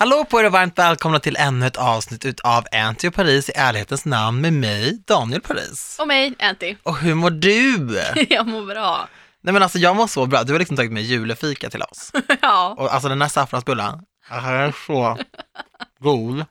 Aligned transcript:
Hallå 0.00 0.24
på 0.24 0.40
er 0.40 0.44
och 0.46 0.52
varmt 0.52 0.78
välkomna 0.78 1.20
till 1.20 1.36
ännu 1.36 1.66
ett 1.66 1.76
avsnitt 1.76 2.24
utav 2.24 2.64
Anty 2.72 3.08
och 3.08 3.14
Paris 3.14 3.48
i 3.48 3.52
ärlighetens 3.56 4.04
namn 4.04 4.40
med 4.40 4.52
mig, 4.52 4.98
Daniel 5.06 5.40
Paris. 5.40 5.96
Och 6.00 6.06
mig, 6.08 6.34
Anty. 6.38 6.76
Och 6.82 6.96
hur 6.98 7.14
mår 7.14 7.30
du? 7.30 8.00
Jag 8.30 8.46
mår 8.46 8.66
bra. 8.66 9.08
Nej 9.42 9.52
men 9.52 9.62
alltså 9.62 9.78
jag 9.78 9.96
mår 9.96 10.06
så 10.06 10.26
bra, 10.26 10.42
du 10.42 10.52
har 10.52 10.58
liksom 10.58 10.76
tagit 10.76 10.92
med 10.92 11.02
julefika 11.02 11.70
till 11.70 11.82
oss. 11.82 12.12
Ja. 12.42 12.74
Och 12.78 12.94
alltså 12.94 13.08
den 13.08 13.22
här 13.22 13.28
saffransbullen, 13.28 14.02
den 14.30 14.44
är 14.44 14.74
så 14.86 15.18
god. 16.00 16.44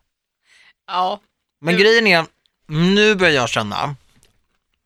Ja. 0.87 1.19
Men 1.61 1.73
Du- 1.75 1.81
grejen 1.81 2.07
är, 2.07 2.25
nu 2.67 3.15
börjar 3.15 3.33
jag 3.33 3.49
känna, 3.49 3.95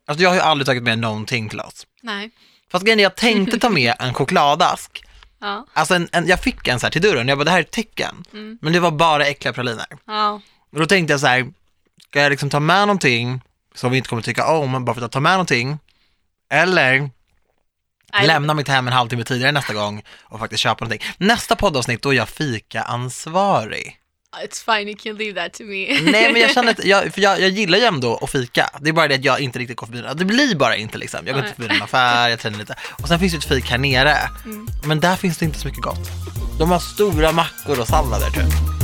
alltså 0.07 0.23
jag 0.23 0.29
har 0.29 0.35
ju 0.35 0.41
aldrig 0.41 0.65
tagit 0.65 0.83
med 0.83 0.99
någonting 0.99 1.49
till 1.49 1.59
oss. 1.59 1.87
Nej. 2.01 2.31
Fast 2.71 2.85
grejen 2.85 2.99
är, 2.99 3.03
jag 3.03 3.15
tänkte 3.15 3.59
ta 3.59 3.69
med 3.69 3.93
en 3.99 4.13
chokladask. 4.13 5.03
Ja. 5.43 5.65
Alltså 5.73 5.95
en, 5.95 6.09
en, 6.11 6.27
jag 6.27 6.39
fick 6.39 6.67
en 6.67 6.79
så 6.79 6.85
här 6.85 6.91
till 6.91 7.01
dörren, 7.01 7.27
jag 7.27 7.37
bara 7.37 7.43
det 7.43 7.51
här 7.51 7.57
är 7.57 7.61
ett 7.61 7.71
tecken. 7.71 8.23
Mm. 8.33 8.57
Men 8.61 8.73
det 8.73 8.79
var 8.79 8.91
bara 8.91 9.25
äckliga 9.25 9.53
praliner. 9.53 9.85
Ja. 10.05 10.41
Och 10.71 10.79
då 10.79 10.85
tänkte 10.85 11.13
jag 11.13 11.19
så 11.19 11.27
här, 11.27 11.53
ska 12.09 12.21
jag 12.21 12.29
liksom 12.29 12.49
ta 12.49 12.59
med 12.59 12.87
någonting 12.87 13.41
som 13.75 13.91
vi 13.91 13.97
inte 13.97 14.09
kommer 14.09 14.21
tycka 14.21 14.47
om 14.47 14.85
bara 14.85 14.93
för 14.93 15.01
att 15.01 15.11
ta 15.11 15.19
med 15.19 15.31
någonting? 15.31 15.77
Eller 16.49 17.09
Nej. 18.13 18.27
lämna 18.27 18.53
mitt 18.53 18.67
hem 18.67 18.87
en 18.87 18.93
halvtimme 18.93 19.23
tidigare 19.23 19.51
nästa 19.51 19.73
gång 19.73 20.03
och 20.21 20.39
faktiskt 20.39 20.63
köpa 20.63 20.85
någonting. 20.85 21.07
Nästa 21.17 21.55
poddavsnitt 21.55 22.01
då 22.01 22.09
är 22.09 22.13
jag 22.13 22.29
fika-ansvarig. 22.29 23.99
It's 24.41 24.63
fine, 24.63 24.89
you 24.89 24.97
can 24.97 25.15
leave 25.15 25.41
that 25.41 25.53
to 25.53 25.63
me. 25.63 26.11
Nej 26.11 26.33
men 26.33 26.41
jag 26.41 26.51
känner 26.51 26.71
att, 26.71 26.85
jag, 26.85 27.13
för 27.13 27.21
jag, 27.21 27.41
jag 27.41 27.49
gillar 27.49 27.77
ju 27.77 27.83
ändå 27.83 28.19
att 28.21 28.29
fika. 28.29 28.69
Det 28.81 28.89
är 28.89 28.93
bara 28.93 29.07
det 29.07 29.15
att 29.15 29.25
jag 29.25 29.39
inte 29.39 29.59
riktigt 29.59 29.77
går 29.77 29.87
förbi 29.87 30.01
den. 30.01 30.17
Det 30.17 30.25
blir 30.25 30.55
bara 30.55 30.75
inte 30.75 30.97
liksom. 30.97 31.19
Jag 31.25 31.35
går 31.35 31.43
inte 31.43 31.55
förbi 31.55 31.75
en 31.75 31.81
affär, 31.81 32.29
jag 32.29 32.39
tränar 32.39 32.59
lite. 32.59 32.75
Och 33.01 33.07
sen 33.07 33.19
finns 33.19 33.33
det 33.33 33.37
ett 33.37 33.45
fik 33.45 33.71
här 33.71 33.77
nere. 33.77 34.17
Mm. 34.45 34.67
Men 34.83 34.99
där 34.99 35.15
finns 35.15 35.37
det 35.37 35.45
inte 35.45 35.59
så 35.59 35.67
mycket 35.67 35.83
gott. 35.83 36.09
De 36.59 36.71
har 36.71 36.79
stora 36.79 37.31
mackor 37.31 37.79
och 37.79 37.87
sallader 37.87 38.29
typ. 38.29 38.82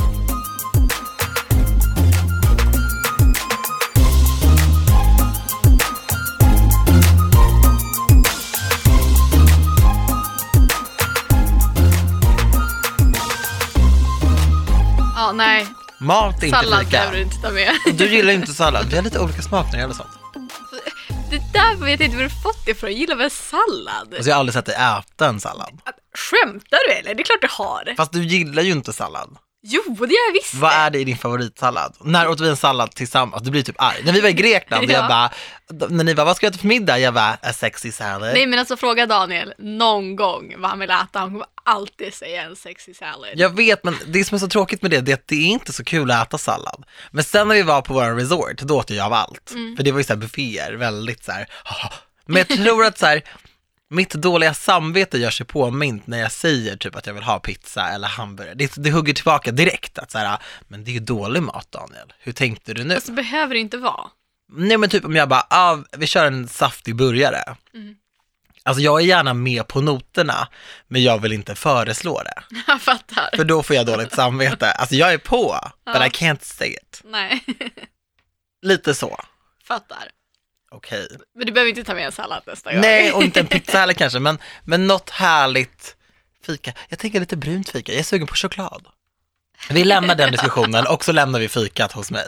Ja, 15.30 15.34
nej. 15.34 15.66
Mat 15.98 16.42
är 16.42 16.46
inte 16.46 16.58
Sallad 16.58 16.78
lika. 16.84 16.90
behöver 16.90 17.16
du 17.16 17.22
inte 17.22 17.36
ta 17.36 17.50
med. 17.50 17.72
Du 17.94 18.08
gillar 18.14 18.32
ju 18.32 18.38
inte 18.38 18.52
sallad. 18.52 18.86
Vi 18.90 18.96
har 18.96 19.02
lite 19.02 19.18
olika 19.20 19.42
smak 19.42 19.66
när 19.66 19.72
det 19.72 19.78
gäller 19.78 19.94
sånt. 19.94 20.08
Det 21.30 21.52
där 21.52 21.74
vet 21.84 22.00
jag 22.00 22.06
inte 22.06 22.16
var 22.16 22.24
du 22.24 22.30
fått 22.30 22.64
det 22.66 22.70
ifrån. 22.70 22.90
Jag 22.90 22.98
gillar 22.98 23.16
väl 23.16 23.30
sallad? 23.30 24.14
Alltså 24.14 24.28
jag 24.30 24.34
har 24.36 24.40
aldrig 24.40 24.54
sett 24.54 24.66
dig 24.66 24.74
äta 24.74 25.28
en 25.28 25.40
sallad. 25.40 25.80
Skämtar 26.14 26.78
du 26.88 26.92
eller? 26.94 27.14
Det 27.14 27.22
är 27.22 27.24
klart 27.24 27.40
du 27.40 27.48
har. 27.50 27.94
Fast 27.96 28.12
du 28.12 28.24
gillar 28.24 28.62
ju 28.62 28.72
inte 28.72 28.92
sallad. 28.92 29.36
Jo, 29.62 29.82
det 29.88 30.14
gör 30.14 30.26
jag 30.28 30.32
visst. 30.32 30.54
Vad 30.54 30.72
är 30.72 30.90
det 30.90 30.98
i 30.98 31.04
din 31.04 31.16
favoritsallad? 31.18 31.96
När 32.00 32.28
åt 32.28 32.40
vi 32.40 32.48
en 32.48 32.56
sallad 32.56 32.90
tillsammans? 32.94 33.42
Du 33.42 33.50
blir 33.50 33.62
typ 33.62 33.82
arg. 33.82 33.96
När 34.04 34.12
vi 34.12 34.20
var 34.20 34.28
i 34.28 34.32
Grekland 34.32 34.84
och 34.86 34.90
jag 34.90 35.04
Ja. 35.04 35.30
bara, 35.68 35.88
när 35.88 36.04
ni 36.04 36.14
bara, 36.14 36.24
vad 36.26 36.36
ska 36.36 36.46
jag 36.46 36.50
äta 36.50 36.60
för 36.60 36.66
middag? 36.66 36.98
Jag 36.98 37.14
bara, 37.14 37.38
a 37.42 37.52
sexy 37.52 37.92
salad. 37.92 38.34
Nej 38.34 38.46
men 38.46 38.58
alltså 38.58 38.76
fråga 38.76 39.06
Daniel 39.06 39.54
någon 39.58 40.16
gång 40.16 40.54
vad 40.58 40.70
han 40.70 40.78
vill 40.78 40.90
äta. 40.90 41.18
Han 41.18 41.30
kommer 41.30 41.46
alltid 41.64 42.14
säga 42.14 42.42
en 42.42 42.56
sexy 42.56 42.94
salad. 42.94 43.30
Jag 43.34 43.56
vet, 43.56 43.84
men 43.84 43.96
det 44.06 44.24
som 44.24 44.34
är 44.34 44.38
så 44.38 44.48
tråkigt 44.48 44.82
med 44.82 44.90
det, 44.90 45.00
det 45.00 45.12
är 45.12 45.16
att 45.16 45.28
det 45.28 45.34
är 45.36 45.46
inte 45.46 45.72
så 45.72 45.84
kul 45.84 46.10
att 46.10 46.26
äta 46.26 46.38
sallad. 46.38 46.84
Men 47.10 47.24
sen 47.24 47.48
när 47.48 47.54
vi 47.54 47.62
var 47.62 47.82
på 47.82 47.94
vår 47.94 48.14
resort, 48.16 48.58
då 48.58 48.76
åt 48.78 48.90
jag 48.90 49.06
av 49.06 49.12
allt. 49.12 49.50
Mm. 49.50 49.76
För 49.76 49.82
det 49.84 49.92
var 49.92 49.98
ju 50.00 50.04
så 50.04 50.12
här 50.12 50.20
bufféer, 50.20 50.72
väldigt 50.72 51.24
så 51.24 51.32
här. 51.32 51.46
Men 52.26 52.44
jag 52.48 52.48
tror 52.64 52.84
att 52.84 52.98
så 52.98 53.06
här, 53.06 53.22
mitt 53.90 54.10
dåliga 54.14 54.54
samvete 54.54 55.18
gör 55.18 55.30
sig 55.30 55.46
påmint 55.46 56.06
när 56.06 56.18
jag 56.18 56.32
säger 56.32 56.76
typ 56.76 56.96
att 56.96 57.06
jag 57.06 57.14
vill 57.14 57.22
ha 57.22 57.38
pizza 57.38 57.88
eller 57.88 58.08
hamburgare. 58.08 58.54
Det, 58.54 58.72
det 58.76 58.90
hugger 58.90 59.12
tillbaka 59.14 59.52
direkt 59.52 59.98
att 59.98 60.10
så 60.10 60.18
här, 60.18 60.38
men 60.68 60.84
det 60.84 60.90
är 60.90 60.92
ju 60.92 61.00
dålig 61.00 61.42
mat 61.42 61.72
Daniel. 61.72 62.12
Hur 62.18 62.32
tänkte 62.32 62.74
du 62.74 62.84
nu? 62.84 62.94
Alltså 62.94 63.12
behöver 63.12 63.54
det 63.54 63.60
inte 63.60 63.76
vara. 63.78 64.06
Nej 64.52 64.78
men 64.78 64.90
typ 64.90 65.04
om 65.04 65.16
jag 65.16 65.28
bara, 65.28 65.46
ah, 65.50 65.78
vi 65.96 66.06
kör 66.06 66.26
en 66.26 66.48
saftig 66.48 66.96
burgare. 66.96 67.56
Mm. 67.74 67.94
Alltså 68.62 68.82
jag 68.82 69.00
är 69.00 69.04
gärna 69.04 69.34
med 69.34 69.66
på 69.68 69.80
noterna, 69.80 70.48
men 70.88 71.02
jag 71.02 71.18
vill 71.18 71.32
inte 71.32 71.54
föreslå 71.54 72.22
det. 72.22 72.42
Jag 72.66 72.82
fattar. 72.82 73.36
För 73.36 73.44
då 73.44 73.62
får 73.62 73.76
jag 73.76 73.86
dåligt 73.86 74.12
samvete. 74.14 74.70
Alltså 74.72 74.94
jag 74.94 75.12
är 75.12 75.18
på, 75.18 75.58
but 75.84 75.94
Ja. 75.94 76.06
I 76.06 76.08
can't 76.08 76.42
say 76.42 76.68
it. 76.68 77.00
Nej, 77.04 77.44
Lite 78.62 78.94
så. 78.94 79.20
fattar. 79.64 80.08
Okej. 80.74 81.08
Men 81.34 81.46
du 81.46 81.52
behöver 81.52 81.68
inte 81.68 81.84
ta 81.84 81.94
med 81.94 82.06
en 82.06 82.12
sallad 82.12 82.42
nästa 82.46 82.72
gång. 82.72 82.80
Nej, 82.80 83.12
och 83.12 83.22
inte 83.22 83.40
en 83.40 83.46
pizza 83.54 83.78
heller 83.78 83.94
kanske, 83.94 84.18
men, 84.18 84.38
men 84.64 84.86
något 84.86 85.10
härligt 85.10 85.96
fika. 86.46 86.72
Jag 86.88 86.98
tänker 86.98 87.20
lite 87.20 87.36
brunt 87.36 87.70
fika, 87.70 87.92
jag 87.92 87.98
är 87.98 88.04
sugen 88.04 88.26
på 88.26 88.34
choklad. 88.34 88.86
Vi 89.70 89.84
lämnar 89.84 90.14
den 90.14 90.32
diskussionen 90.32 90.86
och 90.86 91.04
så 91.04 91.12
lämnar 91.12 91.40
vi 91.40 91.48
fikat 91.48 91.92
hos 91.92 92.10
mig. 92.10 92.26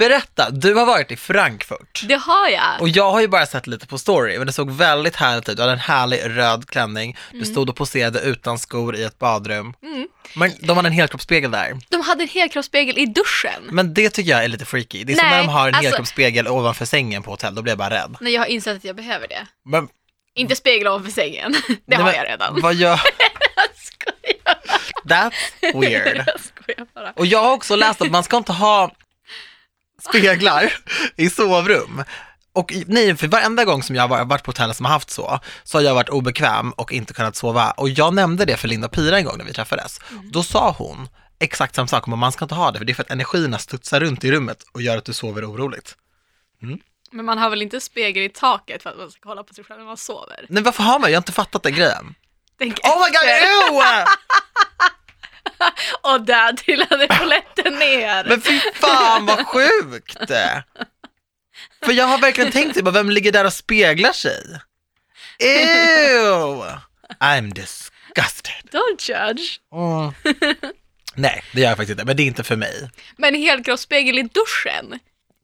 Berätta, 0.00 0.50
du 0.50 0.74
har 0.74 0.86
varit 0.86 1.10
i 1.10 1.16
Frankfurt. 1.16 2.02
Det 2.08 2.14
har 2.14 2.48
jag. 2.48 2.80
Och 2.80 2.88
jag 2.88 3.10
har 3.12 3.20
ju 3.20 3.28
bara 3.28 3.46
sett 3.46 3.66
lite 3.66 3.86
på 3.86 3.98
story, 3.98 4.38
men 4.38 4.46
det 4.46 4.52
såg 4.52 4.70
väldigt 4.70 5.16
härligt 5.16 5.48
ut. 5.48 5.56
Du 5.56 5.62
hade 5.62 5.72
en 5.72 5.78
härlig 5.78 6.20
röd 6.24 6.70
klänning, 6.70 7.16
du 7.32 7.44
stod 7.44 7.68
och 7.68 7.76
poserade 7.76 8.20
utan 8.20 8.58
skor 8.58 8.96
i 8.96 9.02
ett 9.04 9.18
badrum. 9.18 9.74
Mm. 9.82 10.08
Men 10.34 10.52
de 10.60 10.76
hade 10.76 10.88
en 10.88 10.92
helkroppsspegel 10.92 11.50
där. 11.50 11.78
De 11.88 12.00
hade 12.00 12.22
en 12.22 12.28
helkroppsspegel 12.28 12.98
i 12.98 13.06
duschen. 13.06 13.62
Men 13.70 13.94
det 13.94 14.10
tycker 14.10 14.30
jag 14.30 14.44
är 14.44 14.48
lite 14.48 14.64
freaky. 14.64 15.04
Det 15.04 15.12
är 15.12 15.16
som 15.16 15.26
Nej, 15.26 15.36
när 15.36 15.42
de 15.42 15.48
har 15.48 15.68
en 15.68 15.74
alltså- 15.74 15.88
helkroppsspegel 15.88 16.48
ovanför 16.48 16.84
sängen 16.84 17.22
på 17.22 17.30
hotell, 17.30 17.54
då 17.54 17.62
blir 17.62 17.70
jag 17.70 17.78
bara 17.78 17.90
rädd. 17.90 18.16
När 18.20 18.30
jag 18.30 18.40
har 18.40 18.46
insett 18.46 18.76
att 18.76 18.84
jag 18.84 18.96
behöver 18.96 19.28
det. 19.28 19.46
Men, 19.64 19.88
Inte 20.34 20.56
spegel 20.56 20.86
ovanför 20.88 21.10
sängen. 21.10 21.52
Det 21.68 21.76
nej, 21.86 21.98
har 21.98 22.04
men 22.04 22.14
jag 22.14 22.26
redan. 22.28 22.60
Vad 22.60 22.74
gör, 22.74 22.90
Jag 23.56 23.66
skojar. 23.76 24.58
that's 25.04 25.80
weird. 25.80 26.16
Jag 26.26 26.40
skojar 26.40 26.86
bara. 26.94 27.12
Och 27.16 27.26
jag 27.26 27.42
har 27.42 27.52
också 27.52 27.76
läst 27.76 28.02
att 28.02 28.10
man 28.10 28.24
ska 28.24 28.36
inte 28.36 28.52
ha 28.52 28.90
speglar 30.08 30.72
i 31.16 31.30
sovrum. 31.30 32.04
Och 32.52 32.72
nej, 32.86 33.16
för 33.16 33.28
varenda 33.28 33.64
gång 33.64 33.82
som 33.82 33.96
jag 33.96 34.08
har 34.08 34.24
varit- 34.24 34.42
på 34.44 34.48
hotell 34.48 34.74
som 34.74 34.86
har 34.86 34.92
haft 34.92 35.10
så, 35.10 35.40
så 35.64 35.78
har 35.78 35.82
jag 35.82 35.94
varit 35.94 36.08
obekväm 36.08 36.70
och 36.72 36.92
inte 36.92 37.14
kunnat 37.14 37.36
sova. 37.36 37.70
Och 37.70 37.88
jag 37.88 38.14
nämnde 38.14 38.44
det 38.44 38.56
för 38.56 38.68
Linda 38.68 38.88
Pira 38.88 39.18
en 39.18 39.24
gång 39.24 39.38
när 39.38 39.44
vi 39.44 39.52
träffades. 39.52 40.00
Då 40.32 40.42
sa 40.42 40.74
hon 40.78 41.08
exakt 41.40 41.74
samma 41.74 41.88
sak 41.88 42.06
om 42.06 42.12
att 42.12 42.18
man 42.18 42.32
ska 42.32 42.44
inte 42.44 42.54
ha 42.54 42.70
det, 42.70 42.78
för 42.78 42.84
det 42.84 42.92
är 42.92 42.94
för 42.94 43.02
att 43.02 43.10
energierna 43.10 43.58
studsar 43.58 44.00
runt 44.00 44.24
i 44.24 44.30
rummet 44.32 44.62
och 44.72 44.82
gör 44.82 44.96
att 44.98 45.04
du 45.04 45.12
sover 45.12 45.50
oroligt. 45.50 45.96
Men 47.12 47.24
man 47.24 47.38
har 47.38 47.50
väl 47.50 47.62
inte 47.62 47.80
spegel 47.80 48.22
i 48.22 48.28
taket 48.28 48.82
för 48.82 48.90
att 48.90 48.98
man 48.98 49.10
ska 49.10 49.20
kolla 49.22 49.42
på 49.44 49.54
sig 49.54 49.64
själv 49.64 49.78
när 49.80 49.86
man 49.86 49.96
sover? 49.96 50.46
Nej, 50.48 50.62
varför 50.62 50.82
har 50.82 50.98
man? 50.98 51.10
Jag 51.10 51.16
har 51.16 51.20
inte 51.22 51.32
fattat 51.32 51.62
den 51.62 51.74
grejen. 51.74 52.14
Tänk 52.58 52.78
Oh 52.78 52.98
my 52.98 53.10
god, 53.10 53.28
ew! 53.28 53.80
Och 56.02 56.20
där 56.20 56.52
trillade 56.52 57.06
polletten 57.06 57.74
ner. 57.74 58.24
Men 58.24 58.40
fy 58.40 58.60
fan 58.74 59.26
vad 59.26 59.46
sjukt! 59.46 60.18
För 61.84 61.92
jag 61.92 62.06
har 62.06 62.18
verkligen 62.18 62.52
tänkt, 62.52 62.74
typ, 62.74 62.86
vem 62.86 63.10
ligger 63.10 63.32
där 63.32 63.44
och 63.44 63.52
speglar 63.52 64.12
sig? 64.12 64.42
Ew! 65.38 66.62
I'm 67.20 67.54
disgusted. 67.54 68.70
Don't 68.72 69.10
judge. 69.10 69.60
Mm. 69.72 70.12
Nej, 71.14 71.42
det 71.52 71.60
gör 71.60 71.68
jag 71.68 71.76
faktiskt 71.76 71.90
inte, 71.90 72.04
men 72.04 72.16
det 72.16 72.22
är 72.22 72.26
inte 72.26 72.42
för 72.44 72.56
mig. 72.56 72.90
Men 73.16 73.34
helkroppsspegel 73.34 74.18
i 74.18 74.22
duschen, 74.22 74.98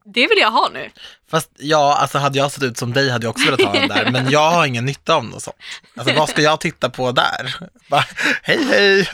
det 0.05 0.27
vill 0.27 0.39
jag 0.39 0.51
ha 0.51 0.71
nu. 0.73 0.91
Fast 1.31 1.51
ja, 1.57 1.97
alltså 1.97 2.19
hade 2.19 2.39
jag 2.39 2.53
sett 2.53 2.63
ut 2.63 2.79
som 2.79 2.93
dig 2.93 3.11
hade 3.11 3.27
jag 3.27 3.31
också 3.31 3.45
velat 3.45 3.61
ha 3.61 3.73
den 3.73 3.89
där, 3.89 4.11
men 4.11 4.31
jag 4.31 4.51
har 4.51 4.67
ingen 4.67 4.85
nytta 4.85 5.15
av 5.15 5.25
något 5.25 5.43
sånt. 5.43 5.57
Alltså 5.97 6.15
vad 6.15 6.29
ska 6.29 6.43
jag 6.43 6.61
titta 6.61 6.91
på 6.91 7.13
där? 7.13 7.55
Bara, 7.89 8.05
hej 8.43 8.65
hej! 8.65 9.11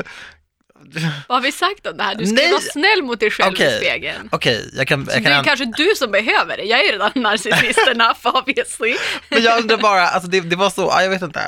Vad 1.28 1.36
har 1.36 1.42
vi 1.42 1.52
sagt 1.52 1.86
om 1.86 1.96
det 1.96 2.02
här? 2.02 2.14
Du 2.14 2.26
ska 2.26 2.34
Nej. 2.34 2.50
vara 2.50 2.60
snäll 2.60 3.02
mot 3.02 3.20
dig 3.20 3.30
själv 3.30 3.52
Okej. 3.52 3.74
i 3.74 3.78
spegeln. 3.78 4.28
Okej, 4.32 4.70
jag 4.74 4.86
kan, 4.88 4.98
jag 5.10 5.22
det 5.22 5.28
är 5.28 5.34
kan 5.34 5.44
kanske 5.44 5.64
du 5.64 5.92
som 5.96 6.10
behöver 6.10 6.56
det. 6.56 6.62
Jag 6.62 6.80
är 6.80 6.84
ju 6.84 6.92
redan 6.92 7.10
narcissist 7.22 7.88
enough 7.88 8.26
obviously. 8.36 8.96
men 9.28 9.42
jag 9.42 9.58
undrar 9.60 9.76
bara, 9.76 10.08
alltså 10.08 10.30
det, 10.30 10.40
det 10.40 10.56
var 10.56 10.70
så, 10.70 10.82
ja, 10.82 11.02
jag 11.02 11.10
vet 11.10 11.22
inte. 11.22 11.40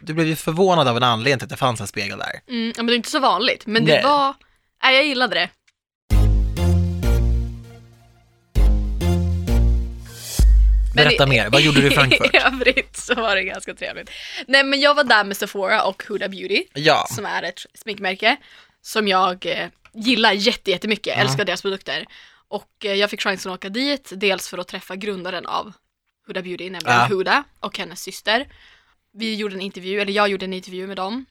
Du 0.00 0.14
blev 0.14 0.26
ju 0.26 0.36
förvånad 0.36 0.88
av 0.88 0.96
en 0.96 1.02
anledning 1.02 1.38
till 1.38 1.44
att 1.46 1.50
det 1.50 1.56
fanns 1.56 1.80
en 1.80 1.86
spegel 1.86 2.18
där. 2.18 2.40
Mm, 2.54 2.72
men 2.76 2.86
det 2.86 2.92
är 2.92 2.96
inte 2.96 3.10
så 3.10 3.20
vanligt. 3.20 3.66
Men 3.66 3.84
Nej. 3.84 3.96
det 3.96 4.08
var, 4.08 4.34
nej 4.82 4.94
jag 4.96 5.06
gillade 5.06 5.34
det. 5.34 5.48
Berätta 10.96 11.26
mer, 11.26 11.50
vad 11.50 11.60
gjorde 11.60 11.80
du 11.80 11.86
i 11.86 11.90
Frankfurt? 11.90 12.34
I 12.34 12.38
övrigt 12.38 12.96
så 12.96 13.14
var 13.14 13.36
det 13.36 13.42
ganska 13.42 13.74
trevligt. 13.74 14.10
Nej 14.46 14.64
men 14.64 14.80
jag 14.80 14.94
var 14.94 15.04
där 15.04 15.24
med 15.24 15.36
Sephora 15.36 15.82
och 15.82 16.04
Huda 16.08 16.28
Beauty, 16.28 16.64
Ja, 16.74 17.06
som 17.10 17.26
är 17.26 17.42
ett 17.42 17.66
sminkmärke 17.74 18.36
som 18.86 19.08
jag 19.08 19.46
eh, 19.46 19.68
gillar 19.94 20.32
jätte, 20.32 20.70
jättemycket, 20.70 21.14
Ja. 21.16 21.22
älskar 21.22 21.44
deras 21.44 21.62
produkter. 21.62 22.06
Och 22.48 22.84
eh, 22.84 22.94
jag 22.94 23.10
fick 23.10 23.20
chansen 23.22 23.52
att 23.52 23.58
åka 23.58 23.68
dit, 23.68 24.12
dels 24.16 24.48
för 24.48 24.58
att 24.58 24.68
träffa 24.68 24.96
grundaren 24.96 25.46
av 25.46 25.72
Huda 26.26 26.42
Beauty, 26.42 26.70
nämligen 26.70 26.98
Ja. 26.98 27.06
Huda 27.06 27.44
och 27.60 27.78
hennes 27.78 28.00
syster. 28.02 28.46
Vi 29.12 29.34
gjorde 29.34 29.54
en 29.54 29.60
intervju, 29.60 30.00
eller 30.00 30.12
jag 30.12 30.28
gjorde 30.28 30.44
en 30.44 30.52
intervju 30.52 30.86
med 30.86 30.96
dem. 30.96 31.26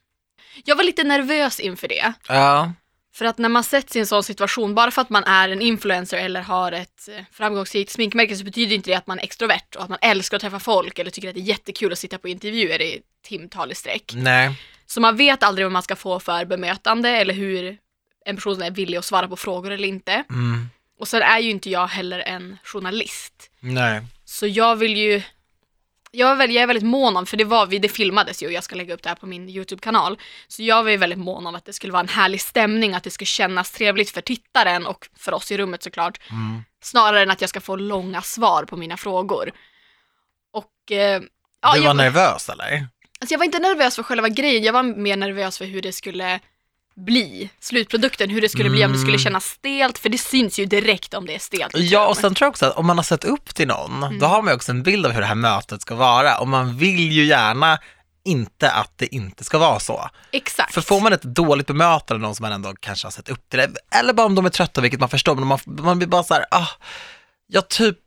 Jag 0.65 0.75
var 0.75 0.83
lite 0.83 1.03
nervös 1.03 1.59
inför 1.59 1.87
det. 1.87 2.13
ja, 2.27 2.71
För 3.13 3.25
att 3.25 3.37
när 3.37 3.49
man 3.49 3.63
sätts 3.63 3.95
i 3.95 3.99
en 3.99 4.07
sån 4.07 4.23
situation, 4.23 4.75
bara 4.75 4.91
för 4.91 5.01
att 5.01 5.09
man 5.09 5.23
är 5.23 5.49
en 5.49 5.61
influencer 5.61 6.17
eller 6.17 6.41
har 6.41 6.71
ett 6.71 7.07
eh, 7.17 7.23
framgångsrikt 7.31 7.91
sminkmärke 7.91 8.35
så 8.35 8.43
betyder 8.43 8.75
inte 8.75 8.89
det 8.89 8.95
att 8.97 9.07
man 9.07 9.19
är 9.19 9.23
extrovert 9.23 9.75
och 9.75 9.83
att 9.83 9.89
man 9.89 9.99
älskar 10.01 10.37
att 10.37 10.41
träffa 10.41 10.59
folk 10.59 10.99
eller 10.99 11.11
tycker 11.11 11.29
att 11.29 11.35
det 11.35 11.41
är 11.41 11.49
jättekul 11.55 11.91
att 11.91 11.99
sitta 11.99 12.17
på 12.17 12.27
intervjuer 12.27 12.81
i 12.81 13.01
timtal 13.27 13.71
i 13.71 13.75
sträck. 13.75 14.11
nej, 14.15 14.59
Så 14.85 15.01
man 15.01 15.17
vet 15.17 15.43
aldrig 15.43 15.65
vad 15.65 15.71
man 15.71 15.83
ska 15.83 15.95
få 15.95 16.19
för 16.19 16.45
bemötande 16.45 17.09
eller 17.09 17.33
hur 17.33 17.77
en 18.25 18.35
person 18.35 18.61
är 18.61 18.71
villig 18.71 18.97
att 18.97 19.05
svara 19.05 19.27
på 19.27 19.35
frågor 19.35 19.71
eller 19.71 19.87
inte. 19.87 20.23
Mm. 20.29 20.69
Och 20.99 21.07
sen 21.07 21.21
är 21.21 21.39
ju 21.39 21.49
inte 21.49 21.69
jag 21.69 21.87
heller 21.87 22.19
en 22.19 22.57
journalist. 22.63 23.51
Nej. 23.59 24.01
Så 24.25 24.47
jag 24.47 24.75
vill 24.75 24.97
ju, 24.97 25.21
jag 26.11 26.31
är, 26.31 26.35
väldigt, 26.35 26.55
jag 26.55 26.63
är 26.63 26.67
väldigt 26.67 26.85
mån 26.85 27.17
om, 27.17 27.25
för 27.25 27.37
det 27.37 27.43
var 27.43 27.65
vi, 27.65 27.79
det 27.79 27.89
filmades 27.89 28.43
ju 28.43 28.47
och 28.47 28.53
jag 28.53 28.63
ska 28.63 28.75
lägga 28.75 28.93
upp 28.93 29.03
det 29.03 29.09
här 29.09 29.15
på 29.15 29.25
min 29.25 29.49
YouTube-kanal. 29.49 30.19
Så 30.47 30.63
jag 30.63 30.83
var 30.83 30.91
ju 30.91 30.97
väldigt 30.97 31.19
mån 31.19 31.47
om 31.47 31.55
att 31.55 31.65
det 31.65 31.73
skulle 31.73 31.93
vara 31.93 32.01
en 32.01 32.07
härlig 32.07 32.41
stämning, 32.41 32.93
att 32.93 33.03
det 33.03 33.11
skulle 33.11 33.25
kännas 33.25 33.71
trevligt 33.71 34.09
för 34.09 34.21
tittaren 34.21 34.85
och 34.85 35.07
för 35.17 35.33
oss 35.33 35.51
i 35.51 35.57
rummet 35.57 35.83
såklart. 35.83 36.19
Mm. 36.31 36.63
Snarare 36.81 37.21
än 37.21 37.31
att 37.31 37.41
jag 37.41 37.49
ska 37.49 37.61
få 37.61 37.75
långa 37.75 38.21
svar 38.21 38.63
på 38.63 38.77
mina 38.77 38.97
frågor. 38.97 39.51
Och 40.53 40.91
eh, 40.91 41.21
ja, 41.61 41.73
du 41.73 41.79
var 41.79 41.87
jag, 41.87 41.95
nervös 41.95 42.49
eller? 42.49 42.87
Alltså 43.19 43.33
jag 43.33 43.37
var 43.39 43.45
inte 43.45 43.59
nervös 43.59 43.95
för 43.95 44.03
själva 44.03 44.29
grejen, 44.29 44.63
jag 44.63 44.73
var 44.73 44.83
mer 44.83 45.17
nervös 45.17 45.57
för 45.57 45.65
hur 45.65 45.81
det 45.81 45.91
skulle 45.93 46.39
bli, 46.95 47.49
slutprodukten, 47.59 48.29
hur 48.29 48.41
det 48.41 48.49
skulle 48.49 48.69
bli, 48.69 48.85
om 48.85 48.91
det 48.91 48.97
skulle 48.97 49.11
Mm. 49.13 49.23
kännas 49.23 49.45
stelt, 49.45 49.97
för 49.97 50.09
det 50.09 50.17
syns 50.17 50.59
ju 50.59 50.65
direkt 50.65 51.13
om 51.13 51.25
det 51.25 51.35
är 51.35 51.39
stelt. 51.39 51.71
Ja, 51.77 52.07
och 52.07 52.17
sen 52.17 52.35
tror 52.35 52.45
jag 52.45 52.49
också 52.49 52.65
att 52.65 52.75
om 52.77 52.85
man 52.85 52.97
har 52.97 53.03
sett 53.03 53.23
upp 53.23 53.55
till 53.55 53.67
någon, 53.67 54.03
Mm. 54.03 54.19
då 54.19 54.25
har 54.25 54.41
man 54.41 54.51
ju 54.51 54.55
också 54.55 54.71
en 54.71 54.83
bild 54.83 55.05
av 55.05 55.11
hur 55.11 55.21
det 55.21 55.27
här 55.27 55.35
mötet 55.35 55.81
ska 55.81 55.95
vara 55.95 56.37
och 56.37 56.47
man 56.47 56.77
vill 56.77 57.11
ju 57.11 57.25
gärna 57.25 57.77
inte 58.25 58.71
att 58.71 58.93
det 58.97 59.15
inte 59.15 59.43
ska 59.43 59.57
vara 59.57 59.79
så. 59.79 60.09
Exakt. 60.31 60.73
För 60.73 60.81
får 60.81 61.01
man 61.01 61.13
ett 61.13 61.21
dåligt 61.21 61.67
bemötande 61.67 62.13
av 62.13 62.19
någon 62.19 62.35
som 62.35 62.43
man 62.43 62.51
ändå 62.51 62.73
kanske 62.79 63.05
har 63.05 63.11
sett 63.11 63.29
upp 63.29 63.49
till, 63.49 63.59
det, 63.59 63.69
eller 63.99 64.13
bara 64.13 64.25
om 64.25 64.35
de 64.35 64.45
är 64.45 64.49
trötta, 64.49 64.81
vilket 64.81 64.99
man 64.99 65.09
förstår, 65.09 65.35
men 65.35 65.47
man, 65.47 65.59
man 65.65 65.97
blir 65.97 66.07
bara 66.07 66.23
så 66.23 66.33
här, 66.33 66.45
ah, 66.51 66.67
jag 67.47 67.67
typ 67.69 67.99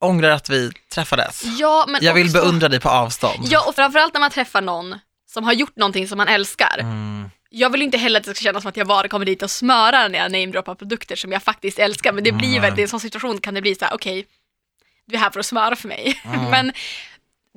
ångrar 0.00 0.30
att 0.30 0.48
vi 0.48 0.70
träffades. 0.94 1.44
Ja, 1.44 1.84
men 1.88 2.04
Jag 2.04 2.14
vill 2.14 2.26
också, 2.26 2.40
beundra 2.40 2.68
dig 2.68 2.80
på 2.80 2.88
avstånd. 2.88 3.46
Ja, 3.50 3.68
och 3.68 3.74
framförallt 3.74 4.14
när 4.14 4.20
man 4.20 4.30
träffar 4.30 4.60
någon 4.60 4.98
som 5.26 5.44
har 5.44 5.52
gjort 5.52 5.76
någonting 5.76 6.08
som 6.08 6.18
man 6.18 6.28
älskar. 6.28 6.78
Mm. 6.78 7.30
Jag 7.50 7.70
vill 7.70 7.82
inte 7.82 7.98
heller 7.98 8.20
att 8.20 8.26
det 8.26 8.34
ska 8.34 8.42
kännas 8.42 8.62
som 8.62 8.68
att 8.68 8.76
jag 8.76 8.86
bara 8.86 9.08
kommer 9.08 9.26
dit 9.26 9.42
och 9.42 9.50
smörar 9.50 10.08
när 10.08 10.18
jag 10.18 10.32
namedroppar 10.32 10.74
produkter 10.74 11.16
som 11.16 11.32
jag 11.32 11.42
faktiskt 11.42 11.78
älskar, 11.78 12.12
men 12.12 12.24
det 12.24 12.32
blir 12.32 12.48
Nej. 12.50 12.60
väl, 12.60 12.78
i 12.78 12.82
en 12.82 12.88
sån 12.88 13.00
situation 13.00 13.40
kan 13.40 13.54
det 13.54 13.62
bli 13.62 13.74
så 13.74 13.84
här: 13.84 13.94
okej, 13.94 14.26
du 15.06 15.16
är 15.16 15.20
här 15.20 15.30
för 15.30 15.40
att 15.40 15.46
smöra 15.46 15.76
för 15.76 15.88
mig. 15.88 16.20
Mm. 16.24 16.50
men 16.50 16.72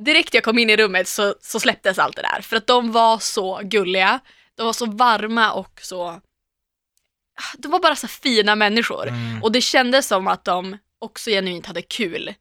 direkt 0.06 0.34
jag 0.34 0.44
kom 0.44 0.60
in 0.60 0.70
i 0.70 0.78
rummet 0.78 1.08
så, 1.08 1.36
så 1.42 1.60
släpptes 1.60 2.00
allt 2.00 2.16
det 2.16 2.22
där, 2.22 2.42
för 2.42 2.56
att 2.58 2.68
de 2.68 2.92
var 2.92 3.20
så 3.20 3.60
gulliga, 3.64 4.20
de 4.58 4.66
var 4.66 4.74
så 4.74 4.86
varma 4.86 5.52
och 5.52 5.80
så, 5.82 6.22
de 7.58 7.72
var 7.72 7.80
bara 7.80 7.96
så 7.96 8.08
fina 8.08 8.56
människor. 8.56 9.08
Mm. 9.08 9.44
Och 9.44 9.52
det 9.52 9.62
kändes 9.62 10.08
som 10.08 10.28
att 10.28 10.46
de 10.46 10.78
också 11.02 11.30
genuint 11.30 11.66
hade 11.66 11.82
kul. 11.82 12.34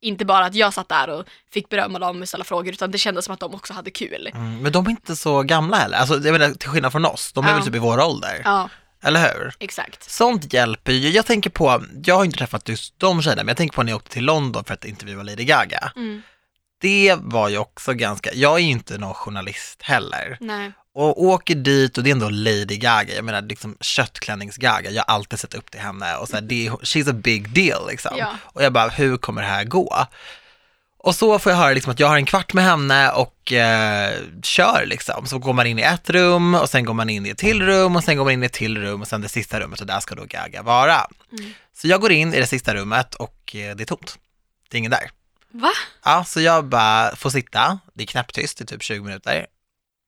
Inte 0.00 0.24
bara 0.24 0.44
att 0.44 0.54
jag 0.54 0.74
satt 0.74 0.88
där 0.88 1.08
och 1.10 1.24
fick 1.52 1.68
berömma 1.68 1.98
dem 1.98 2.22
och 2.22 2.28
ställa 2.28 2.44
frågor, 2.44 2.72
utan 2.72 2.90
det 2.90 2.98
kändes 2.98 3.24
som 3.24 3.34
att 3.34 3.40
de 3.40 3.54
också 3.54 3.72
hade 3.72 3.90
kul. 3.90 4.30
Mm. 4.34 4.58
Men 4.62 4.72
de 4.72 4.86
är 4.86 4.90
inte 4.90 5.16
så 5.16 5.42
gamla 5.42 5.76
heller, 5.76 5.98
alltså, 5.98 6.14
jag 6.14 6.32
menar, 6.32 6.50
till 6.54 6.68
skillnad 6.68 6.92
från 6.92 7.04
oss, 7.04 7.32
de 7.32 7.44
är 7.44 7.48
Ja. 7.48 7.54
väl 7.56 7.64
typ 7.64 7.74
i 7.74 7.78
vår 7.78 8.00
ålder, 8.00 8.40
Ja, 8.44 8.68
eller 9.02 9.20
hur? 9.34 9.54
exakt. 9.58 10.10
Sånt 10.10 10.52
hjälper 10.52 10.92
ju. 10.92 11.08
Jag 11.08 11.26
tänker 11.26 11.50
på, 11.50 11.82
jag 12.04 12.14
har 12.16 12.24
inte 12.24 12.38
träffat 12.38 12.68
just 12.68 12.98
de 12.98 13.22
tjejerna, 13.22 13.42
men 13.42 13.48
jag 13.48 13.56
tänker 13.56 13.74
på 13.76 13.82
när 13.82 13.92
jag 13.92 13.96
åkte 13.96 14.10
till 14.10 14.24
London 14.24 14.64
för 14.64 14.74
att 14.74 14.84
intervjua 14.84 15.22
Lady 15.22 15.44
Gaga. 15.44 15.92
Mm. 15.96 16.22
Det 16.80 17.14
var 17.18 17.48
ju 17.48 17.58
också 17.58 17.92
ganska, 17.92 18.30
jag 18.34 18.54
är 18.54 18.58
ju 18.58 18.70
inte 18.70 18.98
någon 18.98 19.14
journalist 19.14 19.82
heller. 19.82 20.36
Nej. 20.40 20.72
Och 21.00 21.22
åker 21.22 21.54
dit 21.54 21.98
och 21.98 22.04
det 22.04 22.10
är 22.10 22.12
ändå 22.12 22.28
Lady 22.28 22.76
Gaga, 22.76 23.14
jag 23.14 23.24
menar 23.24 23.42
liksom 23.42 23.76
köttklännings-Gaga, 23.80 24.90
jag 24.90 25.04
har 25.06 25.14
alltid 25.14 25.38
sett 25.38 25.54
upp 25.54 25.70
till 25.70 25.80
henne 25.80 26.16
och 26.16 26.28
så 26.28 26.36
här, 26.36 26.42
det 26.42 26.66
är, 26.66 26.70
she's 26.70 27.10
a 27.10 27.12
big 27.12 27.48
deal 27.48 27.88
liksom. 27.88 28.16
Ja. 28.18 28.36
Och 28.42 28.64
jag 28.64 28.72
bara, 28.72 28.88
hur 28.88 29.16
kommer 29.16 29.42
det 29.42 29.48
här 29.48 29.64
gå? 29.64 30.06
Och 30.98 31.14
så 31.14 31.38
får 31.38 31.52
jag 31.52 31.58
höra 31.58 31.74
liksom 31.74 31.92
att 31.92 32.00
jag 32.00 32.08
har 32.08 32.16
en 32.16 32.26
kvart 32.26 32.52
med 32.52 32.64
henne 32.64 33.10
och 33.10 33.52
eh, 33.52 34.14
kör 34.42 34.86
liksom. 34.86 35.26
Så 35.26 35.38
går 35.38 35.52
man 35.52 35.66
in 35.66 35.78
i 35.78 35.82
ett 35.82 36.10
rum 36.10 36.54
och 36.54 36.68
sen 36.68 36.84
går 36.84 36.94
man 36.94 37.10
in 37.10 37.26
i 37.26 37.30
ett 37.30 37.38
till 37.38 37.62
rum 37.62 37.96
och 37.96 38.04
sen 38.04 38.16
går 38.16 38.24
man 38.24 38.32
in 38.32 38.42
i 38.42 38.46
ett 38.46 38.52
till 38.52 38.78
rum 38.78 39.00
och 39.00 39.08
sen 39.08 39.20
det 39.20 39.28
sista 39.28 39.60
rummet 39.60 39.80
och 39.80 39.86
där 39.86 40.00
ska 40.00 40.14
då 40.14 40.24
Gaga 40.24 40.62
vara. 40.62 41.06
Mm. 41.32 41.52
Så 41.76 41.88
jag 41.88 42.00
går 42.00 42.12
in 42.12 42.34
i 42.34 42.40
det 42.40 42.46
sista 42.46 42.74
rummet 42.74 43.14
och 43.14 43.56
eh, 43.56 43.76
det 43.76 43.82
är 43.82 43.86
tomt. 43.86 44.18
Det 44.68 44.76
är 44.76 44.78
ingen 44.78 44.90
där. 44.90 45.10
Va? 45.50 45.70
Ja, 46.04 46.24
så 46.24 46.40
jag 46.40 46.64
bara 46.64 47.16
får 47.16 47.30
sitta, 47.30 47.78
det 47.94 48.02
är 48.02 48.06
knäpptyst 48.06 48.60
i 48.60 48.66
typ 48.66 48.82
20 48.82 49.02
minuter 49.02 49.46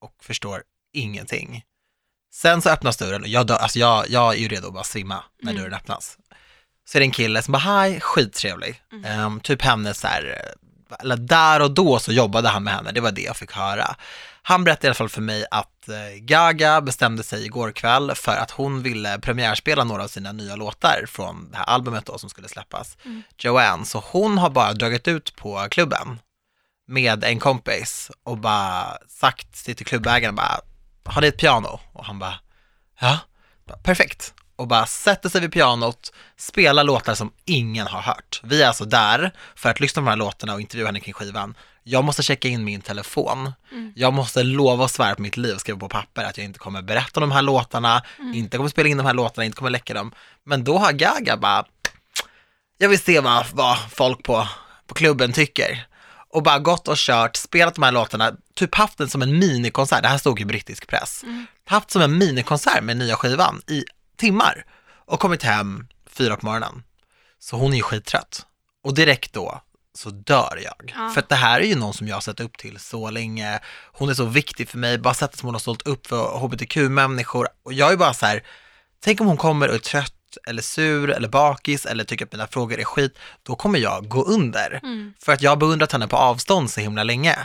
och 0.00 0.14
förstår 0.22 0.62
ingenting. 0.92 1.62
Sen 2.32 2.62
så 2.62 2.70
öppnas 2.70 2.96
dörren 2.96 3.22
och 3.22 3.28
jag, 3.28 3.46
dör, 3.46 3.56
alltså 3.56 3.78
jag, 3.78 4.10
jag 4.10 4.34
är 4.34 4.38
ju 4.38 4.48
redo 4.48 4.66
att 4.69 4.75
bara 4.75 4.84
svimma 4.84 5.25
när 5.42 5.50
Mm. 5.52 5.62
dörren 5.62 5.75
öppnas. 5.75 6.16
Så 6.88 6.98
är 6.98 7.00
det 7.00 7.06
en 7.06 7.10
kille 7.10 7.42
som 7.42 7.52
bara, 7.52 7.58
hej, 7.58 8.00
skittrevlig. 8.00 8.82
Mm. 8.92 9.04
Ehm, 9.04 9.40
typ 9.40 9.62
henne 9.62 9.94
så 9.94 10.06
här, 10.06 10.52
eller 11.00 11.16
där 11.16 11.60
och 11.62 11.70
då 11.70 11.98
så 11.98 12.12
jobbade 12.12 12.48
han 12.48 12.64
med 12.64 12.75
henne, 12.75 12.92
det 12.92 13.00
var 13.00 13.12
det 13.12 13.22
jag 13.22 13.37
fick 13.37 13.52
höra. 13.52 13.96
Han 14.42 14.64
berättade 14.64 14.87
i 14.87 14.88
alla 14.88 14.94
fall 14.94 15.08
för 15.08 15.20
mig 15.20 15.46
att 15.50 15.88
eh, 15.88 16.19
Gaga 16.20 16.81
bestämde 16.81 17.22
sig 17.22 17.44
igår 17.44 17.72
kväll 17.72 18.12
för 18.14 18.37
att 18.37 18.50
hon 18.50 18.82
ville 18.82 19.19
premiärspela 19.19 19.84
några 19.84 20.04
av 20.04 20.08
sina 20.08 20.32
nya 20.32 20.56
låtar 20.56 21.04
från 21.08 21.50
det 21.50 21.56
här 21.56 21.64
albumet 21.64 22.06
då 22.06 22.19
som 22.19 22.31
skulle 22.31 22.48
släppas. 22.48 22.96
Mm. 23.04 23.22
Joanne, 23.38 23.84
så 23.84 24.04
hon 24.06 24.38
har 24.38 24.50
bara 24.50 24.72
dragit 24.72 25.08
ut 25.08 25.37
på 25.37 25.66
klubben 25.70 26.19
med 26.88 27.25
en 27.25 27.38
kompis 27.38 28.10
och 28.25 28.38
bara 28.38 28.98
sagt 29.08 29.64
till 29.64 29.87
klubbägaren 29.87 30.34
bara, 30.34 30.60
har 31.05 31.23
ni 31.23 31.29
ett 31.29 31.38
piano? 31.38 31.81
Och 31.93 32.05
han 32.05 32.19
bara, 32.19 32.35
ja, 33.00 33.19
perfekt. 33.82 34.35
Och 34.56 34.67
bara 34.67 34.87
sätter 34.87 35.29
sig 35.29 35.41
vid 35.41 35.52
pianot, 35.52 36.12
spelar 36.37 36.85
låtar 36.85 37.14
som 37.14 37.32
ingen 37.44 37.87
har 37.87 38.00
hört. 38.00 38.41
Vi 38.44 38.62
är 38.62 38.67
alltså 38.67 38.85
där 38.85 39.32
för 39.55 39.69
att 39.69 39.81
lyssna 39.81 40.02
på 40.02 40.05
de 40.05 40.11
här 40.11 40.17
låtarna 40.17 40.55
och 40.55 40.61
intervjua 40.61 40.87
henne 40.87 41.00
kring 41.00 41.14
skivan. 41.14 41.55
Jag 41.82 42.05
måste 42.05 42.23
checka 42.23 42.49
in 42.49 42.64
min 42.64 42.81
telefon. 42.81 43.52
Mm. 43.73 43.93
Jag 43.97 44.12
måste 44.12 44.43
lova 44.43 44.85
och 44.85 44.91
svära 44.91 45.14
på 45.14 45.23
mitt 45.23 45.37
liv 45.37 45.55
och 45.55 45.61
skriva 45.61 45.79
på 45.79 45.88
papper 45.88 46.25
att 46.25 46.37
jag 46.37 46.44
inte 46.44 46.58
kommer 46.58 46.82
berätta 46.82 47.20
om 47.20 47.29
de 47.29 47.35
här 47.35 47.43
låtarna, 47.43 48.02
inte 48.35 48.56
kommer 48.56 48.70
spela 48.70 48.88
in 48.88 48.97
de 48.97 49.06
här 49.06 49.14
låtarna, 49.14 49.44
inte 49.44 49.56
kommer 49.56 49.70
läcka 49.70 49.94
dem. 49.94 50.12
Men 50.44 50.64
då 50.64 50.79
har 50.79 50.93
Gaga 50.93 51.37
bara, 51.37 51.64
jag 52.79 52.88
vill 52.88 52.99
se 52.99 53.20
vad, 53.20 53.47
vad 53.52 53.79
folk 53.91 54.23
på, 54.23 54.49
på 54.87 54.94
klubben 54.94 55.32
tycker. 55.32 55.87
Och 56.32 56.42
bara 56.42 56.58
gått 56.58 56.88
och 56.88 56.96
kört, 56.96 57.36
spelat 57.36 57.74
de 57.74 57.82
här 57.82 57.92
låtarna, 57.92 58.32
typ 58.54 58.74
haft 58.74 58.98
den 58.98 59.08
som 59.08 59.22
en 59.22 59.38
minikonsert, 59.38 60.02
det 60.02 60.08
här 60.08 60.18
stod 60.18 60.40
i 60.40 60.44
brittisk 60.44 60.86
press, 60.86 61.22
Mm. 61.22 61.46
haft 61.64 61.90
som 61.90 62.02
en 62.02 62.18
minikonsert 62.18 62.82
med 62.82 62.96
nya 62.96 63.16
skivan 63.16 63.62
i 63.66 63.84
timmar 64.16 64.64
och 65.06 65.20
kommit 65.20 65.42
hem 65.42 65.86
fyra 66.10 66.36
på 66.36 66.46
morgonen. 66.46 66.82
Så 67.38 67.56
hon 67.56 67.72
är 67.72 67.76
ju 67.76 67.82
skittrött. 67.82 68.46
Och 68.84 68.94
direkt 68.94 69.32
då 69.32 69.60
så 69.94 70.10
dör 70.10 70.60
jag. 70.64 70.94
Ja. 70.96 71.10
För 71.10 71.20
att 71.20 71.28
det 71.28 71.34
här 71.34 71.60
är 71.60 71.64
ju 71.64 71.74
någon 71.76 71.94
som 71.94 72.08
jag 72.08 72.16
har 72.16 72.20
sett 72.20 72.40
upp 72.40 72.58
till 72.58 72.78
så 72.78 73.10
länge. 73.10 73.60
Hon 73.92 74.08
är 74.08 74.14
så 74.14 74.24
viktig 74.24 74.68
för 74.68 74.78
mig, 74.78 74.98
bara 74.98 75.14
sättet 75.14 75.38
som 75.38 75.46
hon 75.46 75.54
har 75.54 75.60
stått 75.60 75.82
upp 75.86 76.06
för 76.06 76.38
hbtq-människor. 76.38 77.48
Och 77.62 77.72
jag 77.72 77.92
är 77.92 77.96
bara 77.96 78.14
så 78.14 78.26
här, 78.26 78.42
tänk 79.00 79.20
om 79.20 79.26
hon 79.26 79.36
kommer 79.36 79.68
och 79.68 79.74
är 79.74 79.78
trött 79.78 80.14
eller 80.46 80.62
sur 80.62 81.10
eller 81.10 81.28
bakis 81.28 81.87
eller 81.87 82.04
tycker 82.04 82.25
att 82.25 82.32
mina 82.32 82.46
frågor 82.46 82.80
är 82.80 82.84
skit, 82.84 83.18
då 83.42 83.54
kommer 83.54 83.78
jag 83.78 84.08
gå 84.08 84.22
under. 84.22 84.80
Mm. 84.82 85.12
För 85.20 85.32
att 85.32 85.42
jag 85.42 85.50
har 85.50 85.56
beundrat 85.56 85.92
henne 85.92 86.08
på 86.08 86.16
avstånd 86.16 86.70
så 86.70 86.80
himla 86.80 87.04
länge. 87.04 87.37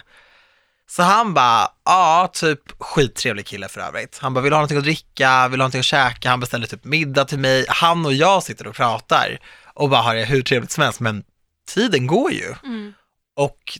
Så 0.87 1.03
han 1.03 1.33
bara, 1.33 1.71
ja, 1.85 2.29
typ 2.33 2.59
skittrevlig 2.79 3.45
kille 3.45 3.67
för 3.67 3.81
övrigt. 3.81 4.17
Han 4.21 4.33
bara, 4.33 4.41
vill 4.41 4.49
du 4.49 4.55
ha 4.55 4.59
någonting 4.59 4.77
att 4.77 4.83
dricka, 4.83 5.47
vill 5.47 5.59
du 5.59 5.63
ha 5.63 5.67
någonting 5.67 5.79
att 5.79 5.85
käka? 5.85 6.29
Han 6.29 6.39
beställer 6.39 6.67
typ 6.67 6.83
middag 6.83 7.25
till 7.25 7.39
mig. 7.39 7.65
Han 7.69 8.05
och 8.05 8.13
jag 8.13 8.43
sitter 8.43 8.67
och 8.67 8.75
pratar 8.75 9.39
och 9.73 9.89
bara 9.89 10.01
har 10.01 10.15
det 10.15 10.25
hur 10.25 10.41
trevligt 10.41 10.71
som 10.71 10.83
helst, 10.83 10.99
men 10.99 11.23
tiden 11.67 12.07
går 12.07 12.31
ju. 12.31 12.55
Mm. 12.63 12.93
Och 13.35 13.79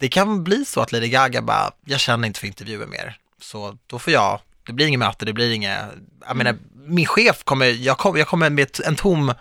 det 0.00 0.08
kan 0.08 0.44
bli 0.44 0.64
så 0.64 0.80
att 0.80 0.92
Lady 0.92 1.08
Gaga 1.08 1.42
bara, 1.42 1.70
jag 1.84 2.00
känner 2.00 2.26
inte 2.26 2.40
för 2.40 2.46
intervjuer 2.46 2.86
mer. 2.86 3.16
Så 3.40 3.78
då 3.86 3.98
får 3.98 4.12
jag, 4.12 4.40
det 4.70 4.74
blir 4.74 4.86
inget 4.86 4.98
möte, 4.98 5.24
det 5.24 5.32
blir 5.32 5.52
inget, 5.52 5.78
jag 6.26 6.36
menar, 6.36 6.56
min 6.74 7.06
chef 7.06 7.44
kommer, 7.44 7.66
jag 7.66 7.98
kommer, 7.98 8.18
jag 8.18 8.28
kommer 8.28 8.50
med 8.50 8.80
en 8.84 8.96
tom, 8.96 9.34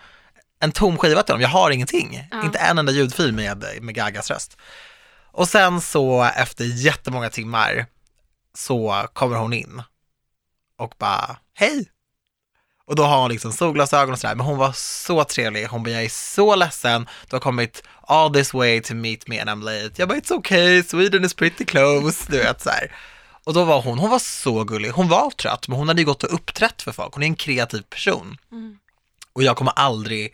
en 0.59 0.71
tom 0.71 0.97
skiva 0.97 1.23
till 1.23 1.33
dem, 1.33 1.41
jag 1.41 1.49
har 1.49 1.71
ingenting. 1.71 2.27
Ja. 2.31 2.43
Inte 2.43 2.59
en 2.59 2.77
enda 2.77 2.91
ljudfil 2.91 3.33
med, 3.33 3.65
med 3.81 3.95
Gagas 3.95 4.31
röst. 4.31 4.57
Och 5.31 5.47
sen 5.47 5.81
så 5.81 6.23
efter 6.23 6.65
jättemånga 6.65 7.29
timmar 7.29 7.85
så 8.53 9.07
kommer 9.13 9.37
hon 9.37 9.53
in 9.53 9.83
och 10.77 10.93
bara, 10.97 11.37
hej! 11.53 11.89
Och 12.85 12.95
då 12.95 13.03
har 13.03 13.21
hon 13.21 13.31
liksom 13.31 13.51
solglasögon 13.51 14.13
och 14.13 14.19
sådär, 14.19 14.35
men 14.35 14.45
hon 14.45 14.57
var 14.57 14.71
så 14.71 15.23
trevlig. 15.23 15.67
Hon 15.67 15.83
bara, 15.83 15.91
jag 15.91 16.03
är 16.03 16.09
så 16.09 16.55
ledsen, 16.55 17.07
du 17.29 17.35
har 17.35 17.39
kommit 17.41 17.83
all 18.01 18.33
this 18.33 18.53
way 18.53 18.81
to 18.81 18.95
meet 18.95 19.27
me 19.27 19.39
and 19.39 19.49
I'm 19.49 19.63
late. 19.63 19.91
Jag 19.95 20.09
bara, 20.09 20.19
it's 20.19 20.33
okay, 20.33 20.83
Sweden 20.83 21.25
is 21.25 21.33
pretty 21.33 21.65
close, 21.65 22.25
du 22.31 22.37
vet 22.37 22.61
så 22.61 22.69
här. 22.69 22.91
Och 23.49 23.55
då 23.55 23.63
var 23.63 23.81
hon, 23.81 23.99
hon 23.99 24.09
var 24.09 24.19
så 24.19 24.63
gullig. 24.63 24.89
Hon 24.89 25.07
var 25.07 25.29
trött, 25.29 25.67
men 25.67 25.77
hon 25.77 25.87
hade 25.87 26.01
ju 26.01 26.05
gått 26.05 26.23
och 26.23 26.33
uppträtt 26.33 26.81
för 26.81 26.91
folk. 26.91 27.13
Hon 27.13 27.23
är 27.23 27.27
en 27.27 27.35
kreativ 27.35 27.81
person. 27.81 28.37
Mm. 28.51 28.77
Och 29.33 29.43
jag 29.43 29.57
kommer 29.57 29.73
aldrig 29.75 30.33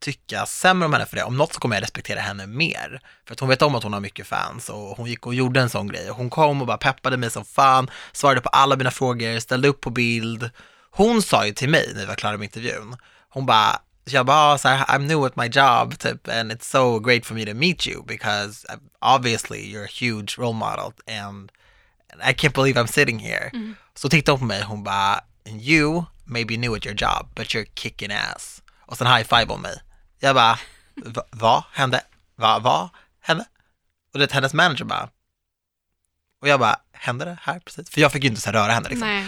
tycka 0.00 0.46
sämre 0.46 0.86
om 0.86 0.92
henne 0.92 1.06
för 1.06 1.16
det. 1.16 1.22
Om 1.22 1.36
något 1.36 1.54
så 1.54 1.60
kommer 1.60 1.76
jag 1.76 1.82
respektera 1.82 2.20
henne 2.20 2.46
mer. 2.46 3.00
För 3.26 3.34
att 3.34 3.40
hon 3.40 3.48
vet 3.48 3.62
om 3.62 3.74
att 3.74 3.82
hon 3.82 3.92
har 3.92 4.00
mycket 4.00 4.26
fans 4.26 4.68
och 4.68 4.96
hon 4.96 5.06
gick 5.06 5.26
och 5.26 5.34
gjorde 5.34 5.60
en 5.60 5.70
sån 5.70 5.88
grej. 5.88 6.08
Hon 6.08 6.30
kom 6.30 6.60
och 6.60 6.66
bara 6.66 6.76
peppade 6.76 7.16
mig 7.16 7.30
som 7.30 7.44
fan, 7.44 7.90
svarade 8.12 8.40
på 8.40 8.48
alla 8.48 8.76
mina 8.76 8.90
frågor, 8.90 9.40
ställde 9.40 9.68
upp 9.68 9.80
på 9.80 9.90
bild. 9.90 10.50
Hon 10.90 11.22
sa 11.22 11.46
ju 11.46 11.52
till 11.52 11.68
mig 11.68 11.90
när 11.94 12.00
vi 12.00 12.06
var 12.06 12.14
klara 12.14 12.36
med 12.36 12.44
intervjun, 12.44 12.96
hon 13.28 13.46
bara, 13.46 13.80
jag 14.04 14.26
bara, 14.26 14.58
så 14.58 14.68
här, 14.68 14.84
I'm 14.84 15.06
new 15.06 15.24
at 15.24 15.36
my 15.36 15.46
job, 15.46 15.98
typ, 15.98 16.28
and 16.28 16.52
it's 16.52 16.70
so 16.70 16.98
great 16.98 17.26
for 17.26 17.34
me 17.34 17.46
to 17.46 17.54
meet 17.54 17.86
you 17.86 18.02
because 18.06 18.66
obviously 19.00 19.72
you're 19.72 19.84
a 19.84 19.98
huge 20.00 20.38
role 20.38 20.52
model 20.52 20.92
and 21.06 21.50
I 22.22 22.32
can't 22.32 22.54
believe 22.54 22.80
I'm 22.80 22.86
sitting 22.86 23.18
here. 23.18 23.50
Så 23.94 24.08
tittade 24.08 24.32
hon 24.32 24.38
på 24.38 24.44
mig, 24.46 24.62
hon 24.62 24.84
bara, 24.84 25.20
you 25.44 26.04
maybe 26.24 26.56
new 26.56 26.74
at 26.74 26.86
your 26.86 26.96
job, 27.02 27.28
but 27.34 27.46
you're 27.46 27.66
kicking 27.74 28.12
ass. 28.12 28.62
Och 28.86 28.98
sen 28.98 29.06
high 29.06 29.24
five 29.24 29.46
om 29.46 29.62
mig. 29.62 29.82
Jag 30.20 30.34
bara, 30.34 30.58
va, 30.96 31.22
vad 31.30 31.62
hände? 31.72 32.00
Va, 32.36 32.58
vad 32.58 32.88
hände? 33.20 33.44
Och 34.12 34.18
det 34.18 34.32
hennes 34.32 34.54
manager 34.54 34.84
bara, 34.84 35.08
och 36.40 36.48
jag 36.48 36.60
bara, 36.60 36.76
hände 36.92 37.24
det 37.24 37.38
här 37.42 37.60
precis? 37.60 37.90
För 37.90 38.00
jag 38.00 38.12
fick 38.12 38.24
ju 38.24 38.28
inte 38.28 38.40
så 38.40 38.50
röra 38.50 38.72
henne 38.72 38.88
liksom. 38.88 39.08
Nej. 39.08 39.26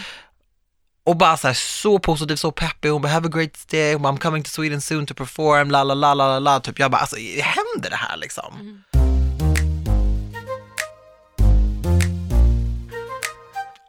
Och 1.05 1.17
bara 1.17 1.37
så 1.37 1.47
här, 1.47 1.55
så 1.55 1.99
positiv, 1.99 2.37
så 2.37 2.53
peppig, 2.53 2.89
hon 2.89 3.03
bara 3.03 3.13
have 3.13 3.27
a 3.27 3.31
great 3.35 3.57
stay, 3.57 3.93
hon 3.93 4.03
bara, 4.03 4.13
I'm 4.13 4.19
coming 4.19 4.43
to 4.43 4.51
Sweden 4.51 4.81
soon 4.81 5.07
to 5.07 5.15
perform, 5.15 5.71
la 5.71 5.83
la 5.83 5.95
la 5.95 6.15
la 6.15 6.39
la, 6.39 6.61
typ. 6.61 6.79
Jag 6.79 6.91
bara, 6.91 7.01
alltså 7.01 7.17
händer 7.43 7.91
det 7.91 7.97
här 7.97 8.17
liksom? 8.17 8.55
Mm. 8.55 8.83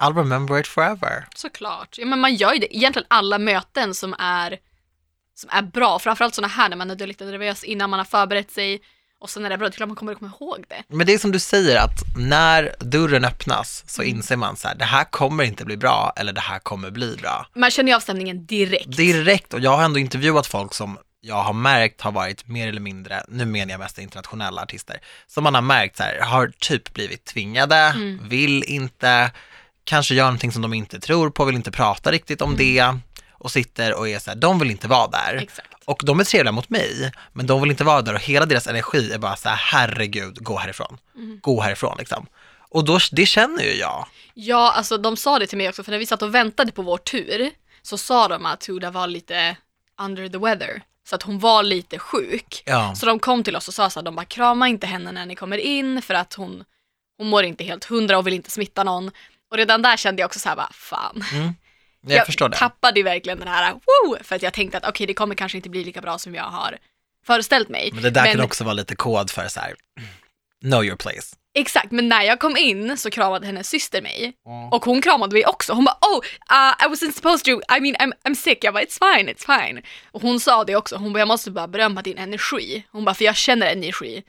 I'll 0.01 0.13
remember 0.15 0.59
it 0.59 0.67
forever. 0.67 1.25
Såklart. 1.35 1.95
Ja, 1.97 2.05
men 2.05 2.19
man 2.19 2.35
gör 2.35 2.53
ju 2.53 2.59
det. 2.59 2.77
Egentligen 2.77 3.05
alla 3.09 3.37
möten 3.37 3.93
som 3.93 4.15
är, 4.19 4.57
som 5.35 5.49
är 5.53 5.61
bra, 5.61 5.99
framförallt 5.99 6.35
sådana 6.35 6.53
här 6.53 6.69
när 6.69 6.77
man 6.77 6.91
är 6.91 7.07
lite 7.07 7.25
nervös 7.25 7.63
innan 7.63 7.89
man 7.89 7.99
har 7.99 8.05
förberett 8.05 8.51
sig 8.51 8.81
och 9.19 9.29
sen 9.29 9.45
är 9.45 9.49
det 9.49 9.57
bra, 9.57 9.67
det 9.69 9.73
är 9.75 9.77
klart 9.77 9.89
man 9.89 9.95
kommer 9.95 10.11
att 10.11 10.19
komma 10.19 10.31
ihåg 10.39 10.65
det. 10.69 10.83
Men 10.87 11.07
det 11.07 11.13
är 11.13 11.17
som 11.17 11.31
du 11.31 11.39
säger 11.39 11.77
att 11.79 12.17
när 12.17 12.75
dörren 12.79 13.25
öppnas 13.25 13.83
så 13.87 14.01
Mm. 14.01 14.15
inser 14.15 14.35
man 14.35 14.55
så 14.57 14.67
här, 14.67 14.75
det 14.75 14.85
här 14.85 15.03
kommer 15.03 15.43
inte 15.43 15.65
bli 15.65 15.77
bra 15.77 16.13
eller 16.15 16.33
det 16.33 16.41
här 16.41 16.59
kommer 16.59 16.91
bli 16.91 17.15
bra. 17.21 17.47
Man 17.55 17.71
känner 17.71 17.91
ju 17.91 17.95
av 17.95 17.99
stämningen 17.99 18.45
direkt. 18.45 18.97
Direkt, 18.97 19.53
och 19.53 19.59
jag 19.59 19.77
har 19.77 19.83
ändå 19.83 19.99
intervjuat 19.99 20.47
folk 20.47 20.73
som 20.73 20.97
jag 21.21 21.43
har 21.43 21.53
märkt 21.53 22.01
har 22.01 22.11
varit 22.11 22.47
mer 22.47 22.67
eller 22.67 22.81
mindre, 22.81 23.23
nu 23.27 23.45
menar 23.45 23.71
jag 23.71 23.79
mest 23.79 23.99
internationella 23.99 24.61
artister, 24.61 24.99
som 25.27 25.43
man 25.43 25.55
har 25.55 25.61
märkt 25.61 25.97
så 25.97 26.03
här, 26.03 26.19
har 26.19 26.51
typ 26.59 26.93
blivit 26.93 27.25
tvingade, 27.25 27.75
Mm. 27.75 28.19
vill 28.29 28.63
inte, 28.63 29.31
kanske 29.87 30.15
gör 30.15 30.25
någonting 30.25 30.51
som 30.51 30.61
de 30.61 30.73
inte 30.73 30.99
tror 30.99 31.29
på, 31.29 31.45
vill 31.45 31.55
inte 31.55 31.71
prata 31.71 32.11
riktigt 32.11 32.41
om 32.41 32.55
det 32.57 32.95
och 33.31 33.51
sitter 33.51 33.93
och 33.93 34.09
är 34.09 34.19
så 34.19 34.29
här, 34.29 34.37
de 34.37 34.59
vill 34.59 34.71
inte 34.71 34.87
vara 34.87 35.07
där. 35.07 35.35
Exakt. 35.35 35.67
Och 35.85 36.01
de 36.03 36.19
är 36.19 36.23
trevliga 36.23 36.51
mot 36.51 36.69
mig, 36.69 37.11
men 37.33 37.47
de 37.47 37.61
vill 37.61 37.71
inte 37.71 37.83
vara 37.83 38.01
där 38.01 38.13
och 38.13 38.21
hela 38.21 38.45
deras 38.45 38.67
energi 38.67 39.11
är 39.11 39.17
bara 39.17 39.35
så 39.35 39.49
här, 39.49 39.55
herregud, 39.55 40.43
gå 40.43 40.57
härifrån. 40.57 40.97
Mm. 41.15 41.39
Gå 41.41 41.61
härifrån 41.61 41.95
liksom. 41.97 42.25
Och 42.69 42.85
då, 42.85 42.99
det 43.11 43.25
känner 43.25 43.63
ju 43.63 43.73
jag. 43.73 44.07
Ja, 44.33 44.71
alltså 44.71 44.97
de 44.97 45.17
sa 45.17 45.39
det 45.39 45.47
till 45.47 45.57
mig 45.57 45.69
också, 45.69 45.83
för 45.83 45.91
när 45.91 45.99
vi 45.99 46.05
satt 46.05 46.21
och 46.21 46.35
väntade 46.35 46.71
på 46.71 46.81
vår 46.81 46.97
tur 46.97 47.51
så 47.81 47.97
sa 47.97 48.27
de 48.27 48.45
att 48.45 48.65
Huda 48.65 48.91
var 48.91 49.07
lite 49.07 49.57
under 50.01 50.29
the 50.29 50.37
weather. 50.37 50.81
Så 51.09 51.15
att 51.15 51.23
hon 51.23 51.39
var 51.39 51.63
lite 51.63 51.99
sjuk. 51.99 52.63
Ja. 52.65 52.95
Så 52.95 53.05
de 53.05 53.19
kom 53.19 53.43
till 53.43 53.55
oss 53.55 53.67
och 53.67 53.73
sa 53.73 53.89
så 53.89 53.99
här, 53.99 54.05
de 54.05 54.15
bara 54.15 54.25
krama 54.25 54.67
inte 54.67 54.87
henne 54.87 55.11
när 55.11 55.25
ni 55.25 55.35
kommer 55.35 55.57
in 55.57 56.01
för 56.01 56.13
att 56.13 56.33
hon, 56.33 56.63
hon 57.17 57.27
mår 57.27 57.43
inte 57.43 57.63
helt 57.63 57.85
hundra 57.85 58.17
och 58.17 58.27
vill 58.27 58.33
inte 58.33 58.51
smitta 58.51 58.83
någon. 58.83 59.11
Och 59.51 59.57
redan 59.57 59.81
där 59.81 59.97
kände 59.97 60.21
jag 60.21 60.27
också 60.27 60.39
så 60.39 60.49
här, 60.49 60.55
bara, 60.55 60.71
fan. 60.73 61.23
Jag, 62.01 62.25
förstår 62.25 62.49
det. 62.49 62.57
tappade 62.57 62.99
ju 62.99 63.03
verkligen 63.03 63.39
den 63.39 63.47
här, 63.47 63.73
woo! 63.73 64.17
För 64.23 64.35
att 64.35 64.41
jag 64.41 64.53
tänkte 64.53 64.77
att 64.77 64.89
okej, 64.89 65.07
det 65.07 65.13
kommer 65.13 65.35
kanske 65.35 65.57
inte 65.57 65.69
bli 65.69 65.83
lika 65.83 66.01
bra 66.01 66.17
som 66.17 66.35
jag 66.35 66.43
har 66.43 66.77
föreställt 67.25 67.69
mig. 67.69 67.89
Men 67.93 68.03
det 68.03 68.09
där 68.09 68.31
kan 68.31 68.41
också 68.41 68.63
vara 68.63 68.73
lite 68.73 68.95
kod 68.95 69.31
för 69.31 69.47
så 69.47 69.59
här, 69.59 69.75
know 70.61 70.85
your 70.85 70.95
place. 70.95 71.35
Exakt, 71.53 71.91
men 71.91 72.09
när 72.09 72.21
jag 72.21 72.39
kom 72.39 72.57
in 72.57 72.97
så 72.97 73.09
kramade 73.09 73.45
hennes 73.45 73.69
syster 73.69 74.01
mig. 74.01 74.33
Och 74.71 74.85
hon 74.85 75.01
kramade 75.01 75.33
mig 75.33 75.45
också. 75.45 75.73
Hon 75.73 75.85
bara 75.85 75.97
oh, 76.01 76.17
uh, 76.17 76.85
I 76.85 76.89
wasn't 76.89 77.11
supposed 77.11 77.45
to, 77.45 77.75
I 77.77 77.79
mean 77.79 77.95
I'm, 77.95 78.13
I'm 78.23 78.35
sick. 78.35 78.63
Jag 78.63 78.73
bara 78.73 78.83
it's 78.83 78.99
fine, 79.15 79.29
it's 79.29 79.67
fine. 79.67 79.81
Och 80.11 80.21
hon 80.21 80.39
sa 80.39 80.63
det 80.63 80.75
också, 80.75 80.95
hon 80.95 81.13
bara 81.13 81.19
jag 81.19 81.27
måste 81.27 81.51
bara 81.51 81.67
berömma 81.67 82.01
din 82.01 82.17
energi. 82.17 82.85
Hon 82.91 83.05
bara 83.05 83.15
för 83.15 83.25
jag 83.25 83.35
känner 83.35 83.67
energi. 83.71 84.23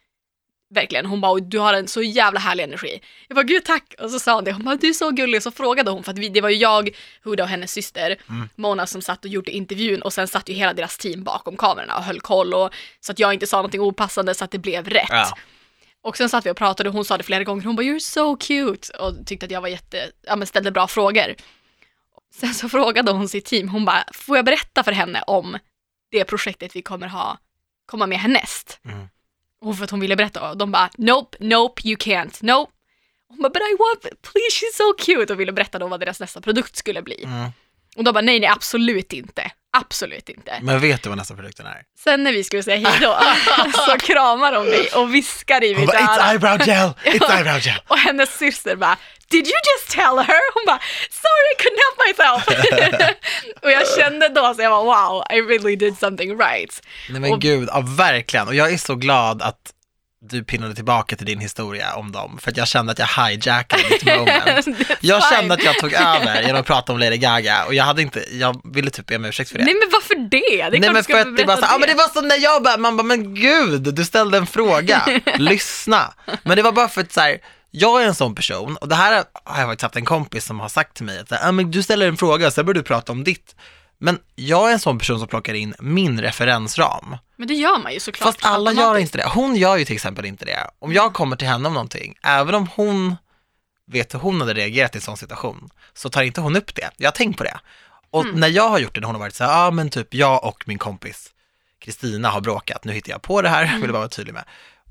Verkligen, 0.70 1.06
hon 1.06 1.20
bara 1.20 1.40
du 1.40 1.58
har 1.58 1.74
en 1.74 1.88
så 1.88 2.02
jävla 2.02 2.40
härlig 2.40 2.64
energi. 2.64 3.00
Jag 3.28 3.34
bara 3.34 3.42
gud 3.42 3.64
tack. 3.64 3.94
Och 3.98 4.10
så 4.10 4.18
sa 4.18 4.34
hon 4.34 4.44
det, 4.44 4.52
hon 4.52 4.64
bara 4.64 4.76
du 4.76 4.88
är 4.88 4.92
så 4.92 5.10
gullig. 5.10 5.38
Och 5.38 5.42
så 5.42 5.50
frågade 5.50 5.90
hon, 5.90 6.04
för 6.04 6.12
att 6.12 6.18
vi, 6.18 6.28
det 6.28 6.40
var 6.40 6.48
ju 6.48 6.56
jag, 6.56 6.90
Huda 7.24 7.42
och 7.42 7.48
hennes 7.48 7.72
syster, 7.72 8.16
Mona 8.56 8.86
som 8.86 9.02
satt 9.02 9.24
och 9.24 9.30
gjorde 9.30 9.50
intervjun 9.50 10.02
och 10.02 10.12
sen 10.12 10.28
satt 10.28 10.48
ju 10.48 10.54
hela 10.54 10.72
deras 10.72 10.98
team 10.98 11.24
bakom 11.24 11.56
kamerorna 11.56 11.96
och 11.96 12.02
höll 12.02 12.20
koll 12.20 12.54
och 12.54 12.70
så 13.00 13.12
att 13.12 13.18
jag 13.18 13.34
inte 13.34 13.46
sa 13.46 13.56
någonting 13.56 13.80
opassande 13.80 14.34
så 14.34 14.44
att 14.44 14.50
det 14.50 14.58
blev 14.58 14.88
rätt. 14.88 15.06
Ja. 15.08 15.38
Och 16.02 16.16
sen 16.16 16.28
satt 16.28 16.46
vi 16.46 16.50
och 16.50 16.56
pratade 16.56 16.88
och 16.88 16.94
hon 16.94 17.04
sa 17.04 17.16
det 17.16 17.24
flera 17.24 17.44
gånger. 17.44 17.64
Hon 17.64 17.76
bara 17.76 17.82
“you're 17.82 17.98
so 17.98 18.36
cute” 18.36 18.92
och 18.92 19.26
tyckte 19.26 19.46
att 19.46 19.52
jag 19.52 19.60
var 19.60 19.68
jätte, 19.68 20.10
ja 20.26 20.36
men 20.36 20.46
ställde 20.46 20.70
bra 20.70 20.86
frågor. 20.86 21.34
Sen 22.34 22.54
så 22.54 22.68
frågade 22.68 23.12
hon 23.12 23.28
sitt 23.28 23.44
team, 23.44 23.68
hon 23.68 23.84
bara 23.84 24.04
“får 24.14 24.36
jag 24.36 24.44
berätta 24.44 24.84
för 24.84 24.92
henne 24.92 25.22
om 25.26 25.58
det 26.10 26.24
projektet 26.24 26.76
vi 26.76 26.82
kommer 26.82 27.06
ha, 27.06 27.38
komma 27.86 28.06
med 28.06 28.18
härnäst?” 28.18 28.80
Mm. 28.84 29.08
Och 29.60 29.76
för 29.76 29.84
att 29.84 29.90
hon 29.90 30.00
ville 30.00 30.16
berätta 30.16 30.50
och 30.50 30.56
de 30.56 30.72
bara 30.72 30.90
“nope, 30.98 31.38
nope, 31.40 31.82
you 31.88 31.96
can't, 31.96 32.38
nope”. 32.40 32.72
Hon 33.28 33.38
bara 33.38 33.48
“but 33.48 33.62
I 33.62 33.76
want, 33.78 34.22
please 34.22 34.50
she's 34.50 34.74
so 34.74 34.92
cute” 34.98 35.32
och 35.32 35.40
ville 35.40 35.52
berätta 35.52 35.78
då 35.78 35.88
vad 35.88 36.00
deras 36.00 36.20
nästa 36.20 36.40
produkt 36.40 36.76
skulle 36.76 37.02
bli. 37.02 37.24
Mm. 37.24 37.50
Och 37.96 38.04
de 38.04 38.12
bara 38.12 38.20
“nej, 38.20 38.40
nej, 38.40 38.48
absolut 38.48 39.12
inte, 39.12 39.50
absolut 39.80 40.28
inte”. 40.28 40.58
Men 40.62 40.80
vet 40.80 41.02
du 41.02 41.08
vad 41.08 41.18
nästa 41.18 41.34
produkten 41.34 41.66
är? 41.66 41.82
Sen 42.04 42.24
när 42.24 42.32
vi 42.32 42.44
skulle 42.44 42.62
säga 42.62 42.88
hej 42.90 42.98
då 43.00 43.18
så 43.86 43.98
kramar 43.98 44.52
de 44.52 44.64
mig 44.64 44.88
och 44.94 45.14
viskar 45.14 45.64
i 45.64 45.72
Hon 45.72 45.80
mitt 45.80 45.90
bara, 45.90 45.98
it's 45.98 46.18
öra. 46.20 46.30
eyebrow 46.30 46.58
gel, 46.68 46.88
it's 47.04 47.36
eyebrow 47.36 47.58
gel. 47.60 47.74
Och 47.88 47.98
hennes 47.98 48.38
syster 48.38 48.76
bara 48.76 48.96
Did 49.30 49.46
you 49.46 49.54
just 49.76 49.90
tell 49.96 50.18
her? 50.18 50.54
Hon 50.54 50.62
bara 50.66 50.80
Sorry 51.10 51.48
I 51.52 51.56
couldn't 51.62 51.80
help 51.84 51.98
myself. 52.08 53.12
och 53.62 53.70
jag 53.70 53.88
kände 53.98 54.28
då 54.28 54.54
så 54.54 54.62
jag 54.62 54.70
var 54.70 54.84
wow, 54.84 55.22
I 55.30 55.40
really 55.40 55.76
did 55.76 55.98
something 55.98 56.38
right. 56.38 56.82
Nej 57.10 57.20
men 57.20 57.32
Och- 57.32 57.40
gud, 57.40 57.68
ja, 57.72 57.80
verkligen. 57.86 58.48
Och 58.48 58.54
jag 58.54 58.72
är 58.72 58.78
så 58.78 58.94
glad 58.94 59.42
att 59.42 59.72
du 60.20 60.44
pinnade 60.44 60.74
tillbaka 60.74 61.16
till 61.16 61.26
din 61.26 61.38
historia 61.38 61.94
om 61.94 62.12
dem, 62.12 62.38
för 62.40 62.50
att 62.50 62.56
jag 62.56 62.68
kände 62.68 62.92
att 62.92 62.98
jag 62.98 63.06
hijackade 63.06 63.82
ditt 63.88 64.04
moment. 64.16 64.66
Jag 65.00 65.22
kände 65.32 65.54
att 65.54 65.64
jag 65.64 65.78
tog 65.78 65.92
över 65.94 66.42
genom 66.42 66.60
att 66.60 66.66
prata 66.66 66.92
om 66.92 66.98
Lady 66.98 67.16
Gaga 67.16 67.64
och 67.64 67.74
jag 67.74 67.84
hade 67.84 68.02
inte, 68.02 68.24
jag 68.32 68.60
ville 68.64 68.90
typ 68.90 69.06
be 69.06 69.16
om 69.16 69.24
ursäkt 69.24 69.50
för 69.50 69.58
det. 69.58 69.64
Nej 69.64 69.74
men 69.74 69.88
varför 69.92 70.14
det? 70.14 70.70
Det 70.70 70.80
Nej 70.80 70.92
men 70.92 71.04
för 71.04 71.20
att 71.20 71.36
det 71.36 71.44
var 71.44 71.56
så, 71.56 71.64
ah, 71.64 71.78
men 71.78 71.88
det 71.88 71.94
var 71.94 72.08
som 72.08 72.28
när 72.28 72.36
jag 72.36 72.62
bara, 72.62 72.76
man 72.76 72.96
bara, 72.96 73.02
men 73.02 73.34
gud, 73.34 73.94
du 73.94 74.04
ställde 74.04 74.38
en 74.38 74.46
fråga, 74.46 75.20
lyssna. 75.36 76.14
Men 76.42 76.56
det 76.56 76.62
var 76.62 76.72
bara 76.72 76.88
för 76.88 77.00
att 77.00 77.12
så 77.12 77.20
här, 77.20 77.38
jag 77.70 78.02
är 78.02 78.06
en 78.06 78.14
sån 78.14 78.34
person 78.34 78.76
och 78.76 78.88
det 78.88 78.94
här 78.94 79.24
har 79.44 79.60
jag 79.60 79.68
faktiskt 79.68 79.82
haft 79.82 79.96
en 79.96 80.04
kompis 80.04 80.44
som 80.44 80.60
har 80.60 80.68
sagt 80.68 80.96
till 80.96 81.04
mig 81.04 81.18
att 81.18 81.44
ah, 81.44 81.52
men 81.52 81.70
du 81.70 81.82
ställer 81.82 82.08
en 82.08 82.16
fråga, 82.16 82.50
sen 82.50 82.66
börjar 82.66 82.74
du 82.74 82.82
prata 82.82 83.12
om 83.12 83.24
ditt. 83.24 83.54
Men 84.00 84.18
jag 84.34 84.68
är 84.68 84.72
en 84.72 84.80
sån 84.80 84.98
person 84.98 85.18
som 85.18 85.28
plockar 85.28 85.54
in 85.54 85.74
min 85.80 86.20
referensram. 86.20 87.16
Men 87.36 87.48
det 87.48 87.54
gör 87.54 87.78
man 87.78 87.92
ju 87.92 88.00
såklart. 88.00 88.26
Fast 88.34 88.46
alla 88.46 88.72
gör 88.72 88.96
inte 88.98 89.18
det. 89.18 89.26
Hon 89.28 89.56
gör 89.56 89.76
ju 89.76 89.84
till 89.84 89.94
exempel 89.94 90.24
inte 90.26 90.44
det. 90.44 90.70
Om 90.78 90.92
jag 90.92 91.14
kommer 91.14 91.36
till 91.36 91.48
henne 91.48 91.68
om 91.68 91.74
någonting, 91.74 92.14
även 92.22 92.54
om 92.54 92.68
hon 92.74 93.16
vet 93.86 94.14
hur 94.14 94.18
hon 94.18 94.40
hade 94.40 94.54
reagerat 94.54 94.94
i 94.94 94.98
en 94.98 95.02
sån 95.02 95.16
situation, 95.16 95.70
så 95.94 96.10
tar 96.10 96.22
inte 96.22 96.40
hon 96.40 96.56
upp 96.56 96.74
det. 96.74 96.90
Jag 96.96 97.06
har 97.06 97.12
tänkt 97.12 97.38
på 97.38 97.44
det. 97.44 97.58
Och 98.10 98.24
Mm. 98.24 98.40
när 98.40 98.48
jag 98.48 98.68
har 98.68 98.78
gjort 98.78 98.94
det, 98.94 99.00
när 99.00 99.06
hon 99.06 99.14
har 99.14 99.20
varit 99.20 99.34
så 99.34 99.44
här, 99.44 99.50
ja 99.50 99.66
ah, 99.66 99.70
men 99.70 99.90
typ 99.90 100.14
jag 100.14 100.44
och 100.44 100.64
min 100.66 100.78
kompis 100.78 101.30
Kristina 101.80 102.28
har 102.30 102.40
bråkat, 102.40 102.84
nu 102.84 102.92
hittar 102.92 103.10
jag 103.12 103.22
på 103.22 103.42
det 103.42 103.48
här, 103.48 103.64
Mm. 103.64 103.80
vill 103.80 103.92
bara 103.92 103.98
vara 103.98 104.08
tydlig 104.08 104.32
med. 104.34 104.44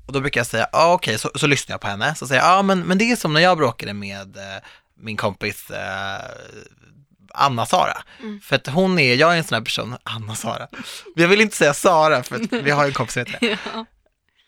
Och 0.06 0.12
då 0.12 0.20
brukar 0.20 0.40
jag 0.40 0.46
säga, 0.46 0.68
ja 0.72 0.78
ah, 0.78 0.92
okej, 0.92 1.18
så, 1.18 1.30
så 1.34 1.46
lyssnar 1.46 1.74
jag 1.74 1.80
på 1.80 1.86
henne, 1.88 2.14
så 2.14 2.26
säger 2.26 2.40
jag, 2.42 2.50
ja 2.50 2.58
ah, 2.58 2.62
men, 2.62 2.80
men 2.80 2.98
det 2.98 3.10
är 3.12 3.16
som 3.16 3.32
när 3.32 3.40
jag 3.40 3.56
bråkade 3.58 3.94
med 3.94 4.36
eh, 4.36 4.42
min 5.00 5.16
kompis 5.16 5.70
eh, 5.70 6.20
Anna-Sara. 7.38 8.02
Mm. 8.20 8.40
För 8.40 8.56
att 8.56 8.66
hon 8.66 8.98
är, 8.98 9.14
jag 9.14 9.32
är 9.34 9.36
en 9.38 9.44
sån 9.44 9.54
här 9.56 9.62
person, 9.64 9.96
Anna-Sara. 10.02 10.66
Jag 11.14 11.28
vill 11.28 11.40
inte 11.40 11.56
säga 11.56 11.74
Sara, 11.74 12.22
för 12.22 12.36
att 12.36 12.52
vi 12.52 12.70
har 12.70 12.84
en 12.84 12.92
kompis 12.92 13.14
som 13.14 13.20
heter 13.26 13.38
det. 13.46 13.58
Ja. 13.74 13.84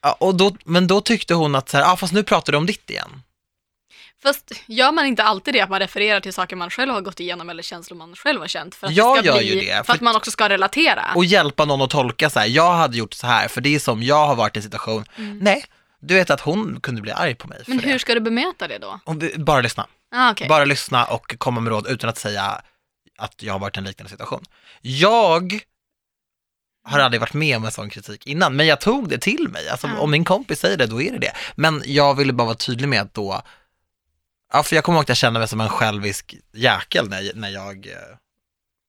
Ja, 0.03 0.17
och 0.21 0.35
då, 0.35 0.57
men 0.65 0.87
då 0.87 1.01
tyckte 1.01 1.35
hon 1.35 1.55
att 1.55 1.69
så 1.69 1.77
här, 1.77 1.93
ah, 1.93 1.97
fast 1.97 2.13
nu 2.13 2.23
pratar 2.23 2.53
du 2.53 2.57
om 2.59 2.67
ditt 2.67 2.91
igen. 2.91 3.23
Fast 4.23 4.53
gör 4.67 4.93
man 4.93 5.07
inte 5.07 5.23
alltid 5.23 5.55
det, 5.55 5.61
att 5.61 5.71
man 5.71 5.81
refererar 5.81 6.21
till 6.21 6.33
saker 6.33 6.57
man 6.57 6.71
själv 6.71 6.93
har 6.93 7.01
gått 7.01 7.21
igenom 7.21 7.51
eller 7.51 7.63
känslor 7.63 7.97
man 7.99 8.17
själv 8.17 8.41
har 8.41 8.49
känt? 8.49 8.75
För 8.75 8.87
att 8.87 8.93
Jag 8.93 9.17
det 9.17 9.19
ska 9.21 9.27
gör 9.27 9.39
bli, 9.39 9.55
ju 9.55 9.61
det, 9.61 9.77
För 9.77 9.85
för 9.85 9.93
att 9.93 10.01
man 10.01 10.17
också 10.17 10.31
ska 10.31 10.49
relatera. 10.49 11.05
Och 11.15 11.25
hjälpa 11.25 11.65
någon 11.65 11.83
att 11.83 11.91
tolka 11.91 12.31
så 12.31 12.41
här, 12.41 12.47
jag 12.47 12.73
hade 12.73 12.97
gjort 12.97 13.15
så 13.15 13.27
här, 13.27 13.49
för 13.49 13.61
det 13.61 13.75
är 13.75 13.79
som 13.79 14.03
jag 14.03 14.27
har 14.27 14.35
varit 14.37 14.57
i 14.57 14.59
en 14.59 14.63
situation, 14.63 15.05
nej, 15.41 15.65
du 16.01 16.15
vet 16.15 16.31
att 16.31 16.41
hon 16.41 16.81
kunde 16.81 17.01
bli 17.03 17.13
arg 17.13 17.35
på 17.35 17.49
mig 17.49 17.59
Mm. 17.67 17.77
men 17.77 17.85
hur 17.87 17.93
det. 17.93 17.99
ska 17.99 18.15
du 18.15 18.21
bemöta 18.21 18.69
det 18.69 18.79
då? 18.79 19.01
Bara 19.37 19.61
lyssna, 19.61 19.87
Ah, 20.15 20.31
okej. 20.31 20.49
bara 20.49 20.65
lyssna 20.65 21.05
och 21.05 21.35
komma 21.39 21.61
med 21.61 21.71
råd 21.71 21.87
utan 21.89 22.11
att 22.11 22.19
säga 22.19 22.63
att 23.21 23.43
jag 23.43 23.53
har 23.53 23.59
varit 23.61 23.77
i 23.77 23.79
en 23.79 23.85
liknande 23.85 24.11
situation. 24.11 24.45
Jag 24.81 25.61
har 26.85 26.99
aldrig 26.99 27.21
varit 27.21 27.33
med 27.35 27.57
om 27.57 27.65
en 27.65 27.73
sån 27.73 27.91
kritik 27.91 28.27
innan, 28.27 28.57
men 28.57 28.67
jag 28.67 28.81
tog 28.81 29.09
det 29.09 29.19
till 29.19 29.49
mig. 29.49 29.69
Alltså, 29.69 29.87
Ja. 29.87 29.99
Om 29.99 30.11
min 30.11 30.25
kompis 30.25 30.61
säger 30.61 30.77
det, 30.77 30.87
då 30.87 31.03
är 31.03 31.13
det 31.13 31.19
det. 31.19 31.33
Men 31.57 31.83
jag 31.85 32.15
ville 32.15 32.33
bara 32.33 32.45
vara 32.45 32.57
tydlig 32.57 32.89
med 32.89 33.01
att 33.03 33.15
då, 33.15 33.43
ja, 34.53 34.63
för 34.63 34.77
jag 34.77 34.85
kommer 34.85 34.97
ihåg 34.99 35.03
att 35.03 35.09
jag 35.09 35.17
kände 35.17 35.39
mig 35.39 35.49
som 35.49 35.61
en 35.61 35.69
självisk 35.69 36.35
jäkel 36.53 37.09
när, 37.09 37.33
när 37.35 37.49
jag 37.49 37.87
eh, 37.87 37.93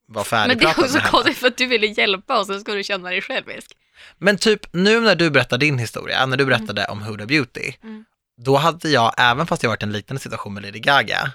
var 0.07 0.27
Men 0.47 0.57
det 0.57 0.63
är 0.65 0.79
också 0.79 0.99
konstigt 0.99 1.37
för 1.37 1.47
att 1.47 1.57
du 1.57 1.65
ville 1.65 1.87
hjälpa 1.87 2.39
och 2.39 2.45
sen 2.45 2.59
ska 2.61 2.73
du 2.73 2.83
känna 2.83 3.09
dig 3.09 3.21
självisk. 3.21 3.71
Men 4.17 4.37
typ 4.37 4.73
nu 4.73 4.99
när 4.99 5.15
du 5.15 5.29
berättar 5.29 5.57
din 5.57 5.77
historia, 5.77 6.25
när 6.25 6.37
du 6.37 6.45
berättade 6.45 6.85
om 6.85 7.01
Huda 7.01 7.25
Beauty, 7.25 7.73
Mm. 7.83 8.05
då 8.37 8.57
hade 8.57 8.89
jag, 8.89 9.13
även 9.17 9.47
fast 9.47 9.63
jag 9.63 9.69
varit 9.69 9.83
i 9.83 9.85
en 9.85 9.91
liknande 9.91 10.19
situation 10.19 10.53
med 10.53 10.63
Lady 10.63 10.79
Gaga, 10.79 11.31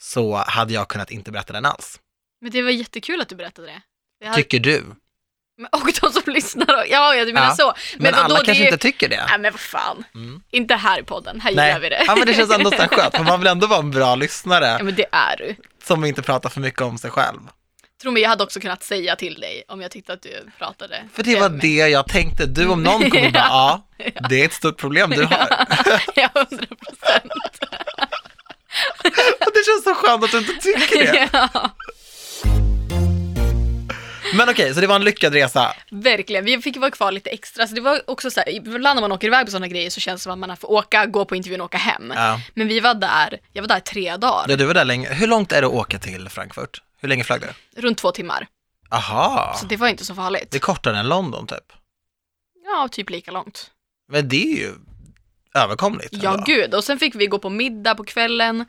så 0.00 0.36
hade 0.36 0.72
jag 0.72 0.88
kunnat 0.88 1.10
inte 1.10 1.30
berätta 1.32 1.52
den 1.52 1.64
alls. 1.64 2.00
Men 2.40 2.50
det 2.50 2.62
var 2.62 2.70
jättekul 2.70 3.20
att 3.20 3.28
du 3.28 3.36
berättade 3.36 3.66
det. 3.68 3.80
det 4.20 4.26
hade... 4.26 4.36
Tycker 4.42 4.60
du? 4.60 4.84
Men- 5.58 5.68
Och 5.72 5.92
de 6.00 6.12
som 6.12 6.22
lyssnar 6.32 6.66
då. 6.66 6.82
Ja, 6.88 7.14
jag 7.14 7.26
menar 7.26 7.46
Ja. 7.46 7.54
så. 7.56 7.72
Men, 7.96 8.12
vadå, 8.12 8.24
alla 8.24 8.36
kanske 8.44 8.62
ju- 8.62 8.68
inte 8.68 8.78
tycker 8.78 9.08
det. 9.08 9.26
Nej 9.28 9.38
men 9.38 9.52
vad 9.52 9.60
fan. 9.60 10.04
Mm. 10.14 10.42
Inte 10.50 10.74
här 10.74 11.00
i 11.00 11.02
podden, 11.02 11.40
här 11.40 11.50
gillar 11.50 11.80
vi 11.80 11.88
det. 11.88 12.04
Ja 12.06 12.16
men 12.16 12.26
det 12.26 12.34
känns 12.34 12.50
ändå 12.52 12.70
så 12.70 12.76
här 12.76 12.88
skönt, 12.88 13.16
för 13.16 13.24
man 13.24 13.40
vill 13.40 13.46
ändå 13.48 13.66
vara 13.66 13.78
en 13.80 13.90
bra 13.90 14.14
lyssnare 14.14 14.66
Ja 14.66 14.84
men 14.84 14.94
det 14.94 15.06
är 15.12 15.36
du. 15.36 15.56
som 15.84 16.04
inte 16.04 16.22
pratar 16.22 16.48
för 16.50 16.60
mycket 16.60 16.80
om 16.82 16.98
sig 16.98 17.10
själv. 17.10 17.38
Tro 18.02 18.10
mig, 18.10 18.22
jag 18.22 18.30
hade 18.30 18.44
också 18.44 18.60
kunnat 18.60 18.82
säga 18.82 19.16
till 19.16 19.34
dig 19.40 19.62
om 19.68 19.80
jag 19.80 19.90
tyckte 19.90 20.12
att 20.12 20.22
du 20.22 20.46
pratade. 20.58 21.04
För 21.12 21.22
det 21.22 21.40
var 21.40 21.48
det 21.48 21.76
jag 21.88 22.08
tänkte. 22.08 22.46
Du 22.46 22.66
om 22.66 22.82
någon 22.82 23.10
kommer 23.10 23.30
bara, 23.30 23.42
ja, 23.48 23.86
det 24.28 24.40
är 24.40 24.44
ett 24.44 24.52
stort 24.52 24.76
problem 24.78 25.10
du 25.10 25.24
har. 25.24 25.48
Ja, 26.14 26.28
hundra 26.34 26.66
procent. 26.66 27.32
Och 29.46 29.52
det 29.54 29.64
känns 29.66 29.84
så 29.84 29.94
skönt 29.94 30.24
att 30.24 30.30
du 30.30 30.38
inte 30.38 30.52
tycker 30.54 31.12
det. 31.12 31.28
Ja, 31.32 31.48
Men 34.34 34.48
okej, 34.48 34.74
så 34.74 34.80
det 34.80 34.86
var 34.86 34.96
en 34.96 35.04
lyckad 35.04 35.32
resa. 35.34 35.74
verkligen. 35.90 36.44
Vi 36.44 36.62
fick 36.62 36.76
vara 36.76 36.90
kvar 36.90 37.12
lite 37.12 37.30
extra. 37.30 37.66
Så 37.66 37.74
det 37.74 37.80
var 37.80 38.00
också 38.06 38.30
så 38.30 38.40
här, 38.40 38.48
ibland 38.48 38.96
när 38.96 39.00
man 39.00 39.12
åker 39.12 39.26
iväg 39.26 39.44
på 39.46 39.50
sådana 39.50 39.68
grejer 39.68 39.90
så 39.90 40.00
känns 40.00 40.20
det 40.20 40.22
som 40.22 40.32
att 40.32 40.48
man 40.48 40.56
får 40.56 40.70
åka, 40.70 41.06
gå 41.06 41.24
på 41.24 41.36
intervjun 41.36 41.60
och 41.60 41.64
åka 41.64 41.78
hem. 41.78 42.12
Ja. 42.16 42.40
Men 42.54 42.68
vi 42.68 42.80
var 42.80 42.94
där, 42.94 43.38
jag 43.52 43.62
var 43.62 43.68
där 43.68 43.80
tre 43.80 44.16
dagar, 44.16 44.44
Ja, 44.48 44.56
Du 44.56 44.64
var 44.64 44.74
där 44.74 44.84
länge. 44.84 45.12
Hur 45.12 45.26
långt 45.26 45.52
är 45.52 45.60
det 45.60 45.66
att 45.66 45.72
åka 45.72 45.98
till 45.98 46.28
Frankfurt? 46.28 46.82
Hur 47.00 47.08
länge 47.08 47.24
flög 47.24 47.40
du? 47.40 47.82
runt 47.82 47.98
två 47.98 48.10
timmar. 48.12 48.46
Aha, 48.90 49.56
Så 49.60 49.66
det 49.66 49.76
var 49.76 49.88
inte 49.88 50.04
så 50.04 50.14
farligt. 50.14 50.50
det 50.50 50.56
är 50.56 50.60
kortare 50.60 50.98
än 50.98 51.08
London 51.08 51.46
typ. 51.46 51.72
Ja, 52.64 52.88
typ 52.92 53.10
lika 53.10 53.30
långt. 53.30 53.70
Men 54.12 54.28
det 54.28 54.42
är 54.52 54.56
ju 54.58 54.72
överkomligt. 55.54 56.08
Ja, 56.12 56.30
ändå. 56.32 56.44
gud. 56.46 56.74
Och 56.74 56.84
sen 56.84 56.98
fick 56.98 57.14
vi 57.14 57.26
gå 57.26 57.38
på 57.38 57.50
middag 57.50 57.94
på 57.94 58.04
kvällen 58.04 58.64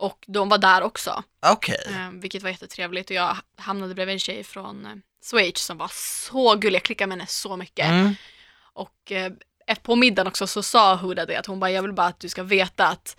och 0.00 0.24
de 0.26 0.48
var 0.48 0.58
där 0.58 0.82
också, 0.82 1.22
Okej. 1.46 1.80
eh, 1.88 2.10
vilket 2.12 2.42
var 2.42 2.50
jättetrevligt. 2.50 3.10
Och 3.10 3.16
jag 3.16 3.36
hamnade 3.56 3.94
bredvid 3.94 4.12
en 4.12 4.18
tjej 4.18 4.44
från 4.44 4.86
eh, 4.86 4.92
Schweiz 5.30 5.58
som 5.64 5.78
var 5.78 5.90
så 5.94 6.54
gullig, 6.54 6.76
jag 6.76 6.82
klickade 6.82 7.08
med 7.08 7.18
henne 7.18 7.26
så 7.28 7.56
mycket. 7.56 7.86
Mm. 7.86 8.14
Och 8.72 9.12
eh, 9.12 9.32
på 9.82 9.96
middagen 9.96 10.26
också 10.26 10.46
så 10.46 10.62
sa 10.62 10.94
Huda 10.96 11.26
det 11.26 11.36
att 11.36 11.46
hon 11.46 11.60
bara, 11.60 11.70
jag 11.70 11.82
vill 11.82 11.92
bara 11.92 12.06
att 12.06 12.20
du 12.20 12.28
ska 12.28 12.42
veta 12.42 12.86
att 12.86 13.16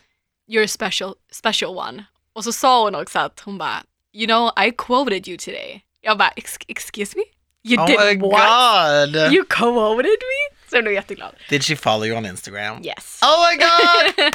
you're 0.49 0.65
a 0.65 0.67
special, 0.67 1.13
special 1.31 1.77
one. 1.77 2.03
Och 2.33 2.43
så 2.43 2.51
sa 2.53 2.83
hon 2.83 2.95
också 2.95 3.19
att 3.19 3.39
hon 3.39 3.57
bara, 3.57 3.83
you 4.13 4.27
know 4.27 4.51
I 4.67 4.71
quoted 4.77 5.27
you 5.27 5.37
today. 5.37 5.81
Jag 6.01 6.17
bara, 6.17 6.29
"Ex- 6.35 6.57
excuse 6.67 7.17
me? 7.17 7.23
You 7.63 7.83
Oh 7.83 7.87
did 7.87 8.21
what? 8.21 8.31
god! 8.31 9.15
You 9.33 9.45
quoted 9.49 10.05
me? 10.05 10.57
Så 10.69 10.75
jag 10.77 10.83
blev 10.83 10.93
jätteglad. 10.93 11.35
Did 11.49 11.63
she 11.63 11.75
follow 11.75 12.05
you 12.05 12.17
on 12.17 12.25
Instagram? 12.25 12.83
Yes. 12.83 13.19
Oh 13.23 13.49
my 13.49 13.55
god! 13.57 14.31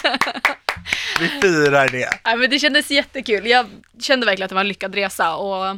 Vi 1.20 1.28
firar 1.28 1.88
det. 1.88 2.18
Ja, 2.24 2.36
men 2.36 2.50
det 2.50 2.58
kändes 2.58 2.90
jättekul. 2.90 3.46
Jag 3.46 3.66
kände 4.00 4.26
verkligen 4.26 4.44
att 4.44 4.48
det 4.48 4.54
var 4.54 4.60
en 4.60 4.68
lyckad 4.68 4.94
resa 4.94 5.36
och 5.36 5.76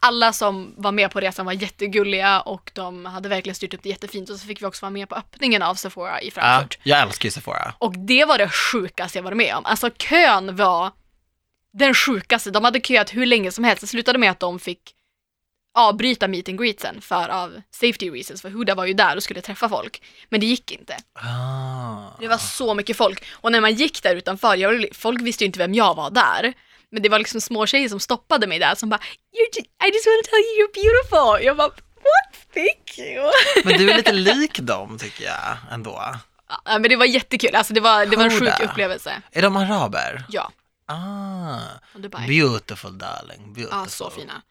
alla 0.00 0.32
som 0.32 0.74
var 0.76 0.92
med 0.92 1.10
på 1.10 1.20
resan 1.20 1.46
var 1.46 1.52
jättegulliga 1.52 2.40
och 2.40 2.70
de 2.74 3.04
hade 3.06 3.28
verkligen 3.28 3.54
styrt 3.54 3.74
upp 3.74 3.82
det 3.82 3.88
jättefint 3.88 4.30
och 4.30 4.36
så 4.36 4.46
fick 4.46 4.62
vi 4.62 4.66
också 4.66 4.84
vara 4.86 4.90
med 4.90 5.08
på 5.08 5.14
öppningen 5.14 5.62
av 5.62 5.74
Sephora 5.74 6.20
i 6.22 6.26
Ja, 6.26 6.30
Frankfurt. 6.30 6.78
jag 6.82 7.00
älskar 7.02 7.26
ju 7.26 7.30
Sephora. 7.30 7.74
Och 7.78 7.98
det 7.98 8.24
var 8.24 8.38
det 8.38 8.48
sjukaste 8.48 9.18
jag 9.18 9.22
varit 9.22 9.36
med 9.36 9.54
om. 9.56 9.66
Alltså 9.66 9.90
kön 9.90 10.56
var 10.56 10.90
den 11.72 11.94
sjukaste. 11.94 12.50
De 12.50 12.64
hade 12.64 12.80
köat 12.80 13.14
hur 13.14 13.26
länge 13.26 13.50
som 13.52 13.64
helst. 13.64 13.80
Det 13.80 13.86
slutade 13.86 14.18
med 14.18 14.30
att 14.30 14.40
de 14.40 14.58
fick 14.58 14.80
avbryta 15.76 16.28
meet 16.28 16.48
and 16.48 16.58
greetsen 16.60 17.00
för 17.00 17.28
av 17.28 17.60
safety 17.70 18.10
reasons. 18.10 18.42
För 18.42 18.50
Huda 18.50 18.74
var 18.74 18.86
ju 18.86 18.92
där 18.92 19.16
och 19.16 19.22
skulle 19.22 19.40
träffa 19.40 19.68
folk. 19.68 20.02
Men 20.28 20.40
det 20.40 20.46
gick 20.46 20.70
inte. 20.72 20.96
Ah. 21.14 22.16
Det 22.20 22.28
var 22.28 22.38
så 22.38 22.74
mycket 22.74 22.96
folk. 22.96 23.24
Och 23.32 23.52
när 23.52 23.60
man 23.60 23.74
gick 23.74 24.02
där 24.02 24.14
utanför, 24.16 24.56
jag, 24.56 24.86
folk 24.92 25.20
visste 25.22 25.44
ju 25.44 25.46
inte 25.46 25.58
vem 25.58 25.74
jag 25.74 25.94
var 25.94 26.10
där. 26.10 26.52
Men 26.90 27.02
det 27.02 27.08
var 27.08 27.18
liksom 27.18 27.40
små 27.40 27.66
tjejer 27.66 27.88
som 27.88 28.00
stoppade 28.00 28.46
mig 28.46 28.58
där 28.58 28.74
som 28.74 28.88
bara 28.88 28.98
"You're 29.00 29.56
ju- 29.56 29.88
I 29.88 29.92
just 29.94 30.06
want 30.06 30.24
to 30.24 30.30
tell 30.30 30.38
you 30.40 30.66
you're 30.66 30.74
beautiful. 30.74 31.46
Jag 31.46 31.56
bara 31.56 31.68
what? 31.68 32.54
Thank 32.54 32.98
you. 32.98 33.30
Men 33.64 33.78
du 33.78 33.90
är 33.90 33.96
lite 33.96 34.12
lik 34.34 34.58
dem 34.58 34.98
tycker 34.98 35.24
jag 35.24 35.56
ändå. 35.70 36.14
Ja, 36.48 36.78
men 36.78 36.82
det 36.82 36.96
var 36.96 37.04
jättekul. 37.06 37.54
Alltså 37.54 37.74
det 37.74 37.80
var, 37.80 38.06
det 38.06 38.16
var 38.16 38.24
en 38.24 38.30
sjuk 38.40 38.60
upplevelse. 38.60 39.22
Är 39.32 39.42
de 39.42 39.56
araber? 39.56 40.24
Ja, 40.28 40.50
Ah, 40.88 41.58
Dubai. 41.94 42.26
beautiful 42.26 42.98
darling, 42.98 43.52
beautiful. 43.52 43.78
Ja, 43.82 43.86
så 43.86 44.10
fina. 44.10 44.42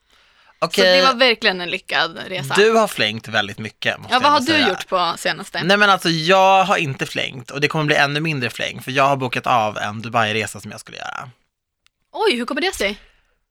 Okej, 0.66 0.84
Så 1.02 1.08
det 1.08 1.14
var 1.14 1.20
verkligen 1.20 1.62
en 1.62 1.70
lyckad 1.70 2.18
resa. 2.28 2.54
du 2.58 2.72
har 2.72 2.88
flängt 2.88 3.28
väldigt 3.28 3.60
mycket. 3.60 3.98
Måste 3.98 4.14
ja, 4.14 4.20
vad 4.20 4.32
har 4.32 4.40
du 4.40 4.46
säga. 4.46 4.70
gjort 4.70 4.88
på 4.88 5.14
senaste? 5.18 5.64
Nej 5.64 5.78
men 5.78 5.90
alltså 5.90 6.10
jag 6.10 6.64
har 6.64 6.78
inte 6.78 7.06
flängt 7.06 7.52
och 7.52 7.62
det 7.62 7.68
kommer 7.68 7.86
bli 7.86 7.96
ännu 7.96 8.20
mindre 8.20 8.50
fläng 8.50 8.82
för 8.82 8.92
jag 8.92 9.04
har 9.08 9.16
bokat 9.18 9.48
av 9.48 9.78
en 9.78 10.02
Dubai-resa 10.02 10.60
som 10.60 10.72
jag 10.72 10.80
skulle 10.80 10.98
göra. 10.98 11.30
Oj, 12.14 12.36
hur 12.38 12.46
kommer 12.46 12.62
det 12.62 12.76
sig? 12.76 12.98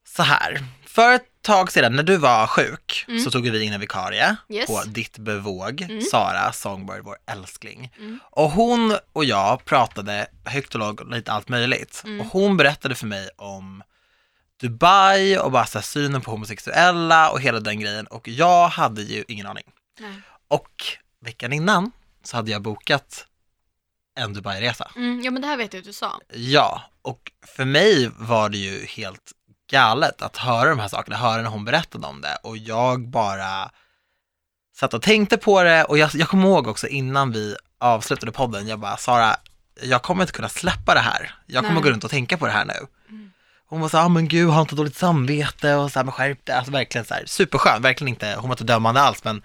Så 0.07 0.23
här, 0.23 0.63
för 0.87 1.13
ett 1.13 1.25
tag 1.41 1.71
sedan 1.71 1.95
när 1.95 2.03
du 2.03 2.17
var 2.17 2.47
sjuk 2.47 3.05
Mm. 3.07 3.19
så 3.23 3.31
tog 3.31 3.49
vi 3.49 3.63
in 3.63 3.73
en 3.73 3.79
vikarie 3.79 4.35
Yes. 4.49 4.65
på 4.67 4.83
ditt 4.85 5.17
bevåg, 5.17 5.81
Mm. 5.81 6.01
Sara 6.01 6.51
Songbird, 6.51 7.01
vår 7.03 7.17
älskling. 7.31 7.91
Mm. 7.97 8.19
Och 8.31 8.51
hon 8.51 8.97
och 9.13 9.25
jag 9.25 9.65
pratade 9.65 10.27
högt 10.45 10.73
och 10.75 10.79
lågt 10.79 11.11
lite 11.11 11.31
allt 11.31 11.49
möjligt. 11.49 12.01
Mm. 12.05 12.21
Och 12.21 12.27
hon 12.27 12.57
berättade 12.57 12.95
för 12.95 13.05
mig 13.07 13.29
om 13.37 13.83
Dubai 14.61 15.37
och 15.37 15.51
bara 15.51 15.65
så 15.65 15.77
här, 15.77 15.83
synen 15.83 16.21
på 16.21 16.31
homosexuella 16.31 17.31
och 17.31 17.41
hela 17.41 17.59
den 17.59 17.79
grejen 17.79 18.07
och 18.07 18.27
jag 18.27 18.67
hade 18.67 19.01
ju 19.01 19.23
ingen 19.27 19.47
aning. 19.47 19.63
Nej. 19.99 20.21
Och 20.47 20.83
veckan 21.21 21.53
innan 21.53 21.91
så 22.23 22.37
hade 22.37 22.51
jag 22.51 22.61
bokat 22.61 23.27
en 24.19 24.33
Dubai-resa. 24.33 24.91
Mm, 24.95 25.21
ja, 25.23 25.31
men 25.31 25.41
det 25.41 25.47
här 25.47 25.57
vet 25.57 25.73
jag 25.73 25.79
att 25.79 25.85
du 25.85 25.93
sa. 25.93 26.19
Ja, 26.33 26.81
och 27.01 27.31
för 27.47 27.65
mig 27.65 28.11
var 28.17 28.49
det 28.49 28.57
ju 28.57 28.85
helt 28.85 29.31
galet 29.69 30.21
att 30.21 30.37
höra 30.37 30.69
de 30.69 30.79
här 30.79 30.87
sakerna, 30.87 31.17
höra 31.17 31.41
när 31.41 31.49
hon 31.49 31.65
berättade 31.65 32.07
om 32.07 32.21
det 32.21 32.37
och 32.43 32.57
jag 32.57 33.07
bara 33.07 33.71
satt 34.75 34.93
och 34.93 35.01
tänkte 35.01 35.37
på 35.37 35.63
det 35.63 35.83
och 35.83 35.97
jag, 35.97 36.09
jag 36.13 36.29
kommer 36.29 36.47
ihåg 36.47 36.67
också 36.67 36.87
innan 36.87 37.31
vi 37.31 37.55
avslutade 37.77 38.31
podden, 38.31 38.67
jag 38.67 38.79
bara 38.79 38.97
Sara, 38.97 39.35
jag 39.81 40.01
kommer 40.01 40.23
inte 40.23 40.33
kunna 40.33 40.49
släppa 40.49 40.93
det 40.93 40.99
här. 40.99 41.35
Jag 41.45 41.63
kommer 41.63 41.73
Nej. 41.73 41.83
gå 41.83 41.89
runt 41.89 42.03
och 42.03 42.09
tänka 42.09 42.37
på 42.37 42.45
det 42.45 42.51
här 42.51 42.65
nu. 42.65 42.87
Mm. 43.09 43.31
Hon 43.67 43.81
var 43.81 43.89
så 43.89 43.97
ah, 43.97 44.07
men 44.09 44.27
gud, 44.27 44.49
har 44.49 44.61
inte 44.61 44.75
dåligt 44.75 44.95
samvete 44.97 45.73
och 45.75 45.91
så 45.91 45.99
här, 45.99 46.03
men 46.03 46.11
skärp 46.11 46.45
dig. 46.45 46.55
Alltså 46.55 46.71
verkligen 46.71 47.05
så 47.05 47.13
här, 47.13 47.23
superskön, 47.25 47.81
verkligen 47.81 48.09
inte, 48.09 48.35
hon 48.39 48.49
var 48.49 48.53
inte 48.55 48.63
dömande 48.63 49.01
alls, 49.01 49.23
men 49.23 49.41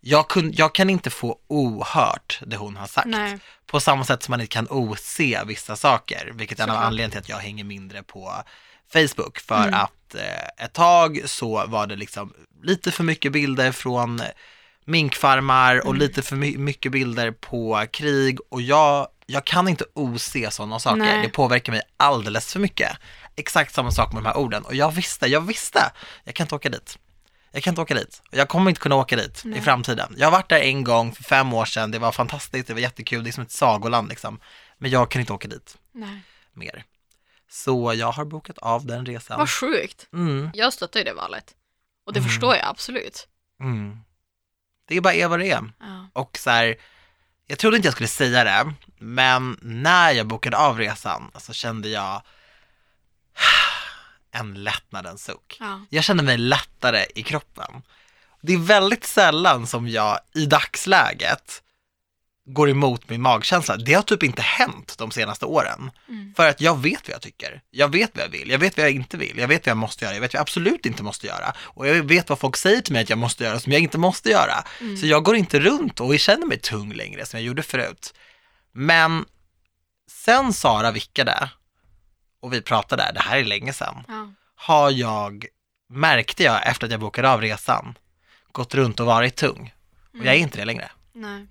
jag, 0.00 0.28
kun, 0.28 0.52
jag 0.56 0.74
kan 0.74 0.90
inte 0.90 1.10
få 1.10 1.38
ohört 1.48 2.40
det 2.46 2.56
hon 2.56 2.76
har 2.76 2.86
sagt. 2.86 3.06
Nej. 3.08 3.38
På 3.66 3.80
samma 3.80 4.04
sätt 4.04 4.22
som 4.22 4.32
man 4.32 4.40
inte 4.40 4.52
kan 4.52 4.66
ose 4.70 5.44
vissa 5.46 5.76
saker, 5.76 6.30
vilket 6.34 6.58
är 6.60 6.64
en 6.64 6.70
av 6.70 6.76
anledningarna 6.76 7.10
till 7.10 7.18
att 7.20 7.28
jag 7.28 7.36
hänger 7.46 7.64
mindre 7.64 8.02
på 8.02 8.32
Facebook. 8.92 9.38
För 9.38 9.62
Mm. 9.62 9.74
att 9.74 10.14
eh, 10.14 10.64
ett 10.64 10.72
tag 10.72 11.20
så 11.26 11.66
var 11.66 11.86
det 11.86 11.96
liksom 11.96 12.32
lite 12.62 12.90
för 12.90 13.04
mycket 13.04 13.32
bilder 13.32 13.72
från 13.72 14.22
minkfarmar 14.84 15.76
och 15.80 15.86
Mm. 15.94 15.98
lite 15.98 16.22
för 16.22 16.36
my- 16.36 16.56
mycket 16.58 16.92
bilder 16.92 17.30
på 17.30 17.86
krig 17.92 18.38
och 18.48 18.62
jag, 18.62 19.08
jag 19.26 19.44
kan 19.44 19.68
inte 19.68 19.84
ose 19.94 20.50
sådana 20.50 20.78
saker. 20.78 20.96
Nej. 20.96 21.22
Det 21.22 21.28
påverkar 21.28 21.72
mig 21.72 21.82
alldeles 21.96 22.52
för 22.52 22.60
mycket. 22.60 22.92
Exakt 23.40 23.74
samma 23.74 23.90
sak 23.90 24.12
med 24.12 24.22
de 24.22 24.26
här 24.28 24.36
orden 24.36 24.64
och 24.64 24.74
jag 24.74 24.90
visste, 24.90 25.26
jag 25.26 25.40
visste, 25.40 25.92
jag 26.24 26.34
kan 26.34 26.44
inte 26.44 26.54
åka 26.54 26.68
dit. 26.68 26.98
Jag 27.52 27.62
kan 27.62 27.70
inte 27.72 27.80
åka 27.80 27.94
dit. 27.94 28.22
Jag 28.30 28.48
kommer 28.48 28.70
inte 28.70 28.80
kunna 28.80 28.94
åka 28.94 29.16
dit 29.16 29.42
i 29.44 29.48
Nej. 29.48 29.60
framtiden. 29.60 30.14
Jag 30.16 30.26
har 30.26 30.32
varit 30.32 30.48
där 30.48 30.60
en 30.60 30.84
gång 30.84 31.12
för 31.14 31.22
fem 31.22 31.52
år 31.52 31.64
sedan, 31.64 31.90
det 31.90 31.98
var 31.98 32.12
fantastiskt, 32.12 32.66
det 32.66 32.72
var 32.74 32.80
jättekul, 32.80 33.24
det 33.24 33.30
är 33.30 33.32
som 33.32 33.42
ett 33.44 33.50
sagoland 33.50 34.08
liksom. 34.08 34.40
Men 34.78 34.90
jag 34.90 35.10
kan 35.10 35.20
inte 35.20 35.32
åka 35.32 35.48
dit 35.48 35.78
Nej. 35.92 36.20
mer. 36.52 36.84
Så 37.50 37.94
jag 37.94 38.12
har 38.12 38.24
bokat 38.24 38.58
av 38.58 38.86
den 38.86 39.06
resan. 39.06 39.38
Vad 39.38 39.50
sjukt. 39.50 40.06
Mm, 40.12 40.50
Jag 40.54 40.72
stöttar 40.72 41.00
ju 41.00 41.04
det 41.04 41.12
valet. 41.12 41.54
Och 42.06 42.12
det 42.12 42.18
Mm. 42.20 42.28
förstår 42.30 42.54
jag 42.56 42.66
absolut. 42.68 43.28
mm. 43.60 43.98
Det 44.88 44.96
är 44.96 45.00
bara 45.00 45.14
är 45.14 45.28
vad 45.28 45.38
det 45.38 45.50
är. 45.50 45.72
Ja. 45.80 46.06
Och 46.12 46.38
så 46.38 46.50
här, 46.50 46.76
jag 47.46 47.58
trodde 47.58 47.76
inte 47.76 47.86
jag 47.86 47.92
skulle 47.94 48.08
säga 48.08 48.44
det, 48.44 48.74
men 48.98 49.58
när 49.62 50.10
jag 50.12 50.26
bokade 50.26 50.56
av 50.56 50.78
resan 50.78 51.30
så 51.38 51.52
kände 51.52 51.88
jag 51.88 52.22
en 54.32 54.64
lättnadens 54.64 55.24
suck. 55.24 55.56
Ja. 55.60 55.80
Jag 55.90 56.04
kände 56.04 56.22
mig 56.22 56.38
lättare 56.38 57.04
i 57.14 57.22
kroppen. 57.22 57.82
Det 58.42 58.54
är 58.54 58.58
väldigt 58.58 59.04
sällan 59.04 59.66
som 59.66 59.88
jag 59.88 60.18
i 60.34 60.46
dagsläget 60.46 61.62
går 62.46 62.70
emot 62.70 63.08
min 63.08 63.22
magkänsla. 63.22 63.76
Det 63.76 63.94
har 63.94 64.02
typ 64.02 64.22
inte 64.22 64.42
hänt 64.42 64.94
de 64.98 65.10
senaste 65.10 65.46
åren. 65.46 65.90
Mm. 66.08 66.34
För 66.36 66.48
att 66.48 66.60
jag 66.60 66.78
vet 66.78 67.08
vad 67.08 67.14
jag 67.14 67.22
tycker. 67.22 67.62
Jag 67.70 67.92
vet 67.92 68.10
vad 68.14 68.24
jag 68.24 68.30
vill. 68.30 68.50
Jag 68.50 68.58
vet 68.58 68.76
vad 68.76 68.86
jag 68.86 68.92
inte 68.92 69.16
vill. 69.16 69.38
Jag 69.38 69.48
vet 69.48 69.66
vad 69.66 69.70
jag 69.70 69.76
måste 69.76 70.04
göra. 70.04 70.14
Jag 70.14 70.20
vet 70.20 70.34
vad 70.34 70.38
jag 70.38 70.42
absolut 70.42 70.86
inte 70.86 71.02
måste 71.02 71.26
göra. 71.26 71.54
Och 71.58 71.88
jag 71.88 71.94
vet 72.02 72.28
vad 72.28 72.38
folk 72.38 72.56
säger 72.56 72.80
till 72.80 72.92
mig 72.92 73.02
att 73.02 73.10
jag 73.10 73.18
måste 73.18 73.44
göra 73.44 73.60
som 73.60 73.72
jag 73.72 73.80
inte 73.80 73.98
måste 73.98 74.30
göra. 74.30 74.64
Mm. 74.80 74.96
Så 74.96 75.06
jag 75.06 75.24
går 75.24 75.36
inte 75.36 75.60
runt 75.60 76.00
och 76.00 76.18
känner 76.18 76.46
mig 76.46 76.58
tung 76.58 76.92
längre 76.92 77.26
som 77.26 77.38
jag 77.38 77.46
gjorde 77.46 77.62
förut. 77.62 78.14
Men 78.72 79.24
sen 80.10 80.52
Sara 80.52 80.90
vickade 80.90 81.50
och 82.42 82.52
vi 82.52 82.62
pratade, 82.62 83.10
det 83.14 83.20
här 83.20 83.36
är 83.38 83.44
länge 83.44 83.72
sedan, 83.72 84.04
Ja. 84.08 84.28
har 84.56 84.90
jag, 84.90 85.46
märkte 85.92 86.42
jag 86.42 86.66
efter 86.66 86.86
att 86.86 86.90
jag 86.90 87.00
bokade 87.00 87.30
av 87.32 87.40
resan, 87.40 87.98
gått 88.52 88.74
runt 88.74 89.00
och 89.00 89.06
varit 89.06 89.36
tung. 89.36 89.74
Och 90.12 90.18
jag 90.18 90.26
är 90.26 90.30
Mm. 90.30 90.42
inte 90.42 90.58
det 90.58 90.64
längre. 90.64 90.90
Nej. 91.12 91.46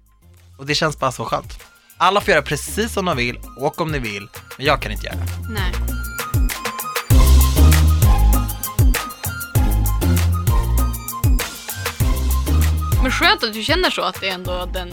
Och 0.57 0.65
det 0.65 0.75
känns 0.75 0.99
bara 0.99 1.11
så 1.11 1.25
skönt. 1.25 1.63
Alla 1.97 2.21
får 2.21 2.29
göra 2.31 2.41
precis 2.41 2.93
som 2.93 3.05
de 3.05 3.17
vill, 3.17 3.39
åk 3.57 3.81
om 3.81 3.91
ni 3.91 3.99
vill, 3.99 4.27
men 4.57 4.65
jag 4.65 4.81
kan 4.81 4.91
inte 4.91 5.05
göra 5.05 5.15
det. 5.15 5.49
Nej. 5.53 5.71
Men 13.01 13.11
skönt 13.11 13.43
att 13.43 13.53
du 13.53 13.63
känner 13.63 13.89
så, 13.89 14.01
att 14.01 14.21
det 14.21 14.29
ändå 14.29 14.65
den 14.73 14.91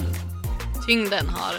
tyngden 0.87 1.29
har. 1.29 1.55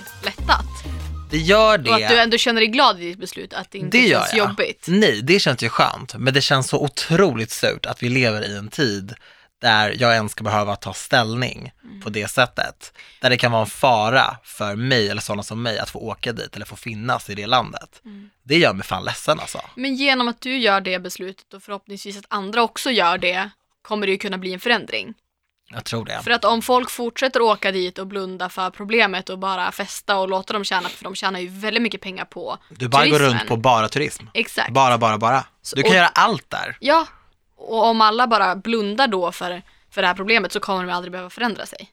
Det 1.30 1.38
gör 1.38 1.78
det. 1.78 1.90
Och 1.90 1.96
att 1.96 2.10
du 2.10 2.20
ändå 2.20 2.38
känner 2.38 2.62
dig 2.62 2.68
glad 2.68 3.02
i 3.02 3.06
ditt 3.06 3.20
beslut, 3.20 3.54
att 3.54 3.72
det 3.72 3.78
inte 3.78 3.98
Det 3.98 4.10
känns 4.10 4.34
jag. 4.34 4.50
jobbigt. 4.50 4.86
Nej, 4.88 5.22
det 5.22 5.40
känns 5.40 5.62
ju 5.64 5.70
skönt, 5.70 6.16
men 6.16 6.34
det 6.34 6.42
känns 6.42 6.68
så 6.70 6.84
otroligt 6.84 7.52
surt 7.52 7.86
att 7.86 8.04
vi 8.04 8.10
lever 8.10 8.42
i 8.50 8.58
en 8.58 8.68
tid 8.68 9.14
där 9.62 9.96
jag 10.00 10.14
ens 10.14 10.32
ska 10.32 10.44
behöva 10.44 10.76
ta 10.76 10.94
ställning 10.94 11.72
Mm. 11.84 12.02
på 12.02 12.10
det 12.10 12.28
sättet. 12.28 12.94
Där 13.22 13.30
det 13.30 13.38
kan 13.38 13.52
vara 13.52 13.62
en 13.62 13.68
fara 13.70 14.38
för 14.44 14.76
mig 14.76 15.10
eller 15.10 15.22
sådana 15.22 15.44
som 15.44 15.62
mig 15.62 15.80
att 15.80 15.90
få 15.90 16.00
åka 16.00 16.34
dit 16.34 16.56
eller 16.56 16.66
få 16.66 16.76
finnas 16.76 17.30
i 17.30 17.36
det 17.36 17.46
landet. 17.48 18.02
Mm. 18.06 18.30
Det 18.44 18.58
gör 18.58 18.74
mig 18.74 18.86
fan 18.86 19.06
ledsen 19.06 19.40
alltså. 19.40 19.62
Men 19.76 19.96
genom 19.96 20.28
att 20.28 20.42
du 20.42 20.58
gör 20.58 20.82
det 20.82 21.00
beslutet 21.00 21.54
och 21.54 21.64
förhoppningsvis 21.64 22.18
att 22.18 22.26
andra 22.28 22.64
också 22.64 22.92
gör 22.92 23.18
det, 23.18 23.50
kommer 23.82 24.08
det 24.08 24.12
ju 24.12 24.18
kunna 24.18 24.38
bli 24.38 24.54
en 24.54 24.60
förändring. 24.60 25.14
Jag 25.70 25.86
tror 25.86 26.06
det. 26.06 26.22
För 26.24 26.32
att 26.32 26.46
om 26.46 26.62
folk 26.62 26.90
fortsätter 26.90 27.42
åka 27.42 27.72
dit 27.72 28.00
och 28.00 28.08
blunda 28.08 28.50
för 28.50 28.70
problemet 28.70 29.30
och 29.30 29.40
bara 29.40 29.72
festa 29.72 30.18
och 30.18 30.30
låta 30.30 30.54
dem 30.54 30.64
tjäna, 30.64 30.90
för 30.90 31.04
de 31.04 31.16
tjänar 31.16 31.40
ju 31.40 31.48
väldigt 31.48 31.84
mycket 31.84 32.02
pengar 32.02 32.26
på 32.26 32.58
Du 32.70 32.88
bara 32.88 33.06
går 33.08 33.18
turismen. 33.18 33.40
runt 33.40 33.50
på 33.50 33.58
bara 33.58 33.90
turism. 33.90 34.26
Exakt. 34.34 34.72
Bara, 34.74 34.98
bara, 34.98 35.18
bara. 35.18 35.46
Du 35.76 35.82
kan 35.82 35.92
och- 35.92 35.96
göra 35.98 36.08
allt 36.08 36.50
där. 36.50 36.78
Ja, 36.80 37.08
och 37.58 37.86
om 37.86 38.02
alla 38.02 38.28
bara 38.28 38.56
blundar 38.56 39.08
då 39.08 39.32
för, 39.32 39.62
för 39.92 40.02
det 40.02 40.08
här 40.08 40.16
problemet 40.16 40.52
så 40.52 40.60
kommer 40.60 40.86
de 40.86 40.92
aldrig 40.92 41.12
behöva 41.12 41.30
förändra 41.30 41.66
sig. 41.66 41.90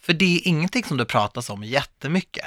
För 0.00 0.12
det 0.12 0.36
är 0.36 0.48
ingenting 0.48 0.84
som 0.84 0.96
det 0.96 1.04
pratas 1.04 1.50
om 1.50 1.64
jättemycket. 1.64 2.44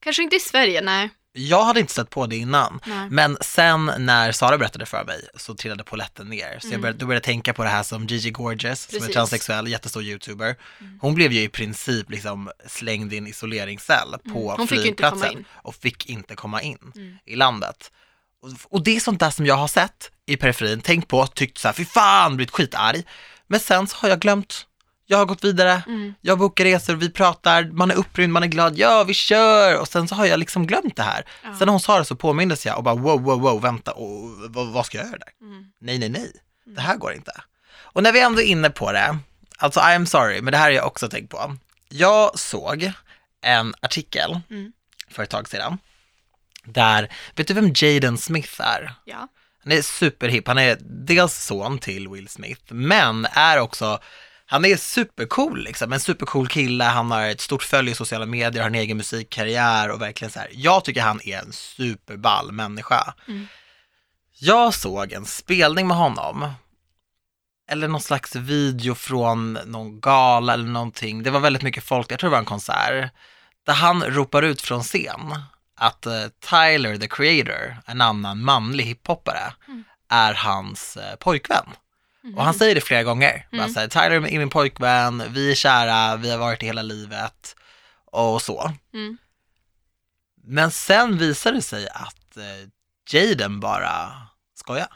Kanske 0.00 0.22
inte 0.22 0.36
i 0.36 0.40
Sverige, 0.40 0.80
nej. 0.80 1.10
Jag 1.36 1.64
hade 1.64 1.80
inte 1.80 1.92
stött 1.92 2.10
på 2.10 2.26
det 2.26 2.36
innan. 2.36 2.80
nej. 2.86 3.10
Men 3.10 3.36
sen 3.40 3.90
när 3.98 4.32
Sara 4.32 4.58
berättade 4.58 4.86
för 4.86 5.04
mig 5.04 5.28
så 5.36 5.54
trillade 5.54 5.84
polletten 5.84 6.26
ner. 6.28 6.58
Så 6.60 6.66
jag 6.66 6.72
Mm. 6.72 6.80
började, 6.80 6.98
då 6.98 7.06
började 7.06 7.16
jag 7.16 7.22
tänka 7.24 7.52
på 7.54 7.62
det 7.62 7.68
här 7.68 7.82
som 7.82 8.06
Gigi 8.06 8.30
Gorgeous, 8.30 8.80
som 8.82 8.96
är 8.96 9.00
Precis. 9.00 9.14
transsexuell, 9.14 9.68
jättestor 9.68 10.02
youtuber. 10.02 10.56
Mm. 10.80 10.98
Hon 11.02 11.14
blev 11.14 11.32
ju 11.32 11.42
i 11.42 11.48
princip 11.48 12.10
liksom 12.10 12.50
slängd 12.66 13.12
i 13.12 13.18
en 13.18 13.26
isoleringscell 13.26 14.10
på 14.10 14.28
Mm. 14.28 14.34
Hon 14.34 14.60
inte 14.60 14.66
komma 14.74 14.82
flygplatsen 14.82 15.44
och 15.52 15.74
fick 15.74 16.06
inte 16.06 16.34
komma 16.34 16.62
in 16.62 16.78
Mm. 16.96 17.16
i 17.26 17.36
landet. 17.36 17.90
Och, 18.42 18.50
och 18.70 18.82
det 18.84 18.96
är 18.96 19.00
sånt 19.00 19.20
där 19.20 19.30
som 19.30 19.46
jag 19.46 19.54
har 19.56 19.68
sett 19.68 20.10
i 20.26 20.36
periferin, 20.36 20.80
tänkt 20.80 21.08
på, 21.08 21.26
tyckt 21.26 21.58
så 21.58 21.68
här, 21.68 21.72
fy 21.72 21.84
fan, 21.84 22.36
blivit 22.36 22.50
skitarg. 22.50 23.02
Men 23.46 23.60
sen 23.60 23.86
så 23.86 23.96
har 23.96 24.08
jag 24.08 24.20
glömt. 24.20 24.66
Jag 25.06 25.18
har 25.18 25.24
gått 25.24 25.44
vidare, 25.44 25.82
Mm. 25.86 26.14
jag 26.20 26.38
bokar 26.38 26.64
resor, 26.64 26.94
vi 26.94 27.10
pratar, 27.10 27.64
man 27.64 27.90
är 27.90 27.94
upprymd, 27.94 28.32
man 28.32 28.42
är 28.42 28.46
glad, 28.46 28.78
ja 28.78 29.04
vi 29.04 29.14
kör! 29.14 29.80
Och 29.80 29.88
sen 29.88 30.08
så 30.08 30.14
har 30.14 30.26
jag 30.26 30.38
liksom 30.40 30.66
glömt 30.66 30.96
det 30.96 31.02
här. 31.02 31.24
Ja. 31.42 31.56
Sen 31.58 31.66
när 31.66 31.70
hon 31.72 31.80
sa 31.80 31.98
det 31.98 32.04
så 32.04 32.16
påmindes 32.16 32.66
jag 32.66 32.76
och 32.78 32.84
bara 32.84 32.94
wow, 32.94 33.22
wow, 33.22 33.40
wow, 33.40 33.60
vänta, 33.62 33.92
och, 33.92 34.30
vad, 34.48 34.66
vad 34.72 34.86
ska 34.86 34.98
jag 34.98 35.06
göra 35.06 35.18
där? 35.18 35.46
Mm. 35.46 35.64
Nej, 35.80 35.98
nej, 35.98 36.08
nej, 36.08 36.32
det 36.66 36.80
här 36.80 36.96
går 36.96 37.12
inte. 37.12 37.32
Och 37.76 38.02
när 38.02 38.12
vi 38.12 38.20
ändå 38.20 38.40
är 38.40 38.46
inne 38.46 38.70
på 38.70 38.92
det, 38.92 39.18
alltså 39.58 39.80
I 39.80 39.94
am 39.94 40.06
sorry, 40.06 40.40
men 40.42 40.52
det 40.52 40.58
här 40.58 40.64
har 40.64 40.70
jag 40.70 40.86
också 40.86 41.08
tänkt 41.08 41.30
på. 41.30 41.56
Jag 41.88 42.38
såg 42.38 42.92
en 43.42 43.74
artikel 43.80 44.40
Mm. 44.50 44.72
för 45.10 45.22
ett 45.22 45.30
tag 45.30 45.48
sedan, 45.48 45.78
där, 46.64 47.12
vet 47.34 47.46
du 47.48 47.54
vem 47.54 47.72
Jaden 47.74 48.18
Smith 48.18 48.60
är? 48.60 48.94
Ja. 49.04 49.28
Han 49.62 49.72
är 49.72 49.82
superhipp, 49.82 50.46
han 50.48 50.58
är 50.58 50.78
dels 50.80 51.44
son 51.44 51.78
till 51.78 52.08
Will 52.08 52.28
Smith, 52.28 52.62
men 52.72 53.26
är 53.32 53.58
också, 53.58 53.98
han 54.46 54.64
är 54.64 54.76
supercool 54.76 55.64
liksom, 55.64 55.92
en 55.92 56.00
supercool 56.00 56.48
kille, 56.48 56.84
han 56.84 57.10
har 57.10 57.26
ett 57.26 57.40
stort 57.40 57.62
följe 57.62 57.92
i 57.92 57.94
sociala 57.94 58.26
medier, 58.26 58.62
har 58.62 58.70
en 58.70 58.74
egen 58.74 58.96
musikkarriär 58.96 59.90
och 59.90 60.02
verkligen 60.02 60.32
så 60.32 60.38
här, 60.38 60.48
jag 60.52 60.84
tycker 60.84 61.02
han 61.02 61.20
är 61.24 61.38
en 61.38 61.52
superball 61.52 62.52
människa. 62.52 63.14
Mm. 63.28 63.46
Jag 64.38 64.74
såg 64.74 65.12
en 65.12 65.26
spelning 65.26 65.86
med 65.88 65.96
honom, 65.96 66.50
eller 67.70 67.88
någon 67.88 68.00
slags 68.00 68.36
video 68.36 68.94
från 68.94 69.52
någon 69.52 70.00
gala 70.00 70.52
eller 70.52 70.64
någonting, 70.64 71.22
det 71.22 71.30
var 71.30 71.40
väldigt 71.40 71.62
mycket 71.62 71.84
folk, 71.84 72.12
jag 72.12 72.18
tror 72.18 72.30
det 72.30 72.32
var 72.32 72.38
en 72.38 72.44
konsert, 72.44 73.10
där 73.66 73.74
han 73.74 74.02
ropar 74.02 74.42
ut 74.42 74.60
från 74.62 74.82
scen 74.82 75.34
att 75.76 76.06
eh, 76.06 76.24
Tyler, 76.50 76.96
the 76.96 77.08
creator, 77.08 77.76
en 77.86 78.00
annan 78.00 78.44
manlig 78.44 78.84
hiphoppare, 78.84 79.52
Mm. 79.68 79.84
är 80.08 80.34
hans 80.34 80.96
eh, 80.96 81.16
pojkvän. 81.16 81.66
Mhm. 82.24 82.38
Och 82.38 82.44
han 82.44 82.54
säger 82.54 82.74
det 82.74 82.80
flera 82.80 83.02
gånger. 83.02 83.46
Mm. 83.52 83.72
Bara 83.72 83.80
här, 83.80 83.88
Tyler 83.88 84.10
är 84.10 84.20
min 84.38 84.50
pojkvän, 84.50 85.22
vi 85.32 85.50
är 85.50 85.54
kära, 85.54 86.16
vi 86.16 86.30
har 86.30 86.38
varit 86.38 86.62
i 86.62 86.66
hela 86.66 86.82
livet 86.82 87.56
och 88.04 88.42
så. 88.42 88.72
Mm. 88.94 89.18
Men 90.46 90.70
sen 90.70 91.18
visar 91.18 91.52
det 91.52 91.62
sig 91.62 91.88
att 91.88 92.36
eh, 92.36 92.68
Jaden 93.10 93.60
bara 93.60 94.12
skojar. 94.54 94.88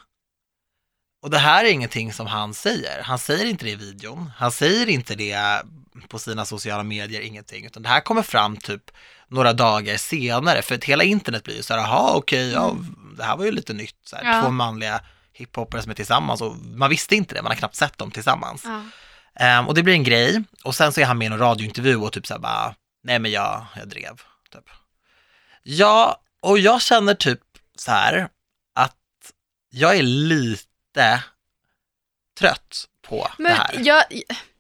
Och 1.23 1.31
det 1.31 1.39
här 1.39 1.65
är 1.65 1.71
ingenting 1.71 2.13
som 2.13 2.27
han 2.27 2.55
säger. 2.55 3.03
Han 3.03 3.19
säger 3.19 3.45
inte 3.47 3.65
det 3.65 3.71
i 3.71 3.75
videon. 3.75 4.31
Han 4.37 4.53
säger 4.53 4.89
inte 4.89 5.15
det 5.15 5.63
på 6.09 6.19
sina 6.19 6.45
sociala 6.45 6.83
medier, 6.83 7.21
ingenting. 7.21 7.67
Utan 7.67 7.83
det 7.83 7.89
här 7.89 8.01
kommer 8.01 8.23
fram 8.23 8.57
typ 8.57 8.91
några 9.29 9.53
dagar 9.53 9.97
senare. 9.97 10.63
För 10.63 10.75
att 10.75 10.85
hela 10.85 11.05
internet 11.05 11.45
blir 11.45 11.57
ju 11.57 11.63
så 11.63 11.75
här, 11.75 11.81
jaha 11.81 12.15
okej, 12.15 12.51
ja, 12.53 12.77
det 13.17 13.25
här 13.25 13.37
var 13.37 13.45
ju 13.45 13.51
lite 13.51 13.73
nytt. 13.73 13.97
Så 14.05 14.17
här, 14.17 14.23
Mm. 14.23 14.37
Ja. 14.37 14.43
Två 14.43 14.51
manliga 14.51 15.01
hiphoppare 15.39 15.83
som 15.83 15.91
är 15.91 15.95
tillsammans 15.95 16.41
och 16.41 16.57
man 16.57 16.91
visste 16.91 17.17
inte 17.17 17.35
det, 17.35 17.43
man 17.43 17.53
har 17.53 17.57
knappt 17.57 17.77
sett 17.77 17.99
dem 17.99 18.11
tillsammans. 18.11 18.63
Ja. 18.65 18.83
Ehm, 19.45 19.69
och 19.69 19.75
det 19.75 19.83
blir 19.83 19.95
en 19.95 20.03
grej 20.05 20.43
och 20.65 20.75
sen 20.75 20.93
så 20.93 21.01
är 21.01 21.05
han 21.05 21.19
med 21.19 21.25
i 21.25 21.33
en 21.33 21.39
radiointervju 21.39 21.97
och 21.97 22.13
typ 22.13 22.27
såhär 22.27 22.41
bara, 22.41 22.75
nej 23.03 23.19
men 23.19 23.31
jag, 23.31 23.67
jag 23.77 23.89
drev. 23.89 24.23
Typ. 24.53 24.71
Ja, 25.63 26.21
och 26.41 26.59
jag 26.59 26.83
känner 26.83 27.15
typ 27.15 27.41
så 27.77 27.91
här 27.91 28.29
att 28.75 28.97
jag 29.71 29.97
är 29.97 30.03
lite 30.03 31.23
trött 32.39 32.85
på 33.03 33.31
det 33.37 33.43
Men 33.43 33.53
här. 33.53 33.81
jag, 33.85 34.05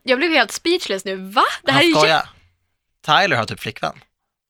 jag 0.02 0.18
blev 0.18 0.30
helt 0.30 0.52
speechless 0.52 1.04
nu. 1.04 1.16
Va? 1.16 1.42
Det 1.62 1.72
här 1.72 1.94
han 1.94 2.04
är 2.08 2.16
ju. 2.16 2.20
Tyler 3.06 3.36
har 3.36 3.44
typ 3.44 3.60
flickvän. 3.60 4.00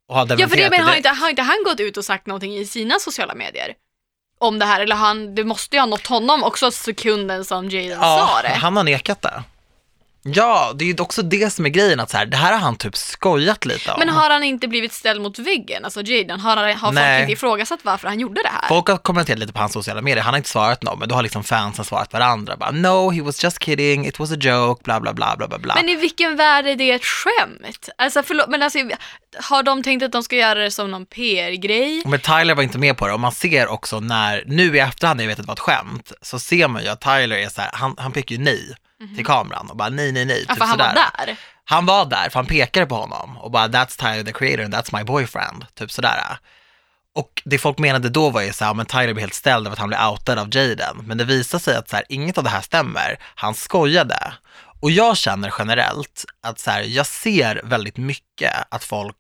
Och 0.09 0.15
har 0.15 0.27
Ja, 0.39 0.49
för 0.49 0.57
det, 0.57 0.71
men 0.71 0.85
har, 0.85 0.95
inte, 0.97 1.09
har 1.09 1.31
inte 1.31 1.43
han 1.43 1.65
gått 1.65 1.81
ut 1.81 1.97
och 1.97 2.05
sagt 2.05 2.27
någonting 2.27 2.57
i 2.57 2.67
sina 2.67 2.99
sociala 2.99 3.35
medier? 3.35 3.75
Om 4.41 4.59
det 4.59 4.65
här, 4.65 4.81
eller 4.81 4.97
han, 4.97 5.35
det 5.35 5.45
måste 5.45 5.77
ju 5.77 5.81
ha 5.81 5.87
nått 5.87 6.07
honom 6.07 6.45
också 6.45 6.71
sekunden 6.71 7.45
som 7.45 7.69
Jaden 7.69 8.01
sa 8.01 8.43
det. 8.43 8.49
han 8.49 8.77
har 8.77 8.85
nekat 8.85 9.23
det. 9.23 9.43
Ja, 10.23 10.73
det 10.75 10.85
är 10.85 10.87
ju 10.87 11.03
också 11.03 11.23
det 11.23 11.53
som 11.53 11.67
är 11.67 11.71
grejen 11.71 12.01
att 12.01 12.11
så 12.11 12.17
här, 12.17 12.27
det 12.27 12.37
här 12.37 12.53
har 12.53 12.59
han 12.59 12.77
typ 12.77 12.97
skojat 12.97 13.65
lite 13.65 13.93
om. 13.93 13.99
Men 13.99 14.09
har 14.09 14.31
han 14.31 14.45
inte 14.45 14.69
blivit 14.69 14.93
ställd 14.93 15.23
mot 15.23 15.39
väggen, 15.39 15.85
alltså 15.85 16.03
Jaden? 16.03 16.41
Har, 16.41 16.57
har 16.57 16.93
folk 16.93 17.21
inte 17.21 17.33
ifrågasatt 17.33 17.81
varför 17.83 18.09
han 18.09 18.21
gjorde 18.21 18.43
det 18.43 18.49
här? 18.49 18.69
Folk 18.69 18.89
har 18.89 18.97
kommenterat 18.97 19.39
lite 19.39 19.53
på 19.53 19.59
hans 19.59 19.73
sociala 19.73 20.03
medier, 20.03 20.25
han 20.25 20.35
har 20.35 20.39
inte 20.39 20.49
svarat 20.49 20.83
någon, 20.83 20.99
men 20.99 21.09
då 21.09 21.15
har 21.15 21.23
liksom 21.23 21.45
fansen 21.45 21.85
svarat 21.85 22.13
varandra. 22.13 22.57
Bara, 22.57 22.71
no, 22.71 23.11
he 23.11 23.23
was 23.23 23.45
just 23.45 23.65
kidding, 23.65 24.07
it 24.07 24.19
was 24.19 24.33
a 24.33 24.37
joke, 24.41 24.83
bla 24.85 25.01
bla 25.01 25.13
bla 25.13 25.37
bla 25.37 25.59
bla. 25.59 25.75
Men 25.75 25.89
i 25.89 25.97
vilken 25.97 26.37
värld 26.37 26.67
är 26.67 26.77
det 26.77 26.91
ett 26.91 27.05
skämt? 27.05 27.89
Alltså 27.99 28.23
förlåt, 28.23 28.49
men 28.49 28.63
alltså, 28.63 28.79
har 29.43 29.63
de 29.63 29.83
tänkt 29.83 30.03
att 30.03 30.13
de 30.13 30.23
ska 30.23 30.37
göra 30.37 30.59
det 30.59 30.71
som 30.71 30.91
någon 30.91 31.07
PR-grej? 31.07 32.03
Men 32.07 32.21
Tyler 32.21 32.55
var 32.55 32.63
inte 32.63 32.79
med 32.79 32.97
på 32.97 33.07
det 33.07 33.13
och 33.13 33.21
man 33.21 33.33
ser 33.33 33.69
också 33.69 34.01
när, 34.01 34.45
nu 34.47 34.77
i 34.77 34.79
efterhand 34.79 35.17
när 35.17 35.25
jag 35.25 35.29
vet 35.29 35.39
att 35.39 35.45
det 35.45 35.49
var 35.49 35.55
ett 35.55 35.61
skämt, 35.61 36.13
så 36.23 36.39
ser 36.39 36.69
man 36.69 36.83
ju 36.83 36.89
att 36.89 37.01
Tyler 37.01 37.37
är 37.37 37.49
så 37.49 37.61
här, 37.61 37.71
han, 37.73 37.95
han 37.99 38.13
pekar 38.13 38.37
ju 38.37 38.43
nej 38.43 38.75
till 39.17 39.25
kameran 39.27 39.71
och 39.71 39.77
bara 39.77 39.89
nej, 39.89 40.13
nej, 40.13 40.25
nej, 40.25 40.45
Ja, 40.49 40.55
typ 40.55 40.59
för 40.63 40.69
han 40.69 40.79
var 40.79 40.89
sådär. 40.89 41.27
där. 41.27 41.37
Han 41.65 41.87
var 41.87 42.05
där, 42.05 42.29
för 42.31 42.39
han 42.39 42.47
pekade 42.47 42.87
på 42.87 42.95
honom 42.95 43.37
och 43.39 43.51
bara 43.51 43.69
that's 43.69 43.99
Tyler 44.01 44.25
the 44.25 44.33
creator 44.33 44.65
and 44.65 44.75
that's 44.75 44.97
my 44.99 45.05
boyfriend, 45.05 45.67
typ 45.75 45.91
sådär. 45.91 46.39
Och 47.15 47.43
det 47.45 47.59
folk 47.59 47.79
menade 47.79 48.09
då 48.09 48.31
var 48.31 48.43
ju 48.43 48.53
så 48.53 48.65
här, 48.65 48.75
men 48.75 48.87
Tyler 48.87 49.05
blev 49.15 49.19
helt 49.19 49.35
ställd 49.35 49.67
av 49.67 49.73
att 49.73 49.79
han 49.79 49.89
blev 49.89 50.01
outad 50.11 50.39
av 50.39 50.57
Jaden. 50.57 50.97
Men 51.05 51.19
det 51.19 51.25
visade 51.25 51.63
sig 51.63 51.77
att 51.77 51.89
så 51.89 51.97
här, 51.97 52.05
inget 52.09 52.39
av 52.39 52.45
det 52.45 52.51
här 52.51 52.61
stämmer. 52.61 53.19
Han 53.35 53.55
skojade. 53.55 54.33
Och 54.81 54.91
jag 54.91 55.17
känner 55.17 55.55
generellt 55.59 56.25
att 56.43 56.59
så 56.61 56.71
här, 56.71 56.83
jag 56.83 57.07
ser 57.07 57.61
väldigt 57.65 57.97
mycket 57.97 58.53
att 58.71 58.85
folk, 58.85 59.17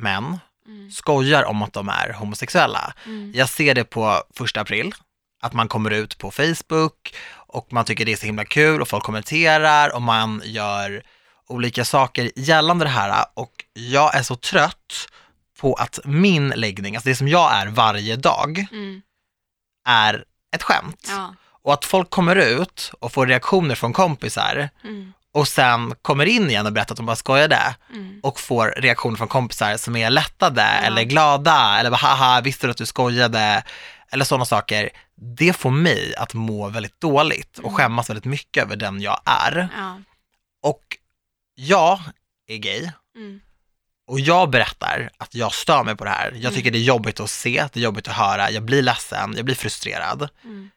män, 0.00 0.38
Mm. 0.68 0.90
skojar 0.90 1.44
om 1.44 1.62
att 1.62 1.72
de 1.72 1.88
är 1.88 2.12
homosexuella. 2.12 2.92
Mm. 3.04 3.32
Jag 3.34 3.48
ser 3.48 3.74
det 3.74 3.84
på 3.84 4.22
första 4.36 4.60
april, 4.60 4.94
att 5.42 5.52
man 5.52 5.68
kommer 5.68 5.90
ut 5.90 6.18
på 6.18 6.30
Facebook 6.30 7.14
och 7.56 7.72
man 7.72 7.84
tycker 7.84 8.04
det 8.04 8.12
är 8.12 8.16
så 8.16 8.26
himla 8.26 8.44
kul 8.44 8.80
och 8.82 8.88
folk 8.88 9.04
kommenterar 9.04 9.94
och 9.94 10.02
man 10.02 10.42
gör 10.44 11.02
olika 11.48 11.84
saker 11.84 12.30
gällande 12.36 12.84
det 12.84 12.88
här 12.90 13.24
och 13.34 13.52
jag 13.74 14.14
är 14.14 14.22
så 14.22 14.36
trött 14.36 15.08
på 15.60 15.74
att 15.74 15.98
min 16.04 16.48
läggning, 16.48 16.96
alltså 16.96 17.08
det 17.08 17.16
som 17.16 17.28
jag 17.28 17.52
är 17.54 17.66
varje 17.66 18.16
dag, 18.16 18.66
Mm. 18.72 19.02
är 19.88 20.24
ett 20.56 20.62
skämt. 20.62 21.06
Ja. 21.08 21.34
Och 21.62 21.72
att 21.72 21.84
folk 21.84 22.10
kommer 22.10 22.36
ut 22.36 22.92
och 23.00 23.12
får 23.12 23.26
reaktioner 23.26 23.74
från 23.74 23.92
kompisar 23.92 24.68
Mm. 24.84 25.12
och 25.32 25.48
sen 25.48 25.94
kommer 26.02 26.26
in 26.26 26.50
igen 26.50 26.66
och 26.66 26.72
berättar 26.72 26.92
att 26.92 26.96
de 26.96 27.06
bara 27.06 27.16
skojade 27.16 27.74
Mm. 27.94 28.20
och 28.22 28.40
får 28.40 28.74
reaktioner 28.76 29.16
från 29.16 29.28
kompisar 29.28 29.76
som 29.76 29.96
är 29.96 30.10
lättade 30.10 30.62
eller 30.62 31.02
glada 31.02 31.78
eller 31.78 31.90
bara 31.90 31.96
haha, 31.96 32.40
visste 32.40 32.66
du 32.66 32.70
att 32.70 32.76
du 32.76 32.86
skojade? 32.86 33.62
Eller 34.16 34.24
sådana 34.24 34.44
saker. 34.44 34.90
Det 35.14 35.52
får 35.52 35.70
mig 35.70 36.14
att 36.16 36.34
må 36.34 36.68
väldigt 36.68 37.00
dåligt 37.00 37.58
och 37.58 37.64
Mm. 37.64 37.74
skämmas 37.76 38.10
väldigt 38.10 38.24
mycket 38.24 38.62
över 38.64 38.76
den 38.76 39.00
jag 39.00 39.20
är. 39.24 39.68
Ja. 39.76 40.00
Och 40.62 40.96
jag 41.54 42.00
är 42.46 42.56
gay 42.56 42.90
Mm. 43.16 43.40
och 44.06 44.20
jag 44.20 44.50
berättar 44.50 45.10
att 45.18 45.34
jag 45.34 45.54
stör 45.54 45.84
mig 45.84 45.96
på 45.96 46.04
det 46.04 46.10
här. 46.10 46.30
Jag 46.30 46.40
Mm. 46.40 46.54
tycker 46.54 46.70
det 46.70 46.78
är 46.78 46.82
jobbigt 46.82 47.20
att 47.20 47.30
se, 47.30 47.68
det 47.72 47.80
är 47.80 47.84
jobbigt 47.84 48.08
att 48.08 48.14
höra, 48.16 48.50
jag 48.50 48.62
blir 48.62 48.82
ledsen, 48.82 49.32
jag 49.36 49.44
blir 49.44 49.54
frustrerad. 49.54 50.28
Mm. 50.44 50.70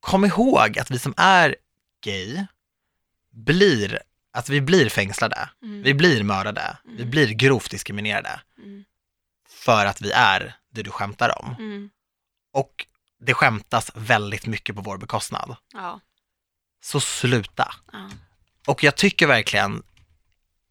Kom 0.00 0.24
ihåg 0.24 0.78
att 0.78 0.90
vi 0.90 0.98
som 0.98 1.14
är 1.16 1.56
gay 2.04 2.44
blir, 3.30 4.00
att 4.32 4.48
vi 4.48 4.60
blir 4.60 4.88
fängslade, 4.88 5.48
Mm. 5.62 5.82
vi 5.82 5.94
blir 5.94 6.22
mördade, 6.22 6.76
vi 6.84 6.96
Mm. 6.96 7.10
blir 7.10 7.28
grovt 7.28 7.70
diskriminerade. 7.70 8.40
Mm. 8.58 8.84
för 9.64 9.86
att 9.86 10.00
vi 10.00 10.10
är 10.12 10.54
det 10.74 10.82
du 10.82 10.90
skämtar 10.90 11.42
om. 11.42 11.54
Och 12.52 12.86
det 13.20 13.34
skämtas 13.34 13.90
väldigt 13.94 14.46
mycket 14.46 14.76
på 14.76 14.82
vår 14.82 14.98
bekostnad. 14.98 15.56
Ja. 15.72 16.00
Så 16.84 17.00
sluta. 17.00 17.74
ja. 17.92 18.10
Och 18.66 18.84
jag 18.84 18.96
tycker 18.96 19.26
verkligen, 19.26 19.82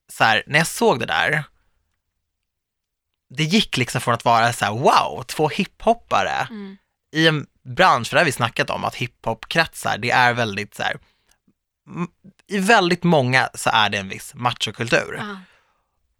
så 0.09 0.23
här, 0.23 0.43
när 0.47 0.57
jag 0.59 0.67
såg 0.67 0.99
det 0.99 1.05
där, 1.05 1.43
det 3.29 3.43
gick 3.43 3.77
liksom 3.77 4.01
från 4.01 4.13
att 4.13 4.25
vara 4.25 4.53
så 4.53 4.65
här, 4.65 4.71
wow, 4.71 5.23
två 5.23 5.49
hiphoppare 5.49 6.47
Mm. 6.49 6.77
i 7.11 7.27
en 7.27 7.47
bransch, 7.63 8.07
för 8.07 8.15
det 8.15 8.19
har 8.19 8.25
vi 8.25 8.31
snackat 8.31 8.69
om, 8.69 8.85
att 8.85 8.95
hiphopkretsar, 8.95 9.97
det 9.97 10.11
är 10.11 10.33
väldigt 10.33 10.75
så 10.75 10.83
här, 10.83 10.99
i 12.47 12.59
väldigt 12.59 13.03
många 13.03 13.49
så 13.53 13.69
är 13.73 13.89
det 13.89 13.97
en 13.97 14.09
viss 14.09 14.33
machokultur. 14.33 15.15
Ja. 15.19 15.39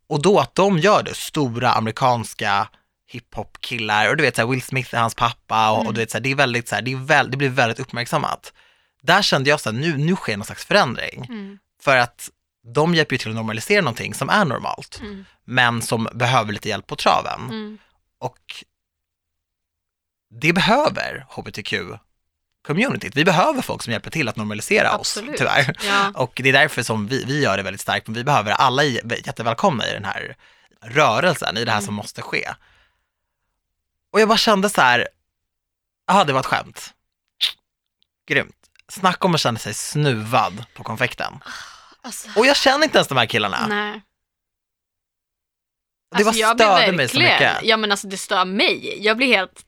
Och 0.08 0.22
då 0.22 0.40
att 0.40 0.56
de 0.56 0.78
gör 0.80 1.04
det, 1.04 1.16
stora 1.16 1.72
amerikanska 1.72 2.68
hiphop-killar, 3.12 4.10
och 4.10 4.18
du 4.18 4.24
vet 4.24 4.36
så 4.36 4.42
här, 4.42 4.48
Will 4.50 4.62
Smith 4.62 4.96
är 4.96 5.00
hans 5.00 5.16
pappa 5.16 5.70
och, 5.72 5.78
och 5.78 5.82
Mm. 5.84 5.94
du 5.94 6.00
vet 6.00 6.12
så 6.12 6.18
här, 6.18 6.22
det 6.24 6.32
är 6.32 6.36
väldigt 6.36 6.68
så 6.68 6.76
här, 6.76 6.82
det, 6.82 6.92
är 6.92 6.96
väl, 6.96 7.32
det 7.32 7.38
blir 7.38 7.50
väldigt 7.50 7.80
uppmärksammat. 7.80 8.54
Där 9.02 9.22
kände 9.22 9.50
jag 9.50 9.60
så 9.60 9.72
här, 9.72 9.78
nu, 9.78 9.98
nu 9.98 10.16
sker 10.16 10.38
någon 10.38 10.46
slags 10.46 10.66
förändring. 10.66 11.26
Mm. 11.30 11.60
För 11.82 11.98
att 11.98 12.30
de 12.76 12.96
hjälper 12.96 13.14
ju 13.14 13.18
till 13.18 13.30
att 13.30 13.36
normalisera 13.36 13.82
någonting 13.82 14.14
som 14.14 14.30
är 14.30 14.46
normalt, 14.46 15.00
Mm. 15.02 15.26
men 15.46 15.82
som 15.82 16.08
behöver 16.14 16.54
lite 16.54 16.70
hjälp 16.70 16.88
på 16.88 16.96
traven. 16.96 17.42
Mm. 17.50 17.78
Och 18.20 18.64
det 20.42 20.54
behöver 20.54 21.26
hbtq-communityt. 21.30 23.12
Vi 23.16 23.26
behöver 23.26 23.62
folk 23.62 23.84
som 23.84 23.94
hjälper 23.94 24.12
till 24.12 24.28
att 24.30 24.36
normalisera 24.36 24.92
Absolut. 24.92 25.30
oss, 25.30 25.38
tyvärr. 25.38 25.76
Ja. 25.88 26.12
Och 26.16 26.32
det 26.44 26.50
är 26.50 26.54
därför 26.54 26.84
som 26.84 27.08
vi, 27.08 27.24
vi 27.26 27.42
gör 27.44 27.58
det 27.58 27.64
väldigt 27.64 27.82
starkt, 27.82 28.08
men 28.08 28.14
vi 28.14 28.24
behöver 28.24 28.52
alla 28.52 28.84
jättevälkomna 28.84 29.88
i 29.88 29.94
den 29.94 30.06
här 30.06 30.36
rörelsen, 30.82 31.58
i 31.58 31.66
det 31.66 31.72
här 31.72 31.78
Mm. 31.78 31.86
som 31.86 31.94
måste 31.96 32.22
ske. 32.22 32.50
Och 34.12 34.20
jag 34.22 34.28
bara 34.28 34.38
kände 34.38 34.70
så 34.70 34.82
här, 34.82 35.08
ja 36.08 36.24
det 36.24 36.34
var 36.34 36.40
ett 36.40 36.46
skämt. 36.46 36.94
Grymt. 38.28 38.56
Snacka 38.88 39.28
om 39.28 39.36
att 39.36 39.42
känna 39.42 39.60
sig 39.60 39.74
snuvad 39.74 40.66
på 40.74 40.84
konfekten. 40.84 41.40
Alltså, 42.02 42.30
Och 42.36 42.46
jag 42.46 42.56
känner 42.56 42.84
inte 42.84 42.98
ens 42.98 43.08
de 43.08 43.18
här 43.18 43.26
killarna. 43.26 43.68
nej. 43.68 44.02
Det 46.18 46.24
bara 46.24 46.36
jag 46.36 46.58
blir 46.58 46.66
störde 46.66 46.92
mig 46.92 47.10
så 47.10 47.20
mycket. 47.20 47.58
Ja 47.64 47.78
men 47.78 47.92
alltså 47.92 48.08
det 48.08 48.18
stör 48.18 48.46
mig. 48.46 49.04
Jag 49.06 49.18
blir 49.18 49.28
helt, 49.28 49.66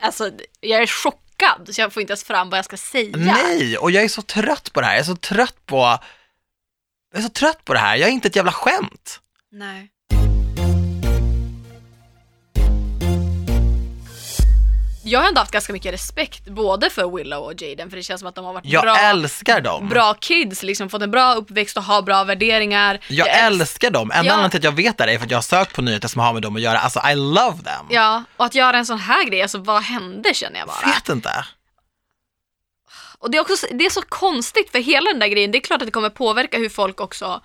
alltså 0.00 0.30
jag 0.60 0.82
är 0.82 0.86
chockad 0.86 1.68
så 1.74 1.80
jag 1.80 1.92
får 1.92 2.00
inte 2.00 2.10
ens 2.10 2.24
fram 2.24 2.50
vad 2.50 2.58
jag 2.58 2.64
ska 2.64 2.76
säga. 2.76 3.16
Nej, 3.16 3.78
och 3.78 3.90
jag 3.90 4.04
är 4.04 4.08
så 4.08 4.22
trött 4.22 4.72
på 4.72 4.80
det 4.80 4.86
här. 4.86 4.92
Jag 4.94 5.00
är 5.00 5.04
så 5.04 5.16
trött 5.16 5.66
på, 5.66 5.76
jag 7.12 7.18
är 7.18 7.22
så 7.22 7.28
trött 7.28 7.64
på 7.64 7.72
det 7.74 7.78
här. 7.78 7.96
Jag 7.96 8.08
är 8.08 8.12
inte 8.12 8.28
ett 8.28 8.36
jävla 8.36 8.52
skämt. 8.52 9.20
Nej. 9.50 9.90
Jag 15.04 15.20
har 15.20 15.28
ändå 15.28 15.40
haft 15.40 15.50
ganska 15.52 15.72
mycket 15.72 15.92
respekt 15.94 16.44
både 16.44 16.90
för 16.90 17.16
Willow 17.16 17.42
och 17.44 17.62
Jaden 17.62 17.90
för 17.90 17.96
det 17.96 18.02
känns 18.02 18.20
som 18.20 18.28
att 18.28 18.34
de 18.34 18.44
har 18.44 18.52
varit 18.52 18.64
Jag 18.66 18.82
bra, 18.82 18.96
älskar 18.96 19.60
dem. 19.60 19.88
bra 19.88 20.14
kids, 20.14 20.62
liksom 20.62 20.88
fått 20.88 21.02
en 21.02 21.10
bra 21.10 21.34
uppväxt 21.34 21.76
och 21.76 21.82
har 21.82 22.02
bra 22.02 22.24
värderingar. 22.24 22.98
Jag 23.08 23.28
älsk- 23.28 23.46
älskar 23.46 23.90
dem. 23.90 24.10
En 24.10 24.24
Ja. 24.24 24.32
anledning 24.32 24.50
till 24.50 24.58
att 24.60 24.64
jag 24.64 24.72
vet 24.72 24.98
det 24.98 25.04
är 25.04 25.18
för 25.18 25.24
att 25.24 25.30
jag 25.30 25.38
har 25.38 25.42
sökt 25.42 25.74
på 25.74 25.82
nyheter 25.82 26.08
som 26.08 26.20
har 26.20 26.32
med 26.32 26.42
dem 26.42 26.56
att 26.56 26.62
göra. 26.62 26.78
Alltså, 26.78 27.00
I 27.12 27.14
love 27.14 27.58
them. 27.64 27.86
Ja, 27.90 28.24
och 28.36 28.44
att 28.44 28.54
göra 28.54 28.76
en 28.78 28.86
sån 28.86 28.98
här 28.98 29.24
grej, 29.24 29.42
alltså 29.42 29.58
vad 29.58 29.82
hände 29.82 30.34
känner 30.34 30.58
jag 30.58 30.68
bara. 30.68 30.86
Vet 30.94 31.08
inte. 31.08 31.44
Och 33.18 33.30
det 33.30 33.36
är 33.38 33.40
också 33.40 33.66
det 33.70 33.86
är 33.86 33.90
så 33.90 34.02
konstigt 34.02 34.70
för 34.70 34.78
hela 34.78 35.10
den 35.10 35.18
där 35.20 35.28
grejen, 35.28 35.50
det 35.50 35.58
är 35.58 35.62
klart 35.62 35.82
att 35.82 35.86
det 35.86 35.92
kommer 35.92 36.10
påverka 36.10 36.58
hur 36.58 36.68
folk 36.68 37.00
också 37.00 37.40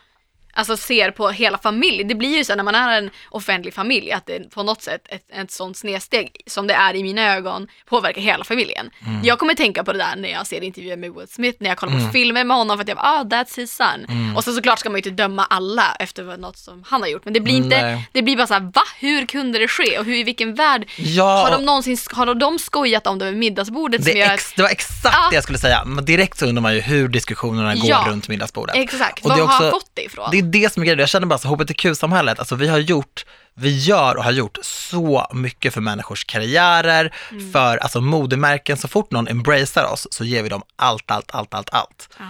alltså, 0.57 0.77
ser 0.77 1.11
på 1.11 1.29
hela 1.29 1.57
familjen. 1.57 2.07
Det 2.07 2.15
blir 2.15 2.37
ju 2.37 2.43
så 2.43 2.55
när 2.55 2.63
man 2.63 2.75
är 2.75 2.97
en 2.97 3.09
offentlig 3.29 3.73
familj 3.73 4.11
att 4.11 4.25
det 4.25 4.49
på 4.53 4.63
något 4.63 4.81
sätt 4.81 5.01
ett, 5.09 5.23
ett 5.41 5.51
sånt 5.51 5.77
snedsteg 5.77 6.31
som 6.47 6.67
det 6.67 6.73
är 6.73 6.95
i 6.95 7.03
mina 7.03 7.35
ögon 7.35 7.67
påverkar 7.85 8.21
hela 8.21 8.43
familjen. 8.43 8.89
Mm. 9.05 9.19
Jag 9.23 9.39
kommer 9.39 9.53
tänka 9.53 9.83
på 9.83 9.91
det 9.93 9.97
där 9.99 10.15
när 10.17 10.29
jag 10.29 10.47
ser 10.47 10.63
intervjuer 10.63 10.97
med 10.97 11.13
Will 11.13 11.27
Smith, 11.27 11.57
när 11.59 11.69
jag 11.69 11.77
kollar 11.77 11.93
på 11.93 11.97
Mm. 11.99 12.11
filmer 12.11 12.43
med 12.43 12.57
honom 12.57 12.77
för 12.77 12.81
att 12.81 12.87
jag 12.87 12.97
bara, 12.97 13.07
ah 13.19 13.23
that's 13.23 13.55
his 13.57 13.75
son. 13.75 14.33
Och 14.35 14.43
sen 14.43 14.53
såklart 14.53 14.79
ska 14.79 14.89
man 14.89 14.95
ju 14.95 15.09
inte 15.09 15.23
döma 15.23 15.45
alla 15.45 15.95
efter 15.99 16.37
något 16.37 16.57
som 16.57 16.83
han 16.87 17.01
har 17.01 17.07
gjort, 17.09 17.25
men 17.25 17.33
det 17.33 17.39
blir 17.39 17.55
inte, 17.55 17.81
Nej. 17.81 18.09
det 18.11 18.21
blir 18.21 18.37
bara 18.37 18.47
så 18.47 18.53
här, 18.53 18.61
va? 18.61 18.81
Hur 18.99 19.25
kunde 19.25 19.59
det 19.59 19.67
ske? 19.67 19.99
Och 19.99 20.05
hur, 20.05 20.15
i 20.15 20.23
vilken 20.23 20.55
värld 20.55 20.89
Ja, 20.97 21.23
har 21.49 21.51
de 21.57 21.65
någonsin, 21.65 21.97
har 22.13 22.35
de 22.35 22.59
skojat 22.59 23.07
om 23.07 23.19
det 23.19 23.25
vid 23.25 23.37
middagsbordet 23.37 24.05
det, 24.05 24.11
gör 24.11 24.33
ex, 24.33 24.53
det 24.53 24.61
var 24.61 24.69
exakt 24.69 25.03
Ja. 25.13 25.27
det 25.29 25.35
jag 25.35 25.43
skulle 25.43 25.59
säga. 25.59 25.83
Men 25.85 26.05
direkt 26.05 26.37
så 26.39 26.45
undrar 26.45 26.61
man 26.61 26.73
ju 26.75 26.81
hur 26.81 27.07
diskussionerna 27.07 27.75
går 27.75 27.89
Ja. 27.89 28.05
runt 28.07 28.27
middagsbordet. 28.27 28.75
Exakt, 28.75 29.25
Och 29.25 29.31
var 29.31 29.37
har 29.37 29.43
också- 29.43 29.71
fått 29.71 29.91
det 29.93 30.01
ifrån? 30.03 30.29
Det 30.31 30.41
det 30.51 30.73
som 30.73 30.81
är 30.83 30.85
grejen. 30.85 30.99
Jag 30.99 31.09
känner 31.09 31.27
bara 31.27 31.39
så 31.39 31.47
hbtq-samhället, 31.47 32.39
alltså 32.39 32.55
vi 32.55 32.67
har 32.67 32.77
gjort, 32.77 33.25
vi 33.53 33.77
gör 33.77 34.15
och 34.17 34.23
har 34.23 34.31
gjort 34.31 34.57
så 34.63 35.27
mycket 35.33 35.73
för 35.73 35.81
människors 35.81 36.25
karriärer, 36.25 37.13
Mm. 37.31 37.51
för 37.51 37.77
alltså 37.77 38.01
modemärken, 38.01 38.77
så 38.77 38.87
fort 38.87 39.11
någon 39.11 39.27
embracear 39.27 39.85
oss 39.93 40.07
så 40.11 40.23
ger 40.25 40.43
vi 40.43 40.49
dem 40.49 40.61
allt, 40.75 41.11
allt, 41.11 41.31
allt, 41.35 41.53
allt, 41.53 41.69
allt. 41.73 42.09
Ja. 42.19 42.25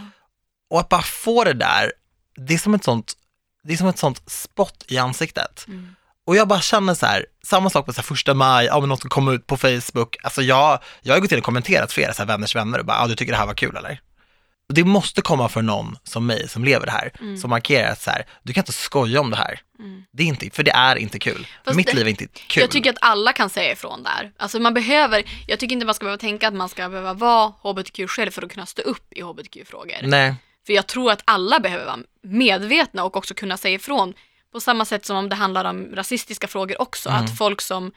Och 0.69 0.79
att 0.79 0.89
bara 0.89 1.01
få 1.01 1.43
det 1.43 1.53
där, 1.53 1.91
det 2.47 2.53
är 2.53 2.57
som 2.57 2.73
ett 2.73 2.83
sånt, 2.83 3.13
det 3.63 3.73
är 3.73 3.77
som 3.77 3.87
ett 3.87 3.99
sånt 3.99 4.21
spott 4.31 4.85
i 4.87 4.97
ansiktet. 4.97 5.65
Mm. 5.67 5.95
Och 6.25 6.35
jag 6.35 6.47
bara 6.47 6.61
känner 6.61 6.93
så 6.93 7.05
här, 7.05 7.25
samma 7.45 7.69
sak 7.69 7.85
på 7.85 7.93
så 7.93 8.01
här 8.01 8.03
första 8.03 8.33
maj, 8.33 8.65
ja 8.65 8.79
men 8.79 8.89
något 8.89 9.01
som 9.01 9.09
kommer 9.09 9.33
ut 9.33 9.47
på 9.47 9.57
Facebook, 9.57 10.17
alltså 10.23 10.41
jag, 10.41 10.79
jag 11.01 11.13
har 11.13 11.19
gått 11.21 11.31
in 11.31 11.37
och 11.37 11.43
kommenterat 11.43 11.91
flera 11.93 12.13
så 12.13 12.21
här 12.21 12.27
vänners 12.27 12.55
vänner 12.55 12.79
och 12.79 12.85
bara, 12.85 12.97
ja 13.01 13.07
du 13.07 13.15
tycker 13.15 13.31
det 13.31 13.37
här 13.37 13.45
var 13.45 13.53
kul 13.53 13.75
eller? 13.75 13.99
Det 14.73 14.83
måste 14.83 15.21
komma 15.21 15.49
från 15.49 15.65
någon 15.65 15.97
som 16.03 16.25
mig 16.25 16.49
som 16.49 16.63
lever 16.63 16.85
det 16.85 16.91
här, 16.91 17.11
Mm. 17.19 17.37
som 17.37 17.49
markerar 17.49 17.91
att 17.91 18.01
så 18.01 18.11
här, 18.11 18.25
du 18.43 18.53
kan 18.53 18.61
inte 18.61 18.73
skoja 18.73 19.21
om 19.21 19.29
det 19.31 19.37
här. 19.37 19.59
Mm. 19.79 20.03
Det 20.11 20.23
är 20.23 20.27
inte, 20.27 20.49
för 20.49 20.63
det 20.63 20.71
är 20.71 20.95
inte 20.95 21.19
kul. 21.19 21.47
Fast 21.65 21.77
Mitt 21.77 21.87
det- 21.87 21.93
liv 21.93 22.05
är 22.05 22.09
inte 22.09 22.27
kul. 22.27 22.61
Jag 22.61 22.71
tycker 22.71 22.89
att 22.89 22.97
alla 23.01 23.33
kan 23.33 23.49
säga 23.49 23.71
ifrån 23.71 24.03
där. 24.03 24.31
Alltså 24.37 24.59
man 24.59 24.73
behöver, 24.73 25.23
jag 25.47 25.59
tycker 25.59 25.73
inte 25.73 25.85
man 25.85 25.95
ska 25.95 26.03
behöva 26.05 26.19
tänka 26.19 26.47
att 26.47 26.53
man 26.53 26.69
ska 26.69 26.89
behöva 26.89 27.13
vara 27.13 27.53
hbtq 27.61 28.07
själv 28.09 28.31
för 28.31 28.41
att 28.41 28.51
kunna 28.51 28.65
stå 28.65 28.81
upp 28.81 29.13
i 29.13 29.21
hbtq-frågor. 29.21 29.95
Nej, 30.03 30.35
För 30.65 30.73
jag 30.73 30.87
tror 30.87 31.11
att 31.11 31.21
alla 31.25 31.59
behöver 31.59 31.85
vara 31.85 31.97
medvetna 32.23 33.03
och 33.03 33.15
också 33.17 33.33
kunna 33.33 33.57
säga 33.57 33.75
ifrån. 33.75 34.13
På 34.51 34.59
samma 34.59 34.85
sätt 34.85 35.05
som 35.05 35.17
om 35.17 35.29
det 35.29 35.35
handlar 35.35 35.65
om 35.65 35.95
rasistiska 35.95 36.47
frågor 36.47 36.81
också. 36.81 37.09
Mm. 37.09 37.25
Att 37.25 37.37
folk 37.37 37.61
som 37.61 37.91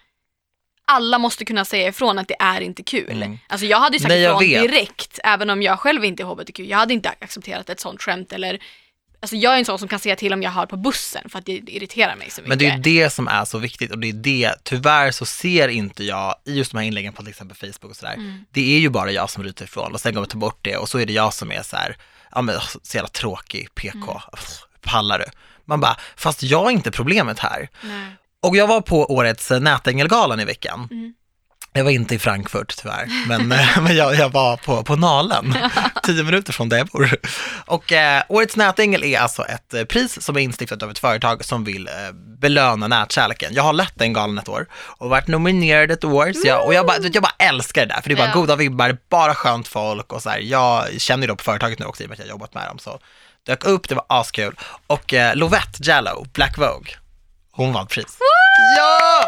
alla 0.90 1.18
måste 1.18 1.44
kunna 1.44 1.64
säga 1.64 1.88
ifrån 1.88 2.18
att 2.18 2.28
det 2.28 2.36
är 2.40 2.60
inte 2.60 2.82
kul. 2.82 3.22
Mm. 3.22 3.38
Alltså 3.48 3.66
jag 3.66 3.80
hade 3.80 3.96
ju 3.96 4.00
sagt 4.00 4.08
Nej, 4.08 4.24
ifrån 4.24 4.38
vet. 4.40 4.62
direkt, 4.62 5.18
även 5.24 5.50
om 5.50 5.62
jag 5.62 5.78
själv 5.80 6.04
inte 6.04 6.22
är 6.22 6.24
hbtq. 6.24 6.58
Jag 6.58 6.78
hade 6.78 6.94
inte 6.94 7.08
accepterat 7.08 7.70
ett 7.70 7.80
sånt 7.80 8.02
skämt 8.02 8.32
eller 8.32 8.58
Alltså 9.22 9.36
jag 9.36 9.54
är 9.54 9.58
en 9.58 9.64
sån 9.64 9.78
som 9.78 9.88
kan 9.88 9.98
säga 9.98 10.16
till 10.16 10.32
om 10.32 10.42
jag 10.42 10.50
hör 10.50 10.66
på 10.66 10.76
bussen 10.76 11.28
för 11.28 11.38
att 11.38 11.46
det 11.46 11.52
irriterar 11.52 12.16
mig 12.16 12.30
så 12.30 12.40
mycket. 12.40 12.48
men 12.48 12.58
det 12.58 12.66
är 12.66 12.76
ju 12.76 12.82
det 12.82 13.10
som 13.10 13.28
är 13.28 13.44
så 13.44 13.58
viktigt 13.58 13.90
och 13.90 13.98
det 13.98 14.08
är 14.08 14.12
det, 14.12 14.54
tyvärr 14.62 15.10
så 15.10 15.26
ser 15.26 15.68
inte 15.68 16.04
jag 16.04 16.34
i 16.44 16.54
just 16.58 16.72
de 16.72 16.78
här 16.78 16.84
inläggen 16.84 17.12
på 17.12 17.22
till 17.22 17.30
exempel 17.30 17.56
Facebook 17.56 17.90
och 17.90 17.96
sådär, 17.96 18.14
Mm. 18.14 18.44
det 18.50 18.76
är 18.76 18.78
ju 18.78 18.88
bara 18.88 19.10
jag 19.10 19.30
som 19.30 19.44
ryter 19.44 19.64
ifrån 19.64 19.92
och 19.92 20.00
sen 20.00 20.14
går 20.14 20.20
vi 20.20 20.26
ta 20.26 20.38
bort 20.38 20.58
det 20.62 20.76
och 20.76 20.88
så 20.88 20.98
är 20.98 21.06
det 21.06 21.12
jag 21.12 21.34
som 21.34 21.52
är 21.52 21.62
så 21.62 21.76
här, 21.76 21.96
ja 22.32 22.42
men 22.42 22.60
så 22.82 22.96
jävla 22.96 23.08
tråkig, 23.08 23.74
PK, 23.74 23.96
Mm. 23.98 24.20
Pallar 24.80 25.18
du? 25.18 25.24
Man 25.64 25.80
bara, 25.80 25.96
fast 26.16 26.42
jag 26.42 26.66
är 26.66 26.70
inte 26.70 26.90
problemet 26.90 27.38
här. 27.38 27.68
Nej. 27.82 28.06
Och 28.42 28.56
jag 28.56 28.66
var 28.66 28.80
på 28.80 29.12
årets 29.14 29.50
Nätängelgalan 29.50 30.40
i 30.40 30.44
veckan. 30.44 30.88
Mm. 30.90 31.14
Jag 31.72 31.84
var 31.84 31.90
inte 31.90 32.14
i 32.14 32.18
Frankfurt 32.18 32.76
tyvärr, 32.76 33.26
men, 33.28 33.52
eh, 33.60 33.82
men 33.82 33.96
jag, 33.96 34.14
jag 34.14 34.28
var 34.28 34.56
på, 34.56 34.84
på 34.84 34.96
Nalen, 34.96 35.54
tio 36.02 36.22
minuter 36.24 36.52
från 36.52 36.68
där 36.68 36.78
jag 36.78 36.86
bor. 36.86 37.16
Och 37.66 37.92
eh, 37.92 38.22
årets 38.28 38.56
nätängel 38.56 39.04
är 39.04 39.18
alltså 39.18 39.44
ett 39.44 39.74
eh, 39.74 39.84
pris 39.84 40.22
som 40.22 40.36
är 40.36 40.40
instiftat 40.40 40.82
av 40.82 40.90
ett 40.90 40.98
företag 40.98 41.44
som 41.44 41.64
vill 41.64 41.86
eh, 41.88 41.92
belöna 42.40 42.88
nätkärleken. 42.88 43.54
Jag 43.54 43.62
har 43.62 43.72
lett 43.72 43.92
den 43.94 44.12
galan 44.12 44.38
ett 44.38 44.48
år 44.48 44.66
och 44.72 45.10
varit 45.10 45.26
nominerad 45.28 45.90
ett 45.90 46.04
år, 46.04 46.32
så 46.32 46.48
jag, 46.48 46.66
och 46.66 46.74
jag 46.74 46.86
bara, 46.86 46.96
jag 47.12 47.22
bara 47.22 47.34
älskar 47.38 47.86
det 47.86 47.94
där, 47.94 48.00
för 48.00 48.08
det 48.08 48.14
är 48.14 48.16
bara 48.16 48.28
Ja. 48.28 48.34
goda 48.34 48.56
vibbar, 48.56 48.96
bara 49.10 49.34
skönt 49.34 49.68
folk 49.68 50.12
och 50.12 50.22
så 50.22 50.30
här, 50.30 50.38
jag 50.38 51.00
känner 51.00 51.22
ju 51.22 51.26
då 51.28 51.36
på 51.36 51.44
företaget 51.44 51.78
nu 51.78 51.86
också 51.86 52.02
i 52.02 52.06
och 52.06 52.10
med 52.10 52.14
att 52.14 52.18
jag 52.18 52.26
har 52.26 52.30
jobbat 52.30 52.54
med 52.54 52.66
dem, 52.66 52.78
så 52.78 52.98
dök 53.46 53.64
upp, 53.64 53.88
det 53.88 53.94
var 53.94 54.04
askul. 54.08 54.54
Och 54.86 55.14
eh, 55.14 55.36
Lovette 55.36 55.78
Jallow, 55.82 56.26
Black 56.32 56.58
Vogue, 56.58 56.92
hon 57.64 57.72
vann 57.72 57.86
pris. 57.86 58.18
Ja! 58.76 59.26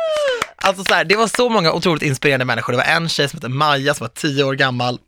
Alltså 0.57 0.85
så 0.85 0.95
här, 0.95 1.05
det 1.05 1.17
var 1.17 1.27
så 1.27 1.49
många 1.49 1.73
otroligt 1.73 2.03
inspirerande 2.03 2.45
människor. 2.45 2.73
Det 2.73 2.77
var 2.77 2.85
en 2.85 3.09
tjej 3.09 3.29
som 3.29 3.37
hette 3.37 3.49
Maja 3.49 3.95
som 3.95 4.05
var 4.05 4.09
tio 4.15 4.45
år 4.45 4.55
gammal. 4.55 4.99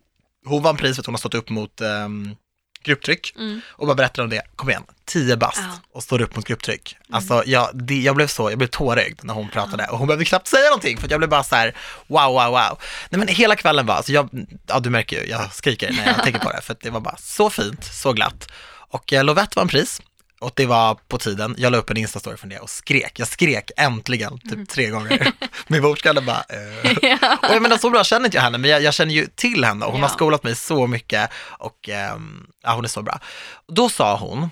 Hon 0.45 0.63
vann 0.63 0.77
pris 0.77 0.95
för 0.95 1.01
att 1.01 1.05
hon 1.05 1.15
har 1.15 1.19
stått 1.19 1.33
upp 1.33 1.49
mot 1.49 1.81
um, 1.81 2.35
grupptryck 2.83 3.33
Mm. 3.37 3.61
och 3.67 3.87
bara 3.87 3.95
berättade 3.95 4.23
om 4.23 4.29
det. 4.29 4.41
Kom 4.55 4.69
igen, 4.69 4.83
tio 5.05 5.37
bast 5.37 5.57
Ja. 5.57 5.79
och 5.93 6.03
står 6.03 6.21
upp 6.21 6.35
mot 6.35 6.45
grupptryck. 6.45 6.97
Alltså 7.11 7.43
jag, 7.45 7.69
det, 7.73 8.01
jag 8.01 8.15
blev 8.15 8.27
så, 8.27 8.51
jag 8.51 8.57
blev 8.57 8.67
tårögd 8.67 9.19
när 9.23 9.33
hon 9.33 9.49
pratade 9.49 9.87
och 9.87 9.97
hon 9.97 10.07
behövde 10.07 10.25
knappt 10.25 10.47
säga 10.47 10.65
någonting 10.69 10.97
för 10.97 11.07
jag 11.11 11.19
blev 11.19 11.29
bara 11.29 11.43
så 11.43 11.55
här, 11.55 11.75
wow, 12.07 12.33
wow, 12.33 12.45
wow. 12.51 12.79
Nej 13.09 13.19
men 13.19 13.27
hela 13.27 13.55
kvällen 13.55 13.85
var, 13.85 13.95
alltså 13.95 14.11
jag, 14.11 14.29
ja 14.67 14.79
du 14.79 14.89
märker 14.89 15.21
ju, 15.21 15.29
jag 15.29 15.53
skriker 15.53 15.91
när 15.91 16.07
jag 16.07 16.23
tänker 16.23 16.39
på 16.39 16.51
det 16.51 16.61
för 16.61 16.75
det 16.81 16.89
var 16.89 16.99
bara 16.99 17.17
så 17.17 17.49
fint, 17.49 17.85
så 17.85 18.13
glatt. 18.13 18.47
Och 18.91 19.13
eh, 19.13 19.23
Lovette 19.23 19.59
vann 19.59 19.67
pris 19.67 20.01
och 20.39 20.51
det 20.55 20.65
var 20.65 20.95
på 20.95 21.17
tiden. 21.17 21.55
Jag 21.57 21.71
la 21.71 21.77
upp 21.77 21.89
en 21.89 21.97
instastory 21.97 22.37
från 22.37 22.49
det 22.49 22.59
och 22.59 22.69
skrek. 22.69 23.19
Jag 23.19 23.27
skrek 23.27 23.71
äntligen 23.77 24.39
typ 24.39 24.69
tre 24.69 24.89
gånger. 24.89 25.31
Min 25.67 25.81
vårdskalle 25.81 26.21
bara, 26.21 26.43
eh. 26.49 27.39
Och 27.49 27.55
jag 27.55 27.61
menar 27.61 27.77
så 27.77 27.89
bra 27.89 28.03
känner 28.03 28.25
inte 28.25 28.37
jag 28.37 28.41
henne, 28.43 28.57
men 28.57 28.69
jag, 28.69 28.81
jag 28.81 28.93
känner 28.93 29.13
ju 29.13 29.27
till 29.35 29.63
henne 29.65 29.85
och 29.85 29.91
hon 29.91 30.01
Ja. 30.01 30.07
har 30.07 30.13
skolat 30.13 30.43
mig 30.43 30.55
så 30.55 30.87
mycket 30.87 31.31
och 31.59 31.89
ehm, 31.89 32.47
ja, 32.63 32.73
hon 32.75 32.83
är 32.83 32.89
så 32.89 33.01
bra. 33.01 33.19
Då 33.67 33.89
sa 33.89 34.17
hon 34.17 34.49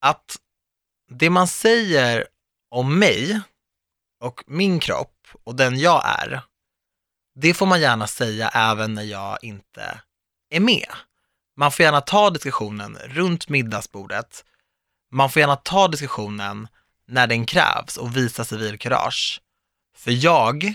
att 0.00 0.36
det 1.10 1.30
man 1.30 1.48
säger 1.48 2.26
om 2.70 2.98
mig 2.98 3.40
och 4.20 4.44
min 4.46 4.80
kropp 4.80 5.28
och 5.44 5.54
den 5.54 5.78
jag 5.78 6.02
är, 6.20 6.42
det 7.40 7.54
får 7.54 7.66
man 7.66 7.80
gärna 7.80 8.06
säga 8.06 8.48
även 8.48 8.94
när 8.94 9.02
jag 9.02 9.38
inte 9.42 10.00
är 10.54 10.60
med. 10.60 10.86
Man 11.56 11.72
får 11.72 11.84
gärna 11.84 12.00
ta 12.00 12.30
diskussionen 12.30 12.98
runt 13.04 13.48
middagsbordet. 13.48 14.44
Man 15.12 15.30
får 15.30 15.40
gärna 15.40 15.56
ta 15.56 15.88
diskussionen 15.88 16.68
när 17.06 17.26
den 17.26 17.46
krävs 17.46 17.96
och 17.96 18.16
visa 18.16 18.44
civilkurage. 18.44 19.40
För 19.96 20.10
jag 20.24 20.74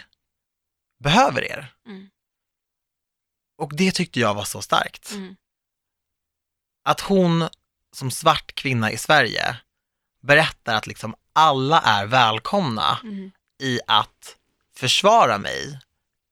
behöver 1.00 1.44
er. 1.44 1.74
Mm. 1.86 2.10
Och 3.58 3.76
det 3.76 3.92
tyckte 3.92 4.20
jag 4.20 4.34
var 4.34 4.44
så 4.44 4.62
starkt. 4.62 5.12
Mm. 5.12 5.36
Att 6.84 7.00
hon 7.02 7.50
som 7.92 8.12
svart 8.12 8.56
kvinna 8.56 8.92
i 8.92 8.98
Sverige 8.98 9.58
berättar 10.22 10.76
att 10.76 10.88
liksom 10.88 11.16
alla 11.34 11.82
är 11.82 12.06
välkomna 12.06 13.00
Mm. 13.04 13.32
i 13.60 13.80
att 13.88 14.36
försvara 14.76 15.38
mig, 15.38 15.80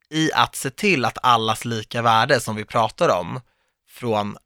i 0.09 0.33
att 0.33 0.55
se 0.55 0.69
till 0.69 1.05
att 1.05 1.17
allas 1.23 1.65
lika 1.65 2.01
värde 2.01 2.39
som 2.39 2.55
vi 2.55 2.65
pratar 2.65 3.09
om 3.09 3.41
från 3.87 4.37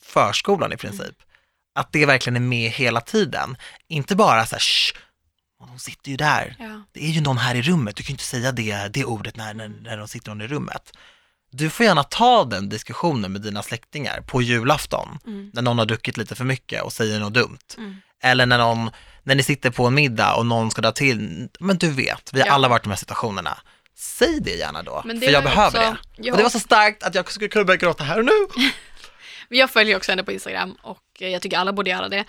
förskolan 0.00 0.72
i 0.72 0.76
princip, 0.76 1.22
att 1.74 1.92
det 1.92 2.06
verkligen 2.06 2.36
är 2.36 2.40
med 2.40 2.70
hela 2.70 3.00
tiden. 3.00 3.56
Inte 3.88 4.16
bara 4.16 4.46
så 4.46 4.54
här, 4.54 4.60
Shh, 4.60 4.98
hon 5.58 5.78
sitter 5.78 6.10
ju 6.10 6.16
där, 6.16 6.56
Ja. 6.58 6.82
det 6.92 7.04
är 7.04 7.10
ju 7.10 7.20
någon 7.20 7.38
här 7.38 7.54
i 7.54 7.62
rummet, 7.62 7.96
du 7.96 8.02
kan 8.02 8.08
ju 8.08 8.12
inte 8.14 8.24
säga 8.24 8.52
det, 8.52 8.88
det 8.88 9.04
ordet 9.04 9.36
när, 9.36 9.54
när, 9.54 9.68
när 9.68 9.96
de 9.96 10.08
sitter 10.08 10.28
någon 10.30 10.40
i 10.40 10.46
rummet. 10.46 10.92
Du 11.52 11.70
får 11.70 11.86
gärna 11.86 12.04
ta 12.04 12.44
den 12.44 12.68
diskussionen 12.68 13.32
med 13.32 13.40
dina 13.42 13.62
släktingar 13.62 14.20
på 14.20 14.42
julafton, 14.42 15.18
Mm. 15.26 15.50
när 15.54 15.62
någon 15.62 15.78
har 15.78 15.86
druckit 15.86 16.16
lite 16.16 16.34
för 16.34 16.44
mycket 16.44 16.82
och 16.82 16.92
säger 16.92 17.20
något 17.20 17.34
dumt. 17.34 17.58
Mm. 17.78 17.96
Eller 18.22 18.46
när, 18.46 18.58
någon, 18.58 18.90
när 19.22 19.34
ni 19.34 19.42
sitter 19.42 19.70
på 19.70 19.86
en 19.86 19.94
middag 19.94 20.34
och 20.34 20.46
någon 20.46 20.70
ska 20.70 20.82
dra 20.82 20.92
till, 20.92 21.48
men 21.60 21.78
du 21.78 21.90
vet, 21.90 22.30
vi 22.32 22.40
har 22.40 22.46
Ja. 22.46 22.52
alla 22.52 22.68
varit 22.68 22.82
i 22.82 22.84
de 22.84 22.90
här 22.90 22.96
situationerna. 22.96 23.58
Säg 23.96 24.40
det 24.40 24.50
gärna 24.56 24.82
då, 24.82 25.02
för 25.02 25.30
jag 25.30 25.44
behöver 25.44 25.66
också- 25.66 25.78
det. 25.80 25.96
Ja. 26.22 26.32
Och 26.32 26.36
det 26.36 26.42
var 26.42 26.50
så 26.50 26.60
starkt 26.60 27.02
att 27.02 27.14
jag 27.14 27.30
skulle 27.32 27.48
kunna 27.48 27.64
börja 27.64 27.76
gråta 27.78 28.04
här 28.04 28.18
och 28.18 28.24
nu. 28.24 28.32
Jag 29.52 29.70
följer 29.70 29.96
också 29.96 30.12
henne 30.12 30.22
på 30.24 30.32
Instagram 30.32 30.76
och 30.82 31.02
jag 31.18 31.42
tycker 31.42 31.58
alla 31.58 31.72
borde 31.72 31.90
göra 31.90 32.08
det. 32.08 32.24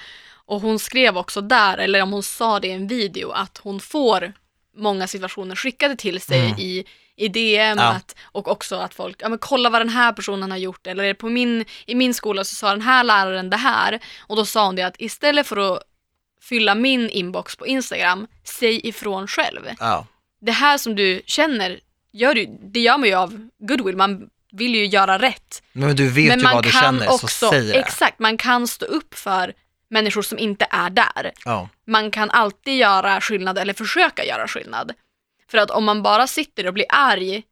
Och 0.46 0.62
hon 0.62 0.80
skrev 0.80 1.18
också 1.18 1.42
där, 1.42 1.78
eller 1.78 2.02
om 2.02 2.12
hon 2.14 2.24
sa 2.24 2.60
det 2.60 2.68
i 2.68 2.72
en 2.72 2.88
video, 2.88 3.32
att 3.32 3.58
hon 3.58 3.80
får 3.80 4.34
många 4.76 5.08
situationer 5.08 5.56
skickade 5.56 5.96
till 5.96 6.22
sig 6.22 6.40
Mm. 6.40 6.60
i, 6.60 6.86
i 7.16 7.28
DM 7.28 7.78
Ja. 7.78 7.84
att, 7.84 8.16
och 8.24 8.48
också 8.48 8.76
att 8.76 8.94
folk, 8.94 9.16
ja 9.22 9.30
men 9.30 9.38
kolla 9.40 9.70
vad 9.70 9.82
den 9.82 9.90
här 9.90 10.12
personen 10.14 10.52
har 10.52 10.58
gjort 10.58 10.88
eller 10.88 11.14
på 11.14 11.30
min, 11.30 11.66
i 11.86 11.96
min 11.96 12.14
skola 12.14 12.44
så 12.44 12.56
sa 12.56 12.70
den 12.70 12.82
här 12.82 13.04
läraren 13.04 13.50
det 13.50 13.58
här 13.58 14.00
och 14.20 14.36
då 14.36 14.46
sa 14.46 14.66
hon 14.66 14.76
det 14.76 14.84
att 14.84 14.96
istället 15.00 15.48
för 15.48 15.58
att 15.76 15.84
fylla 16.42 16.76
min 16.76 17.10
inbox 17.10 17.56
på 17.56 17.68
Instagram, 17.68 18.28
säg 18.44 18.88
ifrån 18.88 19.28
själv. 19.28 19.62
Ja, 19.80 20.08
Det 20.42 20.52
här 20.52 20.78
som 20.78 20.96
du 20.96 21.22
känner, 21.26 21.80
gör 22.12 22.34
du, 22.36 22.46
det 22.62 22.80
gör 22.80 22.98
man 22.98 23.10
ju 23.10 23.16
av 23.16 23.50
goodwill, 23.60 23.96
man 23.98 24.30
vill 24.58 24.76
ju 24.76 24.86
göra 24.86 25.18
rätt. 25.20 25.64
men 25.72 25.96
du 25.96 26.10
vet 26.10 26.28
Men 26.28 26.40
ju 26.40 26.46
vad 26.46 26.64
du 26.64 26.72
känner, 26.72 27.10
också, 27.10 27.28
så 27.28 27.50
säg 27.50 27.68
det. 27.68 27.74
exakt, 27.80 28.20
man 28.20 28.38
kan 28.38 28.68
stå 28.68 28.86
upp 28.86 29.14
för 29.16 29.54
människor 29.90 30.22
som 30.22 30.40
inte 30.40 30.68
är 30.70 30.90
där. 30.90 31.32
Ja. 31.46 31.70
Man 31.88 32.12
kan 32.12 32.30
alltid 32.30 32.78
göra 32.78 33.22
skillnad 33.22 33.58
eller 33.58 33.74
försöka 33.74 34.26
göra 34.26 34.48
skillnad. 34.48 34.92
För 35.52 35.58
att 35.58 35.72
om 35.72 35.84
man 35.84 36.04
bara 36.04 36.28
sitter 36.28 36.68
och 36.68 36.74
blir 36.74 36.86
arg 36.90 37.44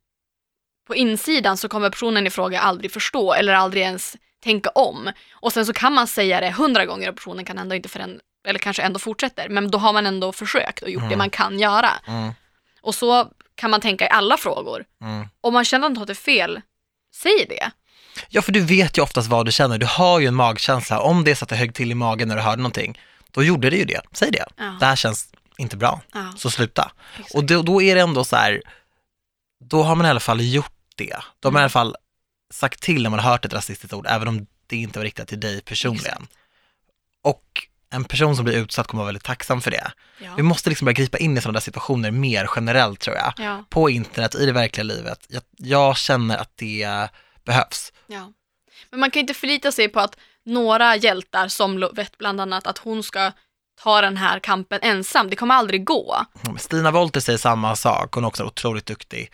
på 0.88 0.96
insidan 0.96 1.58
så 1.58 1.70
kommer 1.70 1.90
personen 1.90 2.28
i 2.28 2.30
fråga 2.30 2.60
aldrig 2.60 2.92
förstå 2.92 3.34
eller 3.34 3.54
aldrig 3.54 3.84
ens 3.84 4.18
tänka 4.44 4.70
om. 4.70 5.12
Och 5.34 5.54
sen 5.54 5.66
så 5.66 5.74
kan 5.74 5.94
man 5.94 6.08
säga 6.08 6.42
det 6.42 6.52
hundra 6.52 6.86
gånger 6.86 7.10
och 7.10 7.16
personen 7.16 7.46
kan 7.46 7.58
ändå 7.58 7.76
inte 7.76 7.90
förändra, 7.90 8.20
eller 8.48 8.60
kanske 8.60 8.82
ändå 8.84 9.00
fortsätter. 9.00 9.50
Men 9.50 9.72
då 9.72 9.78
har 9.78 9.94
man 9.94 10.06
ändå 10.06 10.32
försökt 10.32 10.84
och 10.84 10.90
gjort 10.90 11.02
det 11.02 11.06
Mm. 11.08 11.18
man 11.18 11.30
kan 11.30 11.60
göra. 11.60 11.90
Mm, 12.08 12.32
Och 12.82 12.96
så 12.96 13.28
kan 13.56 13.72
man 13.72 13.82
tänka 13.82 14.06
i 14.06 14.10
alla 14.10 14.38
frågor. 14.38 14.86
mm. 15.02 15.28
Om 15.42 15.54
man 15.54 15.66
känner 15.66 15.88
att 15.88 15.94
något 15.94 16.10
är 16.10 16.14
fel, 16.14 16.62
säg 17.14 17.46
det. 17.50 17.72
Ja, 18.30 18.42
för 18.42 18.52
du 18.52 18.60
vet 18.60 18.98
ju 18.98 19.02
oftast 19.02 19.28
vad 19.30 19.46
du 19.46 19.52
känner. 19.52 19.78
Du 19.78 19.86
har 19.86 20.20
ju 20.20 20.28
en 20.28 20.36
magkänsla. 20.36 21.00
Om 21.02 21.24
det 21.24 21.32
är 21.32 21.36
så 21.36 21.46
att 21.46 21.50
det 21.50 21.56
högg 21.56 21.74
till 21.76 21.92
i 21.92 21.96
magen 21.96 22.28
när 22.28 22.36
du 22.36 22.42
hörde 22.42 22.62
någonting, 22.62 23.00
då 23.32 23.44
gjorde 23.44 23.70
det 23.70 23.76
ju 23.78 23.86
det. 23.86 24.02
Säg 24.12 24.32
det. 24.32 24.46
Ja. 24.58 24.78
Det 24.80 24.86
här 24.86 24.96
känns 24.96 25.28
inte 25.58 25.78
bra, 25.78 26.02
Ja, 26.14 26.34
så 26.38 26.52
sluta. 26.52 26.92
exakt. 27.18 27.36
Och 27.36 27.44
då, 27.44 27.62
då 27.62 27.82
är 27.82 27.96
det 27.96 28.02
ändå 28.02 28.24
så 28.24 28.36
här, 28.36 28.62
då 29.64 29.84
har 29.84 29.96
man 29.96 30.06
i 30.06 30.10
alla 30.10 30.20
fall 30.20 30.42
gjort 30.54 30.74
det. 30.96 31.16
Då 31.40 31.48
har 31.48 31.52
man 31.52 31.60
i 31.60 31.64
alla 31.64 31.70
fall 31.70 31.96
sagt 32.54 32.82
till 32.82 33.04
när 33.04 33.10
man 33.10 33.20
har 33.20 33.32
hört 33.32 33.46
ett 33.46 33.54
rasistiskt 33.54 33.94
ord, 33.94 34.06
även 34.10 34.28
om 34.28 34.48
det 34.68 34.76
inte 34.76 35.00
var 35.00 35.04
riktat 35.04 35.28
till 35.28 35.40
dig 35.40 35.62
personligen. 35.62 36.28
Och 37.24 37.68
en 37.92 38.04
person 38.04 38.36
som 38.36 38.46
blir 38.46 38.58
utsatt 38.58 38.88
kommer 38.88 39.04
vara 39.04 39.08
väldigt 39.08 39.24
tacksam 39.24 39.62
för 39.62 39.72
det. 39.72 39.92
Vi 40.20 40.26
ja. 40.26 40.44
måste 40.44 40.70
liksom 40.70 40.86
börja 40.86 40.94
gripa 40.94 41.18
in 41.18 41.38
i 41.38 41.42
sådana 41.42 41.54
där 41.54 41.62
situationer 41.62 42.12
mer 42.12 42.50
generellt 42.56 43.00
tror 43.00 43.16
jag. 43.16 43.34
Ja, 43.38 43.64
På 43.70 43.90
internet, 43.90 44.36
i 44.36 44.46
det 44.46 44.52
verkliga 44.52 44.84
livet. 44.84 45.26
Jag, 45.28 45.44
jag 45.58 45.98
känner 45.98 46.38
att 46.38 46.52
det 46.56 47.10
behövs. 47.46 47.94
ja. 48.08 48.32
Men 48.90 49.00
man 49.00 49.12
kan 49.12 49.20
inte 49.20 49.34
förlita 49.34 49.72
sig 49.72 49.90
på 49.90 50.00
att 50.00 50.18
några 50.46 50.96
hjältar, 50.96 51.48
som 51.48 51.78
Lovette 51.78 52.16
bland 52.20 52.42
annat, 52.42 52.68
att 52.68 52.78
hon 52.78 53.04
ska 53.04 53.32
ta 53.84 54.02
den 54.02 54.18
här 54.18 54.40
kampen 54.40 54.80
ensam. 54.82 55.30
Det 55.30 55.36
kommer 55.36 55.56
aldrig 55.56 55.86
gå. 55.86 56.26
Stina 56.60 56.92
Wolter 56.92 57.20
säger 57.20 57.40
samma 57.40 57.76
sak, 57.76 58.14
hon 58.14 58.24
är 58.24 58.28
också 58.28 58.44
otroligt 58.44 58.86
duktig 58.86 59.32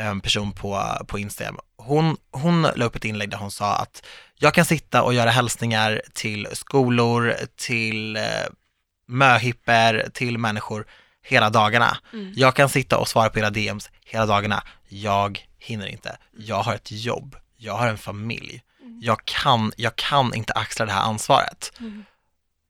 eh, 0.00 0.18
person 0.18 0.52
på, 0.52 0.82
på 1.06 1.18
Instagram. 1.18 1.58
Hon, 1.76 2.16
hon 2.30 2.62
la 2.62 2.84
upp 2.84 2.96
ett 2.96 3.04
inlägg 3.04 3.30
där 3.30 3.38
hon 3.38 3.50
sa 3.50 3.76
att 3.76 4.06
jag 4.38 4.54
kan 4.54 4.64
sitta 4.64 5.02
och 5.02 5.14
göra 5.14 5.30
hälsningar 5.30 6.02
till 6.12 6.48
skolor, 6.52 7.34
till 7.56 8.16
eh, 8.16 8.22
möhipper, 9.08 10.08
till 10.14 10.38
människor 10.38 10.86
hela 11.22 11.50
dagarna. 11.50 11.98
Mm. 12.12 12.32
Jag 12.36 12.54
kan 12.54 12.68
sitta 12.68 12.98
och 12.98 13.08
svara 13.08 13.28
på 13.30 13.38
era 13.38 13.50
DMs 13.50 13.90
hela 14.04 14.26
dagarna. 14.26 14.62
Jag 14.88 15.46
hinner 15.58 15.86
inte. 15.86 16.16
Jag 16.38 16.62
har 16.62 16.74
ett 16.74 16.92
jobb. 16.92 17.36
Jag 17.56 17.74
har 17.74 17.88
en 17.88 17.98
familj. 17.98 18.62
Jag 19.02 19.24
kan, 19.24 19.72
jag 19.76 19.96
kan 19.96 20.34
inte 20.34 20.52
axla 20.52 20.86
det 20.86 20.92
här 20.92 21.02
ansvaret. 21.02 21.72
Mm. 21.80 22.04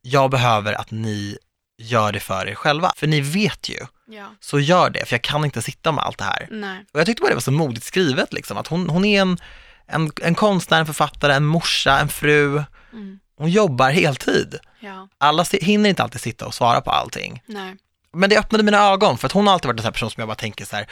Jag 0.03 0.31
behöver 0.31 0.73
att 0.73 0.91
ni 0.91 1.39
gör 1.79 2.13
det 2.13 2.21
för 2.21 2.49
er 2.49 2.55
själva. 2.55 2.93
För 2.97 3.07
ni 3.07 3.21
vet 3.21 3.69
ju 3.69 3.87
Ja, 4.11 4.35
så 4.41 4.61
gör 4.61 4.91
det, 4.91 5.05
för 5.07 5.15
jag 5.15 5.23
kan 5.23 5.45
inte 5.45 5.63
sitta 5.63 5.93
med 5.93 6.05
allt 6.05 6.19
det 6.19 6.25
här. 6.25 6.49
nej. 6.51 6.85
Och 6.93 7.01
jag 7.01 7.07
tyckte 7.07 7.21
bara 7.23 7.29
det 7.29 7.35
var 7.35 7.41
så 7.41 7.51
modigt 7.53 7.85
skrivet, 7.87 8.33
liksom, 8.33 8.57
att 8.59 8.67
hon, 8.67 8.91
hon 8.91 9.05
är 9.05 9.21
en, 9.23 9.39
en, 9.87 10.11
en 10.23 10.35
konstnär, 10.35 10.81
en 10.81 10.87
författare, 10.87 11.33
en 11.35 11.45
morsa, 11.45 11.99
en 12.01 12.09
fru. 12.09 12.63
Mm. 12.93 13.19
Hon 13.37 13.51
jobbar 13.51 13.91
heltid. 13.91 14.59
Ja, 14.81 15.09
Alla 15.19 15.45
hinner 15.61 15.91
inte 15.91 16.03
alltid 16.03 16.21
sitta 16.21 16.47
och 16.47 16.55
svara 16.55 16.81
på 16.81 16.91
allting. 16.91 17.43
nej. 17.47 17.77
Men 18.13 18.31
det 18.31 18.39
öppnade 18.39 18.65
mina 18.65 18.79
ögon, 18.79 19.19
för 19.19 19.27
att 19.27 19.33
hon 19.33 19.47
har 19.47 19.55
alltid 19.55 19.67
varit 19.67 19.79
en 19.79 19.83
sån 19.83 19.87
här 19.87 19.93
person 19.93 20.11
som 20.11 20.21
jag 20.21 20.29
bara 20.29 20.35
tänker 20.35 20.65
så 20.65 20.77
här, 20.77 20.87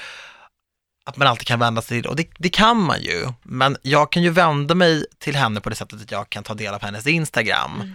att 1.07 1.17
man 1.17 1.29
alltid 1.29 1.47
kan 1.47 1.59
vända 1.59 1.83
sig 1.83 2.03
till, 2.03 2.11
och 2.11 2.17
det, 2.17 2.29
det 2.39 2.49
kan 2.49 2.77
man 2.83 3.01
ju, 3.01 3.27
men 3.43 3.77
jag 3.83 4.13
kan 4.13 4.23
ju 4.23 4.31
vända 4.31 4.75
mig 4.75 5.05
till 5.19 5.37
henne 5.37 5.61
på 5.61 5.71
det 5.71 5.77
sättet 5.77 6.03
att 6.03 6.11
jag 6.11 6.31
kan 6.31 6.45
ta 6.45 6.55
del 6.55 6.75
av 6.75 6.83
hennes 6.83 7.07
Instagram, 7.07 7.75
Mm. 7.81 7.95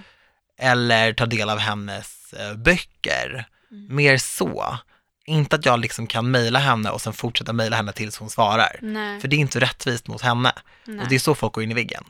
eller 0.59 1.13
ta 1.13 1.25
del 1.25 1.49
av 1.49 1.57
hennes 1.59 2.33
eh, 2.33 2.53
böcker, 2.55 3.45
Mm. 3.71 3.95
mer 3.95 4.17
så. 4.17 4.77
Inte 5.25 5.55
att 5.55 5.65
jag 5.65 5.79
liksom 5.79 6.07
kan 6.07 6.31
mejla 6.31 6.59
henne 6.59 6.89
och 6.89 7.01
sen 7.01 7.13
fortsätta 7.13 7.53
mejla 7.53 7.75
henne 7.75 7.91
tills 7.91 8.17
hon 8.17 8.29
svarar. 8.29 8.79
Nej, 8.81 9.19
För 9.21 9.27
det 9.27 9.35
är 9.35 9.37
inte 9.37 9.59
rättvist 9.59 10.07
mot 10.07 10.21
henne. 10.21 10.51
nej. 10.85 10.99
Och 11.03 11.07
det 11.09 11.15
är 11.15 11.19
så 11.19 11.35
folk 11.35 11.53
går 11.53 11.63
in 11.63 11.71
i 11.71 11.73
väggen. 11.73 12.03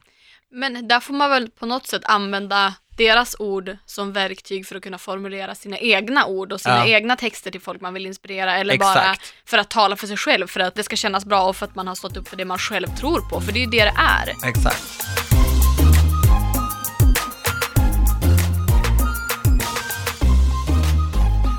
Men 0.51 0.87
där 0.87 0.99
får 0.99 1.13
man 1.13 1.29
väl 1.29 1.49
på 1.49 1.65
något 1.65 1.87
sätt 1.87 2.01
använda 2.05 2.73
deras 2.97 3.35
ord 3.39 3.77
som 3.85 4.13
verktyg 4.13 4.67
för 4.67 4.75
att 4.75 4.83
kunna 4.83 4.97
formulera 4.97 5.55
sina 5.55 5.77
egna 5.77 6.25
ord 6.25 6.51
och 6.51 6.61
sina 6.61 6.77
Ja. 6.77 6.85
egna 6.95 7.15
texter 7.15 7.51
till 7.51 7.61
folk 7.61 7.81
man 7.81 7.93
vill 7.93 8.05
inspirera 8.05 8.57
eller 8.57 8.77
bara 8.77 8.91
Exakt. 9.11 9.33
för 9.45 9.57
att 9.57 9.69
tala 9.69 9.95
för 9.95 10.07
sig 10.07 10.17
själv 10.17 10.47
för 10.47 10.59
att 10.59 10.75
det 10.75 10.83
ska 10.83 10.95
kännas 10.95 11.25
bra 11.25 11.43
och 11.49 11.55
för 11.55 11.65
att 11.65 11.75
man 11.75 11.87
har 11.87 11.95
stått 11.95 12.17
upp 12.17 12.27
för 12.27 12.37
det 12.37 12.45
man 12.45 12.57
själv 12.59 12.87
tror 12.87 13.21
på 13.29 13.41
för 13.41 13.51
det 13.51 13.59
är 13.59 13.65
ju 13.65 13.69
det 13.69 13.83
det 13.85 13.93
är. 13.97 14.49
Exakt. 14.49 14.83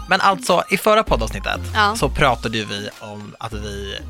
Men 0.08 0.20
alltså, 0.20 0.64
i 0.70 0.76
förra 0.76 1.02
poddavsnittet 1.02 1.60
Ja. 1.74 1.96
så 1.96 2.08
pratade 2.08 2.58
ju 2.58 2.64
vi 2.64 2.88
om 3.00 3.34
att 3.38 3.52
vi... 3.52 3.98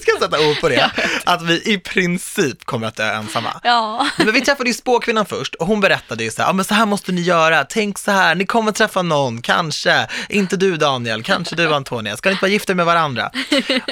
Ska 0.00 0.10
jag 0.12 0.22
sätta 0.22 0.48
ord 0.50 0.60
på 0.60 0.68
det? 0.68 0.90
Att 1.24 1.42
vi 1.42 1.72
i 1.72 1.78
princip 1.78 2.64
kommer 2.64 2.86
att 2.86 2.96
dö 2.96 3.12
ensamma. 3.12 3.60
Ja. 3.64 4.06
Men 4.18 4.32
vi 4.32 4.40
träffade 4.40 4.70
ju 4.70 4.74
spåkvinnan 4.74 5.26
först 5.26 5.54
och 5.54 5.66
hon 5.66 5.80
berättade 5.80 6.24
ju 6.24 6.30
så 6.30 6.42
här, 6.42 6.48
ja 6.48 6.52
men 6.52 6.64
så 6.64 6.74
här 6.74 6.86
måste 6.86 7.12
ni 7.12 7.20
göra, 7.20 7.64
tänk 7.64 7.98
så 7.98 8.10
här, 8.10 8.34
ni 8.34 8.46
kommer 8.46 8.72
träffa 8.72 9.02
någon, 9.02 9.42
kanske, 9.42 10.06
inte 10.28 10.56
du 10.56 10.76
Daniel, 10.76 11.22
kanske 11.22 11.56
du 11.56 11.74
Antonia, 11.74 12.16
ska 12.16 12.28
ni 12.28 12.32
inte 12.32 12.40
bara 12.42 12.50
gifta 12.50 12.72
er 12.72 12.76
med 12.76 12.86
varandra? 12.86 13.30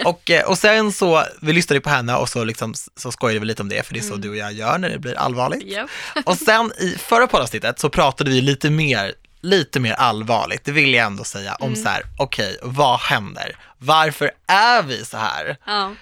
Och, 0.05 0.31
eh, 0.31 0.45
och 0.45 0.59
sen 0.59 0.93
så, 0.93 1.25
vi 1.41 1.53
lyssnade 1.53 1.77
ju 1.77 1.81
på 1.81 1.91
henne 1.91 2.15
och 2.17 2.29
så, 2.29 2.45
liksom, 2.45 2.75
så 2.97 3.13
skojade 3.13 3.41
vi 3.41 3.47
lite 3.47 3.63
om 3.63 3.69
det, 3.69 3.87
för 3.87 3.95
det 3.95 4.01
är 4.01 4.05
så 4.05 4.17
du 4.17 4.31
och 4.31 4.37
jag 4.37 4.53
gör 4.53 4.79
när 4.79 4.89
det 4.91 4.99
blir 4.99 5.19
allvarligt. 5.19 5.63
Japp. 5.73 5.91
Och 6.25 6.37
sen 6.37 6.73
i 6.79 6.97
förra 6.99 7.27
poddavsnittet 7.27 7.81
så 7.81 7.89
pratade 7.91 8.31
vi 8.31 8.41
lite 8.41 8.71
mer, 8.71 9.13
lite 9.41 9.81
mer 9.81 9.93
allvarligt, 9.93 10.65
det 10.65 10.73
vill 10.73 10.95
jag 10.95 11.07
ändå 11.07 11.25
säga, 11.25 11.55
om 11.55 11.77
så 11.77 11.89
här, 11.89 12.03
okej, 12.19 12.59
vad 12.63 13.01
händer? 13.01 13.57
Varför 13.79 14.31
är 14.47 14.83
vi 14.83 15.05
så 15.05 15.17
här? 15.17 15.57
Ja. 15.67 15.95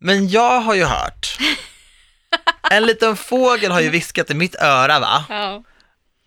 Men 0.00 0.28
jag 0.28 0.60
har 0.60 0.74
ju 0.74 0.84
hört, 0.84 1.38
en 2.70 2.82
liten 2.86 3.16
fågel 3.16 3.72
har 3.72 3.80
ju 3.80 3.90
viskat 3.90 4.30
i 4.30 4.34
mitt 4.34 4.54
öra 4.54 5.00
va, 5.00 5.24
Ja. 5.28 5.62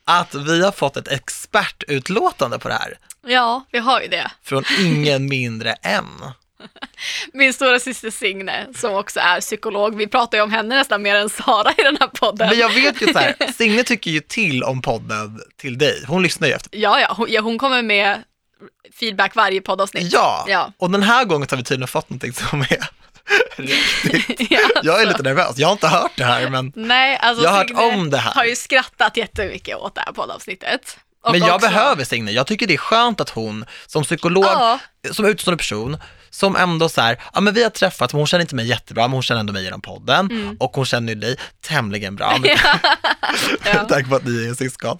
att 0.06 0.36
vi 0.36 0.64
har 0.64 0.72
fått 0.72 0.98
ett 0.98 1.08
expertutlåtande 1.08 2.60
på 2.60 2.68
det 2.68 2.74
här 2.74 2.98
Ja, 3.28 3.66
vi 3.72 3.80
har 3.80 4.02
ju 4.02 4.08
det. 4.08 4.32
från 4.44 4.64
ingen 4.80 5.26
mindre 5.30 5.74
än 5.74 6.06
Min 7.34 7.54
stora 7.54 7.80
syster 7.80 8.12
Signe, 8.12 8.68
som 8.76 8.94
också 8.94 9.20
är 9.20 9.42
psykolog, 9.42 9.96
vi 9.98 10.08
pratar 10.08 10.38
ju 10.38 10.44
om 10.44 10.52
henne 10.52 10.76
nästan 10.76 11.02
mer 11.02 11.16
än 11.16 11.30
Sara 11.30 11.72
i 11.78 11.84
den 11.84 11.98
här 12.00 12.08
podden. 12.08 12.50
Men 12.50 12.60
jag 12.60 12.70
vet 12.70 13.02
ju 13.02 13.14
så 13.14 13.20
här, 13.20 13.36
Signe 13.58 13.84
tycker 13.84 14.12
ju 14.12 14.20
till 14.20 14.64
om 14.64 14.82
podden 14.82 15.42
till 15.62 15.78
dig. 15.78 16.04
Hon 16.08 16.24
lyssnar 16.24 16.48
ju 16.48 16.54
efter. 16.54 16.70
Ja, 16.74 17.00
ja 17.00 17.14
hon, 17.18 17.28
ja, 17.30 17.42
hon 17.42 17.58
kommer 17.58 17.82
med 17.82 18.24
feedback 19.00 19.36
varje 19.36 19.62
poddavsnitt. 19.62 20.14
Ja, 20.14 20.46
Ja. 20.48 20.72
och 20.78 20.92
den 20.92 21.04
här 21.04 21.26
gången 21.26 21.48
har 21.52 21.58
vi 21.58 21.64
tydligen 21.64 21.88
fått 21.88 22.10
någonting 22.10 22.34
som 22.34 22.62
är 22.62 22.90
riktigt. 23.62 24.52
Ja, 24.52 24.60
Jag 24.84 25.02
är 25.02 25.06
lite 25.06 25.24
nervös, 25.24 25.58
jag 25.58 25.68
har 25.68 25.72
inte 25.74 25.88
hört 25.88 26.12
det 26.16 26.24
här 26.24 26.50
men, 26.50 26.72
Nej, 26.76 27.18
alltså 27.22 27.44
Jag 27.44 27.50
har 27.52 27.58
hört 27.58 27.94
om 27.94 28.10
det 28.10 28.18
här. 28.18 28.34
har 28.34 28.44
ju 28.46 28.56
skrattat 28.56 29.18
jättemycket 29.18 29.78
åt 29.78 29.96
det 29.96 30.02
här 30.06 30.14
poddavsnittet. 30.14 30.98
Och 31.24 31.32
men 31.32 31.40
jag 31.42 31.56
också- 31.56 31.68
behöver 31.68 32.04
Signe. 32.04 32.32
Jag 32.32 32.48
tycker 32.48 32.68
det 32.68 32.74
är 32.74 32.78
skönt 32.78 33.22
att 33.22 33.30
hon 33.30 33.66
som 33.88 34.04
psykolog, 34.04 34.46
Ja. 34.46 34.80
som 35.12 35.26
utstående 35.26 35.58
person, 35.58 35.98
som 36.30 36.56
ändå 36.56 36.90
så 36.90 37.02
här, 37.02 37.22
ja 37.34 37.42
men 37.42 37.54
vi 37.54 37.64
har 37.64 37.70
träffats, 37.70 38.14
men 38.14 38.20
hon 38.20 38.28
känner 38.28 38.42
inte 38.42 38.56
mig 38.56 38.68
jättebra, 38.68 39.04
men 39.04 39.12
hon 39.14 39.24
känner 39.24 39.40
ändå 39.40 39.54
mig 39.54 39.64
genom 39.64 39.82
podden 39.82 40.26
Mm. 40.32 40.58
och 40.60 40.72
hon 40.76 40.86
känner 40.86 41.14
ju 41.14 41.20
dig 41.20 41.38
tämligen 41.62 42.16
bra. 42.16 42.38
Men, 42.42 42.52
Ja. 43.66 43.84
Tack 43.90 44.08
för 44.08 44.16
att 44.16 44.26
ni 44.26 44.48
är 44.48 44.54
syskon. 44.54 44.98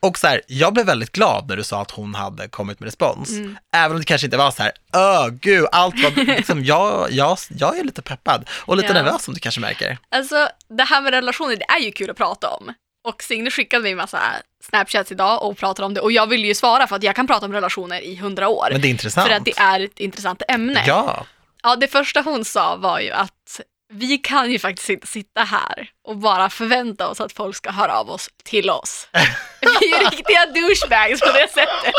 Och 0.00 0.18
så 0.18 0.26
här, 0.26 0.40
jag 0.46 0.72
blev 0.74 0.86
väldigt 0.86 1.12
glad 1.12 1.48
när 1.48 1.56
du 1.56 1.64
sa 1.64 1.82
att 1.82 1.90
hon 1.90 2.14
hade 2.14 2.48
kommit 2.48 2.80
med 2.80 2.86
respons. 2.86 3.30
Mm. 3.30 3.56
Även 3.76 3.90
om 3.92 3.98
det 3.98 4.04
kanske 4.04 4.26
inte 4.26 4.36
var 4.36 4.50
så 4.50 4.62
här, 4.62 4.72
öh 4.94 5.28
gud, 5.40 5.66
allt 5.72 5.94
var, 6.02 6.10
liksom, 6.36 6.64
jag, 6.64 7.06
jag, 7.12 7.38
jag 7.50 7.78
är 7.78 7.84
lite 7.84 8.02
peppad 8.02 8.48
och 8.50 8.76
lite 8.76 8.88
Ja. 8.88 8.94
nervös 8.94 9.22
som 9.24 9.34
du 9.34 9.40
kanske 9.40 9.60
märker. 9.60 9.98
Alltså, 10.10 10.48
det 10.76 10.82
här 10.84 11.00
med 11.00 11.12
relationer, 11.12 11.56
det 11.56 11.64
är 11.64 11.78
ju 11.80 11.92
kul 11.92 12.10
att 12.10 12.16
prata 12.16 12.48
om. 12.48 12.72
Och 13.08 13.22
Signe 13.22 13.50
skickade 13.50 13.82
mig 13.82 13.94
massa 13.94 14.20
snapchats 14.64 15.12
idag 15.12 15.42
och 15.42 15.58
pratade 15.58 15.86
om 15.86 15.94
det 15.94 16.00
och 16.00 16.12
jag 16.12 16.26
ville 16.26 16.46
ju 16.46 16.54
svara 16.54 16.86
för 16.86 16.96
att 16.96 17.02
jag 17.02 17.16
kan 17.16 17.26
prata 17.26 17.46
om 17.46 17.52
relationer 17.52 18.00
i 18.00 18.16
hundra 18.16 18.48
år. 18.48 18.68
Men 18.72 18.80
det 18.80 18.88
är 18.88 18.90
intressant. 18.90 19.28
För 19.28 19.34
att 19.34 19.44
det 19.44 19.58
är 19.58 19.80
ett 19.80 20.00
intressant 20.00 20.42
ämne. 20.48 20.84
Ja, 20.86 21.26
Ja, 21.62 21.76
det 21.76 21.88
första 21.88 22.20
hon 22.20 22.44
sa 22.44 22.76
var 22.76 23.00
ju 23.00 23.10
att 23.10 23.60
vi 23.92 24.18
kan 24.18 24.52
ju 24.52 24.58
faktiskt 24.58 24.90
inte 24.90 25.06
sitta 25.06 25.40
här 25.42 25.90
och 26.08 26.16
bara 26.16 26.50
förvänta 26.50 27.08
oss 27.08 27.20
att 27.20 27.32
folk 27.32 27.56
ska 27.56 27.70
höra 27.70 27.92
av 27.98 28.10
oss 28.10 28.28
till 28.44 28.70
oss. 28.70 29.08
Vi 29.80 29.92
är 29.94 30.10
riktiga 30.10 30.46
douchebags 30.46 31.20
på 31.20 31.32
det 31.32 31.48
sättet. 31.48 31.94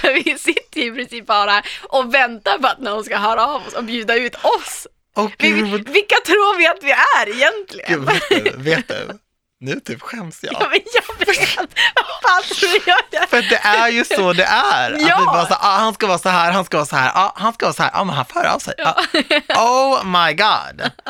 För 0.00 0.24
vi 0.24 0.38
sitter 0.38 0.80
ju 0.80 0.86
i 0.86 0.90
princip 0.94 1.26
bara 1.26 1.62
och 1.82 2.14
väntar 2.14 2.58
på 2.58 2.66
att 2.66 2.78
någon 2.78 3.04
ska 3.04 3.16
höra 3.16 3.46
av 3.46 3.66
oss 3.66 3.74
och 3.74 3.84
bjuda 3.84 4.14
ut 4.14 4.34
oss. 4.34 4.86
och 5.16 5.32
Vi, 5.38 5.52
vilka 5.72 6.16
tror 6.26 6.58
vi 6.58 6.66
att 6.66 6.82
vi 6.82 6.90
är 6.90 7.28
egentligen? 7.36 7.88
gud 7.88 8.04
vet, 8.08 8.44
du, 8.44 8.62
vet 8.62 8.88
du, 8.88 9.18
nu 9.64 9.80
typ 9.80 10.02
skäms 10.02 10.38
jag. 10.42 10.52
Ja, 10.60 10.68
men 10.70 10.80
jag 10.94 11.26
vet. 11.26 11.48
Fan 12.22 12.42
jag? 13.10 13.28
För 13.28 13.42
det 13.42 13.56
är 13.56 13.88
ju 13.88 14.04
så 14.04 14.32
det 14.32 14.44
är. 14.44 14.92
Att 14.92 15.00
Ja. 15.00 15.16
vi 15.20 15.24
bara 15.26 15.46
så, 15.46 15.54
ah, 15.54 15.76
han 15.78 15.94
ska 15.94 16.06
vara 16.06 16.18
så 16.18 16.28
här, 16.28 16.52
han 16.52 16.64
ska 16.64 16.76
vara 16.76 16.86
så 16.86 16.96
här, 16.96 17.12
ah, 17.14 17.32
han 17.36 17.52
ska 17.52 17.66
vara 17.66 17.72
så 17.74 17.82
här, 17.82 17.90
ah, 17.94 18.04
men 18.04 18.14
han 18.16 18.24
höra 18.34 18.54
av 18.54 18.58
sig. 18.58 18.74
Ah. 18.84 18.94
Oh 19.64 20.04
my 20.04 20.32
god. 20.34 20.90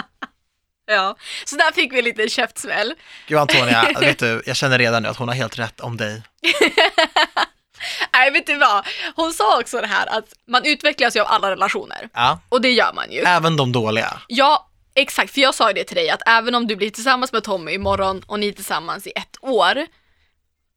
Ja, 0.86 1.16
så 1.44 1.56
där 1.56 1.72
fick 1.72 1.92
vi 1.92 1.98
en 1.98 2.04
liten 2.04 2.28
käftsmäll. 2.28 2.94
Gud 3.26 3.38
Antonia, 3.38 3.88
vet 4.00 4.18
du, 4.18 4.42
jag 4.46 4.56
känner 4.56 4.78
redan 4.78 5.02
nu 5.02 5.08
att 5.08 5.16
hon 5.16 5.28
har 5.28 5.34
helt 5.34 5.58
rätt 5.58 5.80
om 5.80 5.96
dig. 5.96 6.22
Nej, 8.12 8.30
vet 8.30 8.46
du 8.46 8.56
vad? 8.58 8.86
Hon 9.16 9.32
sa 9.32 9.60
också 9.60 9.80
det 9.80 9.86
här 9.86 10.06
att 10.18 10.24
man 10.48 10.64
utvecklas 10.64 11.16
ju 11.16 11.20
av 11.20 11.26
alla 11.30 11.50
relationer. 11.50 12.08
Ja, 12.14 12.40
Och 12.48 12.60
det 12.60 12.70
gör 12.70 12.92
man 12.92 13.12
ju. 13.12 13.20
även 13.20 13.56
de 13.56 13.72
dåliga. 13.72 14.20
Ja, 14.28 14.68
exakt. 14.94 15.34
För 15.34 15.40
jag 15.40 15.54
sa 15.54 15.68
ju 15.68 15.74
det 15.74 15.84
till 15.84 15.96
dig 15.96 16.10
att 16.10 16.22
även 16.26 16.54
om 16.54 16.66
du 16.66 16.76
blir 16.76 16.90
tillsammans 16.90 17.32
med 17.32 17.44
Tommy 17.44 17.72
imorgon 17.72 18.22
och 18.26 18.40
ni 18.40 18.48
är 18.48 18.52
tillsammans 18.52 19.06
i 19.06 19.12
ett 19.16 19.36
år. 19.40 19.86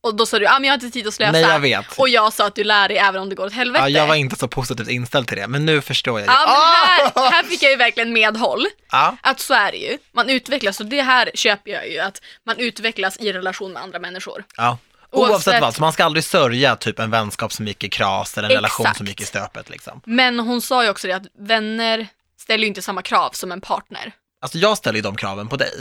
Och 0.01 0.15
då 0.15 0.25
sa 0.25 0.39
du, 0.39 0.47
ah, 0.47 0.53
men 0.59 0.63
jag 0.63 0.71
har 0.71 0.75
inte 0.75 0.89
tid 0.89 1.07
att 1.07 1.13
slösa. 1.13 1.31
Nej, 1.31 1.41
jag 1.41 1.59
vet. 1.59 1.85
Och 1.99 2.09
jag 2.09 2.33
sa 2.33 2.47
att 2.47 2.55
du 2.55 2.63
lär 2.63 2.87
dig 2.87 2.97
även 2.97 3.21
om 3.21 3.29
det 3.29 3.35
går 3.35 3.45
åt 3.45 3.53
helvete. 3.53 3.83
Ja, 3.83 3.89
jag 3.89 4.07
var 4.07 4.15
inte 4.15 4.35
så 4.35 4.47
positivt 4.47 4.87
inställd 4.89 5.27
till 5.27 5.37
det, 5.37 5.47
men 5.47 5.65
nu 5.65 5.81
förstår 5.81 6.19
jag 6.19 6.27
ju. 6.27 6.33
Ja, 6.33 6.39
men 6.45 6.55
Ah! 6.55 7.21
här, 7.25 7.31
här 7.31 7.43
fick 7.43 7.63
jag 7.63 7.71
ju 7.71 7.77
verkligen 7.77 8.13
medhåll. 8.13 8.65
Ja, 8.91 9.17
Att 9.21 9.39
så 9.39 9.53
är 9.53 9.71
det 9.71 9.77
ju. 9.77 9.97
Man 10.11 10.29
utvecklas 10.29 10.79
och 10.79 10.85
det 10.85 11.01
här 11.01 11.31
köper 11.33 11.71
jag 11.71 11.89
ju. 11.89 11.99
Att 11.99 12.21
man 12.45 12.55
utvecklas 12.59 13.17
i 13.17 13.33
relation 13.33 13.73
med 13.73 13.81
andra 13.83 13.99
människor. 13.99 14.43
ja. 14.57 14.77
Oavsett, 15.11 15.33
Oavsett- 15.53 15.61
vad, 15.61 15.75
så 15.75 15.81
man 15.81 15.93
ska 15.93 16.05
aldrig 16.05 16.23
sörja 16.23 16.75
typ 16.75 16.99
en 16.99 17.11
vänskap 17.11 17.53
som 17.53 17.67
gick 17.67 17.83
i 17.83 17.89
kras 17.89 18.37
eller 18.37 18.49
en 18.49 18.55
relation 18.55 18.83
Exakt. 18.85 18.97
som 18.97 19.07
gick 19.07 19.21
i 19.21 19.25
stöpet 19.25 19.69
liksom. 19.69 20.01
Men 20.05 20.39
hon 20.39 20.61
sa 20.61 20.83
ju 20.83 20.89
också 20.89 21.07
det 21.07 21.13
att 21.13 21.23
vänner 21.39 22.07
ställer 22.47 22.61
ju 22.61 22.67
inte 22.67 22.81
samma 22.81 23.01
krav 23.01 23.31
som 23.31 23.51
en 23.51 23.61
partner. 23.61 24.11
Alltså 24.41 24.57
jag 24.57 24.77
ställer 24.77 24.95
ju 24.95 25.01
de 25.01 25.15
kraven 25.15 25.47
på 25.47 25.57
dig. 25.57 25.71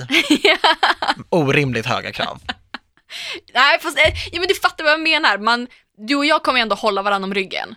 Orimligt 1.30 1.86
höga 1.86 2.12
krav. 2.12 2.40
Nej, 3.54 3.78
fast, 3.80 3.98
eh, 3.98 4.12
ja, 4.32 4.40
men 4.40 4.48
du 4.48 4.54
fattar 4.54 4.84
vad 4.84 4.92
jag 4.92 5.00
menar. 5.00 5.38
Man, 5.38 5.66
du 6.08 6.14
och 6.14 6.26
jag 6.26 6.42
kommer 6.42 6.58
ju 6.58 6.62
ändå 6.62 6.76
hålla 6.76 7.02
varandra 7.02 7.26
om 7.26 7.34
ryggen. 7.34 7.74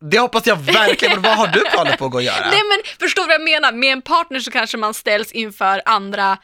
Det 0.00 0.18
hoppas 0.18 0.46
jag 0.46 0.56
verkligen, 0.56 1.14
men 1.14 1.22
vad 1.22 1.36
har 1.36 1.46
du 1.46 1.60
planer 1.60 1.96
på 1.96 2.04
att 2.04 2.10
gå 2.10 2.18
och 2.18 2.22
göra? 2.22 2.46
Nej 2.50 2.62
men 2.68 2.98
förstår 2.98 3.22
du 3.22 3.26
vad 3.26 3.34
jag 3.34 3.44
menar? 3.44 3.72
Med 3.72 3.92
en 3.92 4.02
partner 4.02 4.40
så 4.40 4.50
kanske 4.50 4.76
man 4.76 4.94
ställs 4.94 5.32
inför 5.32 5.82
andra, 5.84 6.38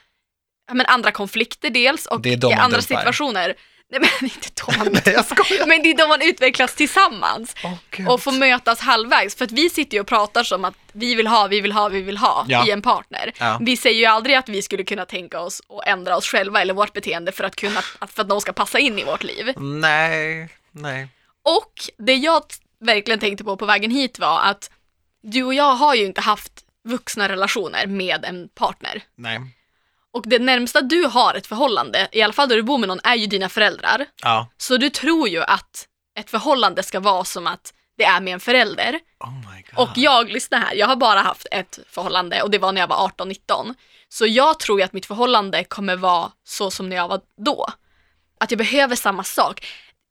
men 0.72 0.86
andra 0.86 1.10
konflikter 1.10 1.70
dels 1.70 2.06
och 2.06 2.26
andra 2.58 2.82
situationer. 2.82 3.54
Nej 4.00 4.10
men 4.20 4.30
inte 4.34 4.48
man 4.78 4.92
Nej, 4.92 5.14
jag 5.14 5.24
skojar. 5.24 5.66
Men 5.66 5.82
det 5.82 5.90
är 5.90 5.96
då 5.96 6.08
man 6.08 6.22
utvecklas 6.22 6.74
tillsammans 6.74 7.54
Gud. 7.90 8.08
och 8.08 8.22
får 8.22 8.32
mötas 8.32 8.80
halvvägs. 8.80 9.34
För 9.36 9.44
att 9.44 9.52
vi 9.52 9.70
sitter 9.70 9.94
ju 9.96 10.00
och 10.00 10.06
pratar 10.06 10.44
som 10.44 10.64
att 10.64 10.74
vi 10.92 11.14
vill 11.14 11.26
ha, 11.26 11.46
vi 11.46 11.60
vill 11.60 11.72
ha, 11.72 11.88
vi 11.88 12.02
vill 12.02 12.16
ha 12.16 12.44
Ja. 12.48 12.66
i 12.66 12.70
en 12.70 12.82
partner. 12.82 13.32
Ja. 13.38 13.58
Vi 13.60 13.76
säger 13.76 13.98
ju 14.00 14.06
aldrig 14.06 14.36
att 14.36 14.48
vi 14.48 14.62
skulle 14.62 14.84
kunna 14.84 15.04
tänka 15.06 15.40
oss 15.40 15.62
att 15.68 15.88
ändra 15.88 16.16
oss 16.16 16.26
själva 16.26 16.60
eller 16.60 16.74
vårt 16.74 16.92
beteende 16.92 17.32
för 17.32 17.44
att 17.44 17.56
kunna, 17.56 17.80
för 18.08 18.22
att 18.22 18.28
någon 18.28 18.40
ska 18.40 18.52
passa 18.52 18.78
in 18.78 18.98
i 18.98 19.04
vårt 19.04 19.22
liv. 19.22 19.52
Nej, 19.56 20.48
nej. 20.70 21.08
Och 21.42 21.72
det 21.98 22.14
jag 22.14 22.42
verkligen 22.80 23.20
tänkte 23.20 23.44
på 23.44 23.56
på 23.56 23.66
vägen 23.66 23.90
hit 23.90 24.18
var 24.18 24.40
att 24.42 24.70
du 25.22 25.42
och 25.44 25.54
jag 25.54 25.74
har 25.74 25.94
ju 25.94 26.04
inte 26.06 26.20
haft 26.20 26.52
vuxna 26.88 27.28
relationer 27.28 27.86
med 27.86 28.24
en 28.24 28.48
partner. 28.48 29.02
Nej. 29.16 29.40
Och 30.14 30.24
det 30.26 30.38
närmsta 30.38 30.80
du 30.80 31.06
har 31.06 31.34
ett 31.34 31.46
förhållande, 31.46 32.08
i 32.12 32.22
alla 32.22 32.32
fall 32.32 32.48
då 32.48 32.54
du 32.54 32.62
bor 32.62 32.78
med 32.78 32.88
någon, 32.88 33.00
är 33.04 33.14
ju 33.14 33.26
dina 33.26 33.48
föräldrar. 33.48 34.06
Ja. 34.22 34.48
Så 34.56 34.76
du 34.76 34.90
tror 34.90 35.28
ju 35.28 35.42
att 35.42 35.88
ett 36.18 36.30
förhållande 36.30 36.82
ska 36.82 37.00
vara 37.00 37.24
som 37.24 37.46
att 37.46 37.74
det 37.98 38.04
är 38.04 38.20
med 38.20 38.34
en 38.34 38.40
förälder. 38.40 39.00
Oh 39.20 39.32
my 39.32 39.62
god. 39.70 39.88
Och 39.88 39.90
jag, 39.96 40.30
lyssna 40.30 40.58
här, 40.58 40.74
jag 40.74 40.86
har 40.86 40.96
bara 40.96 41.20
haft 41.20 41.46
ett 41.50 41.78
förhållande 41.90 42.42
och 42.42 42.50
det 42.50 42.58
var 42.58 42.72
när 42.72 42.80
jag 42.80 42.88
var 42.88 43.08
18-19. 43.08 43.74
Så 44.08 44.26
jag 44.26 44.58
tror 44.60 44.78
ju 44.78 44.84
att 44.84 44.92
mitt 44.92 45.06
förhållande 45.06 45.64
kommer 45.64 45.96
vara 45.96 46.30
så 46.44 46.70
som 46.70 46.88
när 46.88 46.96
jag 46.96 47.08
var 47.08 47.20
då. 47.44 47.66
Att 48.40 48.50
jag 48.50 48.58
behöver 48.58 48.96
samma 48.96 49.24
sak. 49.24 49.66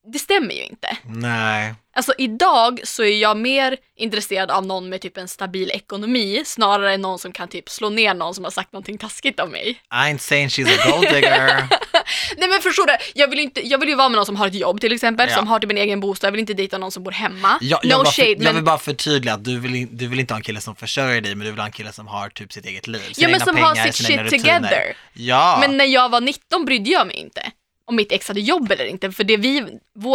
Det 0.05 0.19
stämmer 0.19 0.53
ju 0.53 0.63
inte. 0.63 0.97
Nej. 1.05 1.73
Alltså 1.95 2.13
idag 2.17 2.79
så 2.83 3.03
är 3.03 3.21
jag 3.21 3.37
mer 3.37 3.77
intresserad 3.95 4.51
av 4.51 4.65
någon 4.65 4.89
med 4.89 5.01
typ 5.01 5.17
en 5.17 5.27
stabil 5.27 5.71
ekonomi 5.71 6.43
snarare 6.45 6.93
än 6.93 7.01
någon 7.01 7.19
som 7.19 7.31
kan 7.31 7.47
typ 7.47 7.69
slå 7.69 7.89
ner 7.89 8.13
någon 8.13 8.33
som 8.33 8.43
har 8.43 8.51
sagt 8.51 8.73
någonting 8.73 8.97
taskigt 8.97 9.39
om 9.39 9.49
mig. 9.49 9.69
I 9.69 9.75
ain't 9.91 10.17
saying 10.17 10.47
she's 10.47 10.67
a 10.67 10.91
gold 10.91 11.07
digger. 11.09 11.67
Nej 12.37 12.49
men 12.49 12.61
förstår 12.61 12.85
du, 12.87 12.97
jag 13.13 13.27
vill, 13.27 13.39
inte, 13.39 13.67
jag 13.67 13.77
vill 13.77 13.89
ju 13.89 13.95
vara 13.95 14.09
med 14.09 14.15
någon 14.15 14.25
som 14.25 14.35
har 14.35 14.47
ett 14.47 14.53
jobb 14.53 14.81
till 14.81 14.93
exempel, 14.93 15.29
Ja. 15.29 15.35
som 15.35 15.47
har 15.47 15.59
typ 15.59 15.71
en 15.71 15.77
egen 15.77 15.99
bostad, 15.99 16.27
jag 16.27 16.31
vill 16.31 16.39
inte 16.41 16.53
dejta 16.53 16.77
någon 16.77 16.91
som 16.91 17.03
bor 17.03 17.11
hemma. 17.11 17.57
Jag, 17.61 17.79
jag, 17.83 17.97
no 17.97 18.03
bara 18.03 18.11
shade 18.11 18.25
för, 18.25 18.31
jag 18.31 18.39
men, 18.43 18.55
vill 18.55 18.63
bara 18.63 18.77
förtydliga 18.77 19.33
att 19.33 19.43
du 19.43 19.59
vill, 19.59 19.97
du 19.97 20.07
vill 20.07 20.19
inte 20.19 20.33
ha 20.33 20.37
en 20.37 20.43
kille 20.43 20.61
som 20.61 20.75
försörjer 20.75 21.21
dig, 21.21 21.35
men 21.35 21.45
du 21.45 21.51
vill 21.51 21.59
ha 21.59 21.65
en 21.65 21.71
kille 21.71 21.91
som 21.91 22.07
har 22.07 22.29
typ 22.29 22.53
sitt 22.53 22.65
eget 22.65 22.87
liv. 22.87 22.99
Sina 23.13 23.29
ja, 23.29 23.37
men 23.37 23.39
som 23.39 23.57
har 23.57 23.75
pengar, 23.75 23.91
sitt 23.91 24.05
sina 24.05 24.23
shit 24.23 24.33
rutiner. 24.33 24.59
together. 24.59 24.97
Ja. 25.13 25.57
Men 25.61 25.77
när 25.77 25.85
jag 25.85 26.09
var 26.09 26.21
19 26.21 26.65
brydde 26.65 26.89
jag 26.89 27.07
mig 27.07 27.15
inte 27.15 27.51
om 27.85 27.95
mitt 27.95 28.11
ex 28.11 28.27
hade 28.27 28.39
jobb 28.39 28.71
eller 28.71 28.85
inte, 28.85 29.11
för 29.11 29.23
det 29.23 29.37
vi, 29.37 29.59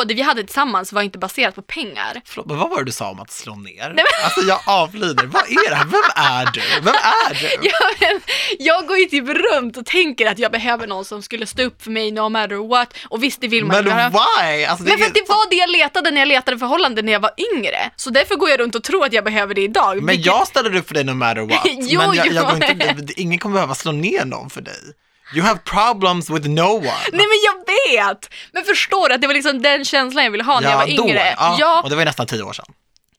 det 0.07 0.15
vi 0.15 0.23
hade 0.23 0.45
tillsammans 0.45 0.93
var 0.93 1.03
inte 1.03 1.19
baserat 1.19 1.55
på 1.55 1.63
pengar. 1.63 2.21
Förlåt, 2.25 2.47
men 2.47 2.59
vad 2.59 2.71
var 2.71 2.79
det 2.79 2.85
du 2.85 2.93
sa 2.93 3.11
om 3.11 3.21
att 3.21 3.31
slå 3.31 3.55
ner? 3.57 3.95
Alltså 4.25 4.41
jag 4.41 4.61
avlider. 4.67 5.27
Vad 5.27 5.43
är 5.43 5.71
det 5.71 5.75
här? 5.77 5.85
Vem 5.85 6.01
är 6.17 6.47
du? 6.53 6.61
Vem 6.85 6.95
är 6.95 7.35
du? 7.35 7.49
Ja, 7.69 7.91
men, 8.01 8.21
jag 8.59 8.87
går 8.87 8.99
ju 8.99 9.05
typ 9.05 9.29
runt 9.29 9.77
och 9.77 9.87
tänker 9.87 10.27
att 10.27 10.39
jag 10.39 10.53
behöver 10.53 10.87
någon 10.87 11.05
som 11.05 11.23
skulle 11.23 11.47
stå 11.47 11.63
upp 11.63 11.83
för 11.83 11.91
mig 11.91 12.11
no 12.11 12.29
matter 12.29 12.69
what. 12.69 12.95
Och 13.09 13.23
visst, 13.23 13.41
det 13.41 13.49
vill 13.49 13.65
man 13.65 13.85
Men 13.85 13.87
göra. 13.99 14.09
why? 14.09 14.65
Alltså, 14.65 14.85
Men 14.85 14.99
för 14.99 15.05
är- 15.05 15.11
det 15.13 15.25
var 15.29 15.51
det 15.51 15.57
jag 15.57 15.71
letade 15.71 16.11
när 16.11 16.21
jag 16.21 16.29
letade 16.29 16.59
förhållanden 16.59 17.05
när 17.07 17.13
jag 17.13 17.21
var 17.21 17.31
yngre. 17.55 17.91
Så 17.97 18.11
därför 18.11 18.37
går 18.37 18.51
jag 18.51 18.61
runt 18.61 18.75
och 18.75 18.83
tror 18.85 19.05
att 19.07 19.13
jag 19.13 19.25
behöver 19.25 19.55
det 19.55 19.63
idag. 19.63 19.97
Men 19.97 20.07
vilket- 20.07 20.27
jag 20.27 20.47
ställer 20.47 20.77
upp 20.77 20.87
för 20.87 20.95
dig 20.95 21.05
no 21.05 21.13
matter 21.15 21.41
what. 21.49 21.61
Jo, 21.65 22.01
men 22.01 22.15
jag, 22.17 22.27
jag 22.27 22.55
inte, 22.71 23.13
ingen 23.23 23.39
kommer 23.39 23.55
behöva 23.55 23.75
slå 23.75 23.93
ner 23.93 24.25
någon 24.25 24.51
för 24.51 24.61
dig. 24.61 24.75
You 25.35 25.47
have 25.47 25.59
problems 25.65 26.31
with 26.31 26.49
no 26.49 26.63
one. 26.63 26.85
Nej 27.13 27.27
men 27.27 27.39
jag 27.45 27.57
vet! 27.97 28.31
Men 28.53 28.65
förstår 28.65 29.09
du 29.09 29.15
att 29.15 29.21
det 29.21 29.27
var 29.27 29.35
liksom 29.35 29.63
den 29.63 29.85
känslan 29.85 30.25
jag 30.25 30.31
ville 30.31 30.45
ha 30.45 30.61
när 30.61 30.71
jag 30.71 30.77
var 30.79 30.87
då, 30.97 31.09
yngre? 31.09 31.35
Ja, 31.37 31.57
ja 31.61 31.81
Och 31.85 31.91
det 31.91 31.97
var 31.97 32.03
ju 32.03 32.07
nästan 32.07 32.27
tio 32.27 32.43
år 32.43 32.53
sedan. 32.53 32.67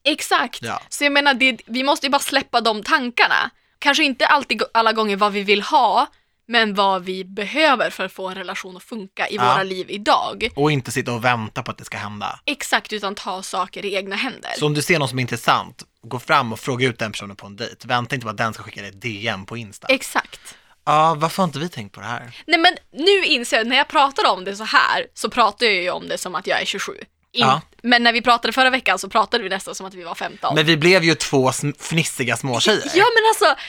exakt. 0.04 0.62
Ja. 0.62 0.82
Så 0.88 1.04
jag 1.04 1.12
menar, 1.12 1.34
det, 1.34 1.60
vi 1.66 1.82
måste 1.82 2.06
ju 2.06 2.10
bara 2.10 2.18
släppa 2.18 2.60
de 2.60 2.82
tankarna. 2.82 3.50
Kanske 3.78 4.04
inte 4.04 4.26
alltid 4.26 4.62
alla 4.74 4.92
gånger 4.92 5.16
vad 5.16 5.32
vi 5.32 5.42
vill 5.42 5.62
ha, 5.62 6.06
men 6.48 6.74
vad 6.74 7.04
vi 7.04 7.24
behöver 7.24 7.90
för 7.90 8.04
att 8.04 8.12
få 8.12 8.28
en 8.28 8.34
relation 8.34 8.76
att 8.76 8.82
funka 8.82 9.28
i 9.28 9.36
Ja. 9.36 9.42
våra 9.52 9.62
liv 9.62 9.86
idag. 9.90 10.48
Och 10.56 10.72
inte 10.72 10.92
sitta 10.92 11.12
och 11.12 11.24
vänta 11.24 11.62
på 11.62 11.70
att 11.70 11.78
det 11.78 11.84
ska 11.84 11.98
hända. 11.98 12.40
Exakt, 12.44 12.92
utan 12.92 13.14
ta 13.14 13.42
saker 13.42 13.84
i 13.84 13.94
egna 13.94 14.16
händer. 14.16 14.50
Så 14.58 14.66
om 14.66 14.74
du 14.74 14.82
ser 14.82 14.98
någon 14.98 15.08
som 15.08 15.18
är 15.18 15.22
intressant, 15.22 15.82
gå 16.02 16.18
fram 16.18 16.52
och 16.52 16.60
fråga 16.60 16.88
ut 16.88 16.98
den 16.98 17.12
personen 17.12 17.36
på 17.36 17.46
en 17.46 17.56
dejt. 17.56 17.88
Vänta 17.88 18.14
inte 18.14 18.24
på 18.24 18.30
att 18.30 18.36
den 18.38 18.54
ska 18.54 18.62
skicka 18.62 18.80
dig 18.80 18.90
ett 18.90 19.00
DM 19.02 19.46
på 19.46 19.56
Insta. 19.56 19.86
Exakt. 19.88 20.40
Ja, 20.84 21.14
varför 21.18 21.42
har 21.42 21.46
inte 21.48 21.58
vi 21.58 21.68
tänkt 21.68 21.92
på 21.94 22.00
det 22.00 22.06
här? 22.06 22.36
Nej 22.46 22.58
men 22.60 22.76
nu 22.92 23.24
inser 23.24 23.56
jag, 23.56 23.66
när 23.66 23.76
jag 23.76 23.88
pratar 23.88 24.30
om 24.32 24.44
det 24.44 24.56
så 24.56 24.64
här 24.64 25.06
så 25.14 25.30
pratar 25.30 25.66
jag 25.66 25.74
ju 25.74 25.90
om 25.90 26.08
det 26.08 26.18
som 26.18 26.34
att 26.34 26.46
jag 26.46 26.60
är 26.60 26.64
27. 26.64 26.92
In- 26.92 27.06
Ja. 27.32 27.60
Men 27.82 28.02
när 28.02 28.12
vi 28.12 28.22
pratade 28.22 28.52
förra 28.52 28.70
veckan 28.70 28.98
så 28.98 29.08
pratade 29.08 29.42
vi 29.42 29.48
nästan 29.48 29.74
som 29.74 29.86
att 29.86 29.94
vi 29.94 30.02
var 30.02 30.14
15. 30.14 30.54
Men 30.54 30.66
vi 30.66 30.76
blev 30.76 31.04
ju 31.04 31.14
två 31.14 31.50
fnissiga 31.78 32.36
småtjejer. 32.36 32.82
Ja 32.94 33.04
men 33.14 33.24
alltså, 33.28 33.62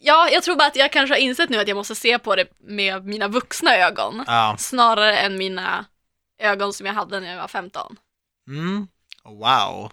ja 0.00 0.28
jag 0.32 0.42
tror 0.42 0.56
bara 0.56 0.68
att 0.68 0.76
jag 0.76 0.92
kanske 0.92 1.14
har 1.14 1.18
insett 1.20 1.50
nu 1.50 1.58
att 1.58 1.68
jag 1.68 1.76
måste 1.76 1.94
se 1.94 2.18
på 2.18 2.36
det 2.36 2.46
med 2.60 3.04
mina 3.06 3.28
vuxna 3.28 3.76
ögon. 3.76 4.24
Ja. 4.26 4.56
Snarare 4.58 5.16
än 5.18 5.38
mina 5.38 5.84
ögon 6.42 6.72
som 6.72 6.86
jag 6.86 6.94
hade 6.94 7.20
när 7.20 7.30
jag 7.30 7.40
var 7.40 7.48
15. 7.48 7.96
Mm. 8.48 8.88
Wow. 9.24 9.92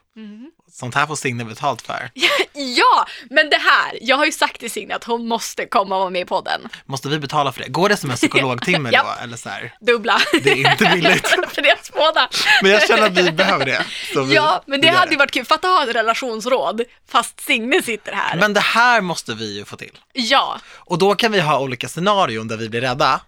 Sånt 0.79 0.95
här 0.95 1.07
får 1.07 1.15
Signe 1.15 1.45
betalt 1.45 1.81
för. 1.81 2.09
Ja, 2.59 3.07
men 3.29 3.49
det 3.49 3.57
här, 3.57 3.97
jag 4.01 4.17
har 4.17 4.25
ju 4.25 4.31
sagt 4.31 4.59
till 4.59 4.71
Signe 4.71 4.95
att 4.95 5.03
hon 5.03 5.27
måste 5.27 5.65
komma 5.65 5.95
och 5.95 5.99
vara 6.01 6.09
med 6.09 6.21
i 6.21 6.25
podden. 6.25 6.61
Måste 6.85 7.09
vi 7.09 7.19
betala 7.19 7.51
för 7.51 7.61
det? 7.61 7.67
Går 7.69 7.89
det 7.89 7.97
som 7.97 8.09
en 8.09 8.15
psykologtimme 8.15 8.91
då? 9.03 9.23
Eller 9.23 9.37
så 9.37 9.49
här? 9.49 9.73
Dubbla. 9.81 10.21
Det 10.43 10.49
är 10.51 10.71
inte 10.71 10.89
billigt. 10.93 11.27
för 11.47 11.61
deras 11.61 11.91
båda. 11.93 12.29
Men 12.61 12.71
jag 12.71 12.87
känner 12.87 13.03
att 13.07 13.17
vi 13.17 13.31
behöver 13.31 13.65
det. 13.65 13.85
Ja, 14.33 14.63
men 14.67 14.81
det 14.81 14.87
hade 14.87 15.11
ju 15.11 15.17
varit 15.17 15.31
kul. 15.31 15.45
Fatta 15.45 15.67
ha 15.67 15.83
ett 15.83 15.95
relationsråd 15.95 16.81
fast 17.11 17.39
Signe 17.39 17.81
sitter 17.81 18.11
här. 18.13 18.37
Men 18.37 18.53
det 18.53 18.59
här 18.59 19.01
måste 19.01 19.33
vi 19.33 19.57
ju 19.57 19.65
få 19.65 19.75
till. 19.77 19.97
Ja. 20.13 20.59
Och 20.75 20.97
då 20.97 21.15
kan 21.15 21.31
vi 21.31 21.39
ha 21.39 21.59
olika 21.59 21.87
scenarion 21.87 22.47
där 22.47 22.57
vi 22.57 22.69
blir 22.69 22.81
rädda. 22.81 23.21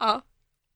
ja, 0.00 0.20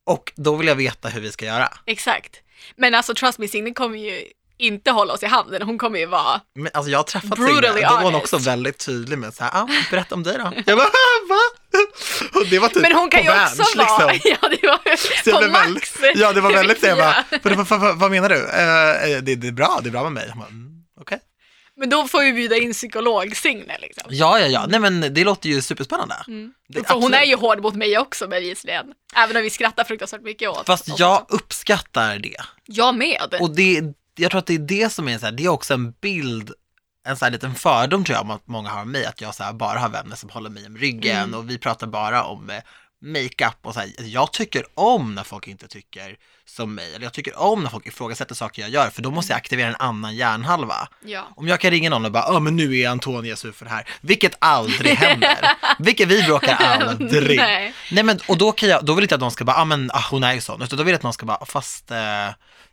Och 0.07 0.33
då 0.37 0.57
vill 0.57 0.67
jag 0.69 0.77
veta 0.77 1.09
hur 1.09 1.21
vi 1.21 1.33
ska 1.33 1.45
göra. 1.45 1.69
exakt. 1.87 2.37
Men 2.77 2.95
alltså 2.95 3.15
trust 3.15 3.39
me, 3.39 3.49
Signe 3.49 3.71
kommer 3.75 3.99
ju 3.99 4.25
inte 4.59 4.91
hålla 4.91 5.15
oss 5.15 5.23
i 5.23 5.27
handen. 5.27 5.63
Hon 5.63 5.79
kommer 5.79 5.99
ju 5.99 6.07
vara... 6.07 6.41
Men 6.55 6.71
alltså 6.75 6.91
jag 6.91 6.99
har 6.99 7.05
träffat 7.05 7.39
Signe, 7.39 7.61
då 7.61 7.73
var 7.73 8.03
hon 8.03 8.15
också 8.15 8.39
väldigt 8.39 8.79
tydlig 8.79 9.19
med 9.19 9.35
så 9.35 9.45
här, 9.45 9.51
ah, 9.55 9.69
berätta 9.91 10.15
om 10.15 10.23
dig 10.23 10.39
då. 10.39 10.53
Jag 10.67 10.79
bara, 10.79 10.89
va? 11.29 11.41
Och 12.35 12.47
det 12.47 12.59
var 12.59 12.69
typ 12.69 12.83
Men 12.83 12.93
hon 12.93 13.11
kan 13.11 13.23
ju 13.23 13.29
Vans, 13.29 13.61
också 13.61 13.79
vara... 13.79 14.13
liksom. 14.13 14.37
Ja, 14.43 14.49
det 14.49 14.67
var 14.67 15.47
på 15.47 15.53
max. 15.53 16.01
väldigt, 16.01 16.23
ja 16.23 16.33
det 16.33 16.41
var 16.41 16.53
väldigt 16.53 16.83
jag 16.83 16.99
bara, 16.99 17.25
vad, 17.57 17.81
vad, 17.81 17.99
vad, 17.99 18.11
menar 18.11 18.29
du? 18.29 18.37
Eh, 18.37 19.23
det, 19.23 19.35
det 19.35 19.49
är 19.49 19.53
bra, 19.53 19.81
det 19.83 19.89
är 19.89 19.91
bra 19.93 20.03
med 20.03 20.13
mig. 20.13 20.33
Mm, 20.33 20.69
Okej. 21.01 21.19
Men 21.79 21.91
då 21.91 22.09
får 22.09 22.23
vi 22.23 22.33
bjuda 22.33 22.57
in 22.57 22.73
psykolog-Signe 22.73 23.77
liksom. 23.81 24.05
Ja, 24.09 24.41
ja, 24.41 24.47
ja, 24.47 24.67
nej 24.69 24.81
men 24.81 25.15
det 25.15 25.25
låter 25.25 25.49
ju 25.49 25.63
superspännande. 25.63 26.15
Det, 26.69 26.89
För 26.89 26.95
hon 26.95 27.15
är 27.15 27.25
ju 27.25 27.37
hård 27.37 27.63
mot 27.63 27.75
mig 27.75 27.99
också 27.99 28.29
bevisligen. 28.29 28.87
Även 29.17 29.37
om 29.37 29.43
vi 29.43 29.51
skrattar 29.51 29.85
fruktansvärt 29.85 30.23
mycket 30.23 30.49
åt 30.51 30.67
Fast 30.67 30.99
jag 30.99 31.23
också. 31.23 31.37
uppskattar 31.37 32.19
det. 32.19 32.37
Jag 32.65 32.95
med. 32.95 33.37
Och 33.41 33.51
det, 33.51 33.83
jag 34.17 34.31
tror 34.31 34.39
att 34.39 34.47
det 34.47 34.55
är 34.55 34.59
det 34.59 34.93
som 34.93 35.09
är 35.09 35.19
så 35.19 35.25
här, 35.25 35.33
det 35.33 35.45
är 35.45 35.49
också 35.49 35.75
en 35.75 35.91
bild, 36.01 36.51
en 37.07 37.17
så 37.17 37.25
här 37.25 37.33
liten 37.33 37.55
fördom 37.55 38.05
tror 38.05 38.15
jag 38.17 38.23
om 38.25 38.31
att 38.31 38.47
många 38.49 38.71
har 38.71 38.83
om 38.83 38.91
mig, 38.93 39.07
att 39.07 39.21
jag 39.21 39.35
så 39.35 39.43
här 39.43 39.53
bara 39.53 39.79
har 39.79 39.89
vänner 39.89 40.17
som 40.17 40.31
håller 40.31 40.51
mig 40.51 40.67
om 40.67 40.77
ryggen 40.77 41.17
Mm. 41.29 41.35
och 41.35 41.51
vi 41.51 41.59
pratar 41.59 41.87
bara 41.87 42.25
om 42.25 42.51
eh, 42.51 42.57
makeup 43.03 43.57
och 43.63 43.75
så 43.75 43.81
här. 43.81 43.91
Jag 43.99 44.33
tycker 44.33 44.65
om 44.75 45.15
när 45.15 45.23
folk 45.25 45.49
inte 45.49 45.69
tycker 45.69 46.17
som 46.45 46.75
mig, 46.75 46.95
eller 46.95 47.05
jag 47.05 47.13
tycker 47.13 47.39
om 47.39 47.63
när 47.63 47.71
folk 47.71 47.87
ifrågasätter 47.87 48.35
saker 48.35 48.63
jag 48.63 48.71
gör, 48.71 48.91
för 48.91 49.03
då 49.03 49.11
måste 49.11 49.33
jag 49.33 49.37
aktivera 49.37 49.69
en 49.69 49.77
annan 49.79 50.17
hjärnhalva. 50.17 50.89
Ja. 51.05 51.29
Om 51.37 51.49
jag 51.49 51.61
kan 51.61 51.71
ringa 51.71 51.91
någon 51.91 52.05
och 52.05 52.13
bara, 52.13 52.25
ja 52.33 52.41
men 52.41 52.57
nu 52.57 52.79
är 52.79 52.89
Antonia 52.89 53.37
sur 53.37 53.53
för 53.53 53.65
det 53.65 53.71
här, 53.71 53.89
vilket 54.01 54.37
aldrig 54.39 54.93
händer. 54.95 55.39
Vilket 55.79 56.09
vi 56.09 56.23
bråkar 56.23 56.55
aldrig. 56.55 57.37
Nej. 57.39 57.75
Nej 57.93 58.05
men, 58.05 58.21
och 58.29 58.39
då 58.39 58.53
kan 58.53 58.69
jag, 58.69 58.85
då 58.85 58.95
vill 58.95 59.03
inte 59.05 59.15
att 59.15 59.21
någon 59.21 59.31
ska 59.31 59.45
bara, 59.45 59.57
ah, 59.57 59.65
men 59.65 59.91
ah, 59.95 60.05
hon 60.11 60.25
är 60.25 60.35
ju 60.35 60.41
sån, 60.41 60.63
utan 60.63 60.79
då 60.79 60.85
vill 60.85 60.93
jag 60.93 60.97
att 60.99 61.03
någon 61.03 61.13
ska 61.13 61.27
bara, 61.27 61.47
fast 61.47 61.91
eh, 61.91 62.29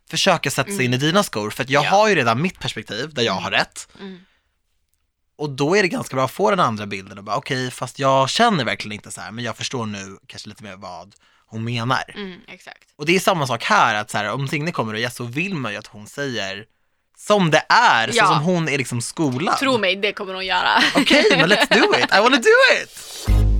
försöka 0.10 0.52
sätta 0.52 0.72
sig 0.72 0.86
in 0.86 0.94
i 0.94 0.98
dina 0.98 1.24
skor, 1.24 1.50
för 1.50 1.64
att 1.64 1.70
jag 1.70 1.86
Ja. 1.86 1.90
har 1.90 2.10
ju 2.10 2.16
redan 2.16 2.42
mitt 2.42 2.60
perspektiv, 2.60 3.14
där 3.14 3.24
jag 3.24 3.34
har 3.34 3.52
rätt. 3.52 3.88
Mm. 4.00 4.20
Och 5.36 5.50
då 5.50 5.76
är 5.78 5.82
det 5.82 5.88
ganska 5.88 6.16
bra 6.16 6.26
att 6.26 6.32
få 6.32 6.50
den 6.50 6.60
andra 6.60 6.86
bilden 6.86 7.18
och 7.18 7.24
bara, 7.24 7.36
okej, 7.36 7.72
fast 7.72 8.00
jag 8.00 8.30
känner 8.30 8.66
verkligen 8.66 8.92
inte 8.94 9.12
så 9.12 9.22
här, 9.22 9.32
men 9.32 9.44
jag 9.44 9.58
förstår 9.58 9.86
nu 9.86 10.18
kanske 10.28 10.50
lite 10.50 10.64
mer 10.64 10.76
vad 10.76 11.16
hon 11.46 11.64
menar. 11.64 12.04
Mm. 12.16 12.40
Och 12.96 13.06
det 13.06 13.16
är 13.16 13.20
samma 13.20 13.48
sak 13.48 13.64
här, 13.64 13.96
att 13.96 14.12
så 14.12 14.18
här, 14.18 14.32
om 14.32 14.48
Signe 14.48 14.72
kommer 14.72 14.94
och 14.94 15.00
gäst 15.00 15.16
så 15.16 15.24
vill 15.24 15.56
man 15.56 15.72
ju 15.72 15.78
att 15.78 15.88
hon 15.88 16.08
säger 16.08 16.66
som 17.18 17.52
det 17.52 17.66
är, 17.70 18.10
Ja. 18.14 18.26
så 18.28 18.34
som 18.34 18.44
hon 18.44 18.70
är 18.70 18.78
liksom 18.78 19.02
skolad. 19.02 19.58
Tro 19.58 19.78
mig, 19.78 19.96
det 19.96 20.14
kommer 20.14 20.34
hon 20.34 20.46
göra. 20.46 20.84
Okej, 20.96 21.26
men 21.38 21.52
let's 21.52 21.70
do 21.82 21.96
it, 22.00 22.14
I 22.14 22.20
wanna 22.20 22.38
do 22.38 22.84
it! 22.84 23.28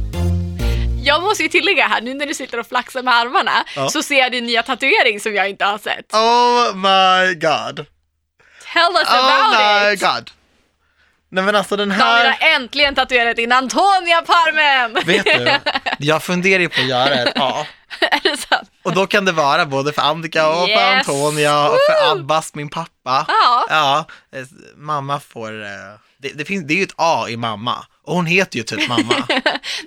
Jag 1.06 1.24
måste 1.24 1.44
ju 1.44 1.50
tillägga 1.50 1.88
här, 1.88 2.02
nu 2.02 2.14
när 2.14 2.26
du 2.26 2.34
sitter 2.34 2.60
och 2.60 2.68
flaxar 2.68 3.04
med 3.04 3.14
armarna, 3.14 3.66
Ja. 3.76 3.90
så 3.90 4.04
ser 4.04 4.16
jag 4.20 4.32
din 4.32 4.46
nya 4.46 4.64
tatuering 4.64 5.20
som 5.20 5.36
jag 5.36 5.50
inte 5.50 5.66
har 5.66 5.78
sett. 5.78 6.14
Oh 6.14 6.76
my 6.76 7.34
god. 7.34 7.86
Tell 8.74 8.96
us 8.96 9.08
Oh 9.10 9.20
about 9.20 9.60
my 9.88 9.94
it! 9.94 10.00
god. 10.02 10.32
Nej 11.32 11.44
men 11.44 11.56
alltså 11.56 11.76
den 11.76 11.90
David 11.90 12.02
här, 12.04 12.26
har 12.40 12.48
äntligen 12.56 12.96
tatuerat 12.96 13.38
in 13.38 13.52
Antonia 13.52 14.22
på 14.22 14.34
armen! 14.34 14.94
vet 15.06 15.26
du, 15.26 15.52
jag 16.06 16.24
funderar 16.24 16.60
ju 16.62 16.70
på 16.70 16.82
att 16.82 16.88
göra 16.88 17.14
ett 17.14 17.34
A. 17.40 17.66
är 18.00 18.20
det 18.24 18.38
sant? 18.38 18.72
Och 18.84 18.94
då 18.94 19.08
kan 19.08 19.26
det 19.26 19.32
vara 19.32 19.66
både 19.66 19.94
för 19.94 20.02
Annika 20.02 20.50
och 20.50 20.56
för 20.56 20.68
Yes. 20.70 21.08
Antonia 21.10 21.70
och 21.70 21.78
för! 21.90 22.12
Abbas, 22.12 22.56
min 22.56 22.70
pappa. 22.70 23.26
Ja. 23.28 23.66
Ja, 23.70 24.06
eh, 24.40 24.46
mamma 24.76 25.20
får, 25.20 25.64
eh, 25.64 25.70
det, 26.18 26.30
det, 26.30 26.46
finns, 26.46 26.68
det 26.68 26.74
är 26.74 26.78
ju 26.78 26.84
ett 26.84 26.94
A 26.98 27.26
i 27.30 27.38
mamma. 27.38 27.86
Och 28.04 28.16
hon 28.16 28.26
heter 28.26 28.58
ju 28.58 28.64
typ 28.64 28.88
mamma. 28.90 29.26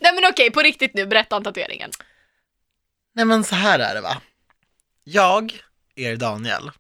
Nej 0.01 0.14
men 0.14 0.25
okej, 0.31 0.51
på 0.51 0.61
riktigt 0.61 0.95
nu, 0.95 1.07
berätta 1.07 1.37
om 1.37 1.45
tatueringen. 1.45 1.91
Nej 3.14 3.25
men 3.25 3.45
så 3.45 3.55
här 3.55 3.79
är 3.79 3.95
det 3.95 4.01
va. 4.01 4.17
Jag, 5.05 5.53
er 5.95 6.17
Daniel, 6.17 6.71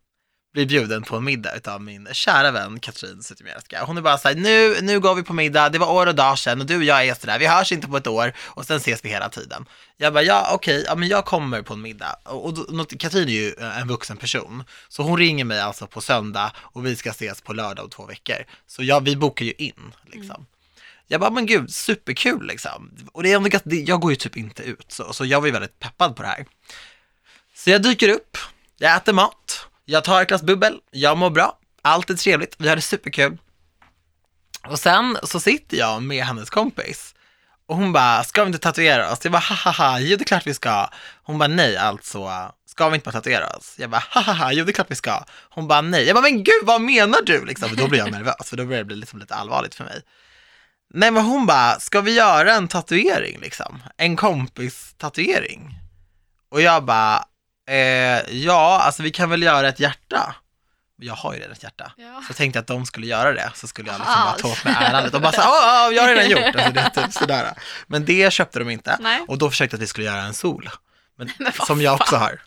blir 0.52 0.66
bjuden 0.66 1.02
på 1.02 1.16
en 1.16 1.24
middag 1.24 1.56
utav 1.56 1.82
min 1.82 2.08
kära 2.12 2.50
vän 2.50 2.80
Katrin 2.80 3.22
Zytomierska. 3.22 3.84
Hon 3.84 3.96
är 3.96 4.00
bara 4.02 4.18
såhär, 4.18 4.34
nu, 4.34 4.76
nu 4.82 5.00
går 5.00 5.14
vi 5.14 5.22
på 5.22 5.32
middag, 5.32 5.68
det 5.68 5.78
var 5.78 5.92
år 5.92 6.06
och 6.06 6.14
dag 6.14 6.38
sedan 6.38 6.60
och 6.60 6.66
du 6.66 6.76
och 6.76 6.84
jag 6.84 7.06
är 7.06 7.14
sådär, 7.14 7.38
vi 7.38 7.46
hörs 7.46 7.72
inte 7.72 7.86
på 7.88 7.96
ett 7.96 8.06
år 8.06 8.32
och 8.38 8.66
sen 8.66 8.76
ses 8.76 9.04
vi 9.04 9.08
hela 9.08 9.28
tiden. 9.28 9.66
Jag 9.96 10.12
bara, 10.12 10.22
ja 10.22 10.50
okej, 10.54 10.84
ja 10.86 10.94
men 10.94 11.08
jag 11.08 11.24
kommer 11.24 11.62
på 11.62 11.74
en 11.74 11.82
middag. 11.82 12.16
Och, 12.24 12.54
då- 12.54 12.84
Katrin 12.98 13.28
är 13.28 13.32
ju 13.32 13.54
eh, 13.60 13.80
en 13.80 13.88
vuxen 13.88 14.16
person, 14.16 14.64
så 14.88 15.02
hon 15.02 15.18
ringer 15.18 15.44
mig 15.44 15.60
alltså 15.60 15.86
på 15.86 16.00
söndag 16.00 16.52
och 16.58 16.86
vi 16.86 16.96
ska 16.96 17.10
ses 17.10 17.40
på 17.40 17.52
lördag 17.52 17.84
om 17.84 17.90
två 17.90 18.06
veckor. 18.06 18.36
Så 18.66 18.82
ja, 18.82 19.00
vi 19.00 19.16
bokar 19.16 19.44
ju 19.44 19.52
in 19.52 19.92
liksom. 20.12 20.46
Jag 21.08 21.20
bara, 21.20 21.30
men 21.30 21.46
gud, 21.46 21.70
superkul 21.74 22.46
liksom. 22.46 22.90
Och 23.12 23.22
det 23.22 23.32
är 23.32 23.36
ändå, 23.36 23.48
ganska- 23.48 23.70
jag 23.70 24.00
går 24.00 24.10
ju 24.12 24.16
typ 24.16 24.36
inte 24.36 24.62
ut, 24.62 24.86
så, 24.88 25.12
så 25.12 25.24
jag 25.24 25.40
var 25.40 25.46
ju 25.46 25.52
väldigt 25.52 25.78
peppad 25.78 26.16
på 26.16 26.22
det 26.22 26.28
här. 26.28 26.46
Så 27.54 27.70
jag 27.70 27.82
dyker 27.82 28.08
upp, 28.08 28.38
jag 28.78 28.96
äter 28.96 29.12
mat, 29.12 29.66
jag 29.84 30.04
tar 30.04 30.22
ett 30.22 30.28
glas 30.28 30.42
bubbel, 30.42 30.78
jag 30.90 31.18
mår 31.18 31.30
bra, 31.30 31.58
allt 31.82 32.10
är 32.10 32.14
trevligt, 32.14 32.54
vi 32.58 32.68
har 32.68 32.76
det 32.76 32.82
superkul. 32.82 33.38
Och 34.68 34.78
sen 34.78 35.18
så 35.22 35.40
sitter 35.40 35.76
jag 35.76 36.02
med 36.02 36.24
hennes 36.24 36.50
kompis 36.50 37.14
och 37.68 37.76
hon 37.76 37.92
bara, 37.92 38.24
ska 38.24 38.44
vi 38.44 38.46
inte 38.46 38.58
tatuera 38.58 39.12
oss? 39.12 39.20
Jag 39.22 39.32
bara, 39.32 39.38
hahaha, 39.38 40.00
jo 40.00 40.16
det 40.16 40.22
är 40.22 40.24
klart 40.26 40.46
vi 40.46 40.54
ska. 40.54 40.88
Hon 41.22 41.38
bara, 41.38 41.48
nej 41.48 41.76
alltså, 41.76 42.52
ska 42.66 42.88
vi 42.88 42.94
inte 42.94 43.04
bara 43.04 43.12
tatuera 43.12 43.56
oss? 43.56 43.74
Jag 43.78 43.90
bara, 43.90 44.02
hahaha, 44.10 44.52
jo 44.52 44.64
det 44.64 44.70
är 44.70 44.72
klart 44.72 44.90
vi 44.90 44.94
ska. 44.94 45.24
Hon 45.50 45.68
bara, 45.68 45.80
nej. 45.80 46.04
Jag 46.06 46.14
bara, 46.14 46.22
men 46.22 46.44
gud 46.44 46.62
vad 46.62 46.80
menar 46.80 47.22
du? 47.22 47.44
Liksom, 47.44 47.76
då 47.76 47.88
blir 47.88 47.98
jag 47.98 48.12
nervös, 48.12 48.48
för 48.50 48.56
då 48.56 48.64
börjar 48.64 48.78
det 48.78 48.84
bli 48.84 48.96
liksom 48.96 49.18
lite 49.18 49.34
allvarligt 49.34 49.74
för 49.74 49.84
mig. 49.84 50.02
Nej 50.96 51.10
men 51.10 51.24
hon 51.24 51.46
bara, 51.46 51.80
ska 51.80 52.00
vi 52.00 52.14
göra 52.14 52.52
en 52.54 52.68
tatuering 52.68 53.38
liksom? 53.40 53.82
En 53.96 54.16
kompis 54.16 54.94
tatuering? 54.98 55.78
Och 56.50 56.60
jag 56.62 56.84
bara, 56.84 57.24
eh, 57.68 58.20
ja, 58.36 58.80
alltså 58.82 59.02
vi 59.02 59.10
kan 59.10 59.30
väl 59.30 59.42
göra 59.42 59.68
ett 59.68 59.80
hjärta. 59.80 60.34
Jag 60.98 61.14
har 61.14 61.32
ju 61.34 61.38
redan 61.38 61.52
ett 61.52 61.62
hjärta. 61.62 61.92
Ja. 61.96 62.20
Så 62.26 62.30
jag 62.30 62.36
tänkte 62.36 62.58
att 62.58 62.66
de 62.66 62.86
skulle 62.86 63.06
göra 63.06 63.32
det, 63.32 63.50
så 63.54 63.66
skulle 63.66 63.90
jag 63.90 63.98
liksom 63.98 64.14
bara 64.24 64.32
ta 64.32 64.48
åt 64.48 64.64
mig 64.64 64.74
äran 64.78 65.04
lite. 65.04 65.16
Och 65.16 65.22
bara 65.22 65.32
så 65.32 65.40
"Ja, 65.40 65.60
ja, 65.62 65.92
jag 65.92 66.02
har 66.02 66.08
redan 66.08 66.30
gjort. 66.30 66.54
Alltså, 66.56 66.72
det 66.72 66.90
typ 67.02 67.12
sådär. 67.12 67.52
Men 67.86 68.04
det 68.04 68.32
köpte 68.32 68.58
de 68.58 68.70
inte. 68.70 68.96
Nej. 69.00 69.24
Och 69.28 69.38
då 69.38 69.50
försökte 69.50 69.74
jag 69.74 69.78
att 69.78 69.82
vi 69.82 69.86
skulle 69.86 70.06
göra 70.06 70.22
en 70.22 70.34
sol. 70.34 70.70
Men, 71.18 71.30
Men 71.38 71.52
som 71.52 71.80
jag 71.82 71.94
också 71.94 72.16
har. 72.16 72.40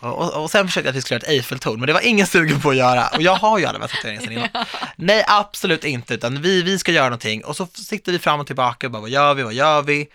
Och, 0.00 0.42
och, 0.42 0.50
sen 0.50 0.68
försökte 0.68 0.86
jag 0.86 0.90
att 0.90 0.96
vi 0.96 1.00
skulle 1.00 1.16
göra 1.16 1.26
ett 1.26 1.32
Eiffeltorn, 1.32 1.80
men 1.80 1.86
det 1.86 1.92
var 1.92 2.00
ingen 2.00 2.26
sugen 2.26 2.60
på 2.60 2.70
att 2.70 2.76
göra. 2.76 3.08
Och 3.08 3.22
jag 3.22 3.36
har 3.36 3.58
ju 3.58 3.64
alla 3.64 3.78
de 3.78 3.82
här 3.82 3.88
tatueringarna 3.88 4.26
sedan 4.26 4.32
innan. 4.32 4.66
Nej, 4.96 5.24
absolut 5.26 5.84
inte, 5.84 6.14
utan 6.14 6.42
vi, 6.42 6.62
vi 6.62 6.78
ska 6.78 6.92
göra 6.92 7.04
någonting. 7.04 7.44
Och 7.44 7.56
så 7.56 7.66
sitter 7.66 8.12
vi 8.12 8.18
fram 8.18 8.40
och 8.40 8.46
tillbaka 8.46 8.86
och 8.86 8.90
bara, 8.90 9.00
vad 9.00 9.10
gör 9.10 9.34
vi, 9.34 9.42
vad 9.42 9.52
gör 9.52 9.82
vi? 9.82 10.08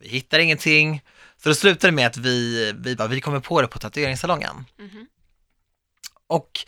Vi 0.00 0.08
hittar 0.08 0.38
ingenting. 0.38 1.02
Så 1.42 1.48
det 1.48 1.54
slutade 1.54 1.92
med 1.92 2.06
att 2.06 2.16
vi, 2.16 2.72
vi 2.78 2.96
bara, 2.96 3.08
vi 3.08 3.20
kommer 3.20 3.40
på 3.40 3.62
det 3.62 3.68
på 3.68 3.78
tatueringssalongen. 3.78 4.64
Mhm. 4.78 5.06
Och 6.26 6.60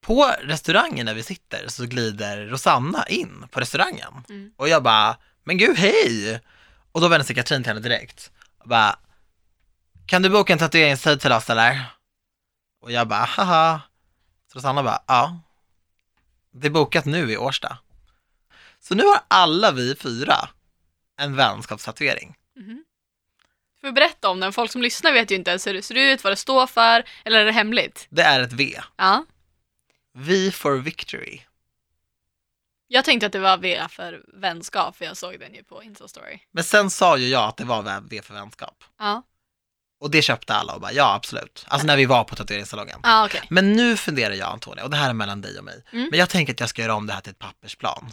på 0.00 0.34
restaurangen 0.40 1.06
när 1.06 1.14
vi 1.14 1.22
sitter 1.22 1.68
så 1.68 1.86
glider 1.86 2.46
Rosanna 2.46 3.04
in 3.08 3.46
på 3.50 3.60
restaurangen. 3.60 4.24
Mm. 4.28 4.50
Och 4.56 4.68
jag 4.68 4.82
bara, 4.82 5.16
men 5.44 5.58
gud 5.58 5.78
hej! 5.78 6.40
Och 6.92 7.00
då 7.00 7.08
vänder 7.08 7.26
sig 7.26 7.36
Katrin 7.36 7.62
till 7.62 7.70
henne 7.70 7.80
direkt. 7.80 8.30
Och 8.58 8.68
bara, 8.68 8.98
kan 10.06 10.22
du 10.22 10.28
boka 10.28 10.52
en 10.52 10.58
tatueringstid 10.58 11.20
till 11.20 11.32
oss 11.32 11.50
eller? 11.50 11.84
Och 12.82 12.92
jag 12.92 13.08
bara, 13.08 13.24
haha. 13.24 13.80
Så 14.52 14.58
Rosanna 14.58 14.82
bara, 14.82 15.02
ja. 15.06 15.40
Det 16.50 16.66
är 16.66 16.70
bokat 16.70 17.04
nu 17.04 17.32
i 17.32 17.36
Årsta. 17.36 17.78
Så 18.80 18.94
nu 18.94 19.04
har 19.04 19.20
alla 19.28 19.72
vi 19.72 19.94
fyra 19.94 20.48
en 21.16 21.36
vänskapstatuering. 21.36 22.36
Mhm. 22.56 22.84
Får 23.80 23.88
vi 23.88 23.92
berätta 23.92 24.28
om 24.28 24.40
den? 24.40 24.52
Folk 24.52 24.70
som 24.72 24.82
lyssnar 24.82 25.12
vet 25.12 25.30
ju 25.30 25.34
inte 25.34 25.50
ens 25.50 25.66
hur 25.66 25.74
det 25.74 25.82
ser 25.82 25.94
ut, 25.94 26.24
vad 26.24 26.32
det 26.32 26.36
står 26.36 26.66
för, 26.66 27.04
eller 27.24 27.40
är 27.40 27.44
det 27.44 27.52
hemligt? 27.52 28.06
Det 28.10 28.22
är 28.22 28.40
ett 28.40 28.52
V. 28.52 28.80
Ja. 28.96 29.24
V 30.14 30.50
for 30.50 30.76
victory. 30.76 31.40
Jag 32.88 33.04
tänkte 33.04 33.26
att 33.26 33.32
det 33.32 33.38
var 33.38 33.58
V 33.58 33.86
för 33.90 34.24
vänskap, 34.34 34.96
för 34.96 35.04
jag 35.04 35.16
såg 35.16 35.40
den 35.40 35.54
ju 35.54 35.64
på 35.64 35.82
Insta-story. 35.82 36.38
Men 36.50 36.64
sen 36.64 36.90
sa 36.90 37.16
ju 37.16 37.28
jag 37.28 37.48
att 37.48 37.56
det 37.56 37.64
var 37.64 38.00
V 38.10 38.22
för 38.22 38.34
vänskap. 38.34 38.84
Ja, 38.98 39.22
Och 40.02 40.10
det 40.10 40.22
köpte 40.22 40.54
alla 40.54 40.72
och 40.74 40.80
bara, 40.80 40.92
ja 40.92 41.14
absolut. 41.14 41.64
Alltså 41.68 41.86
när 41.86 41.96
vi 41.96 42.04
var 42.06 42.24
på 42.24 42.36
tatueringssalongen. 42.36 42.98
ah, 43.02 43.24
okej. 43.26 43.40
Men 43.48 43.72
nu 43.72 43.96
funderar 43.96 44.34
jag 44.34 44.48
Antonija, 44.52 44.84
och 44.84 44.90
det 44.90 44.96
här 44.96 45.08
är 45.08 45.14
mellan 45.14 45.40
dig 45.40 45.58
och 45.58 45.64
mig. 45.64 45.84
Mm. 45.92 46.08
Men 46.10 46.18
jag 46.20 46.28
tänker 46.28 46.52
att 46.52 46.60
jag 46.60 46.68
ska 46.68 46.82
göra 46.82 46.94
om 46.94 47.06
det 47.06 47.12
här 47.12 47.20
till 47.20 47.30
ett 47.32 47.38
pappersplan. 47.38 48.10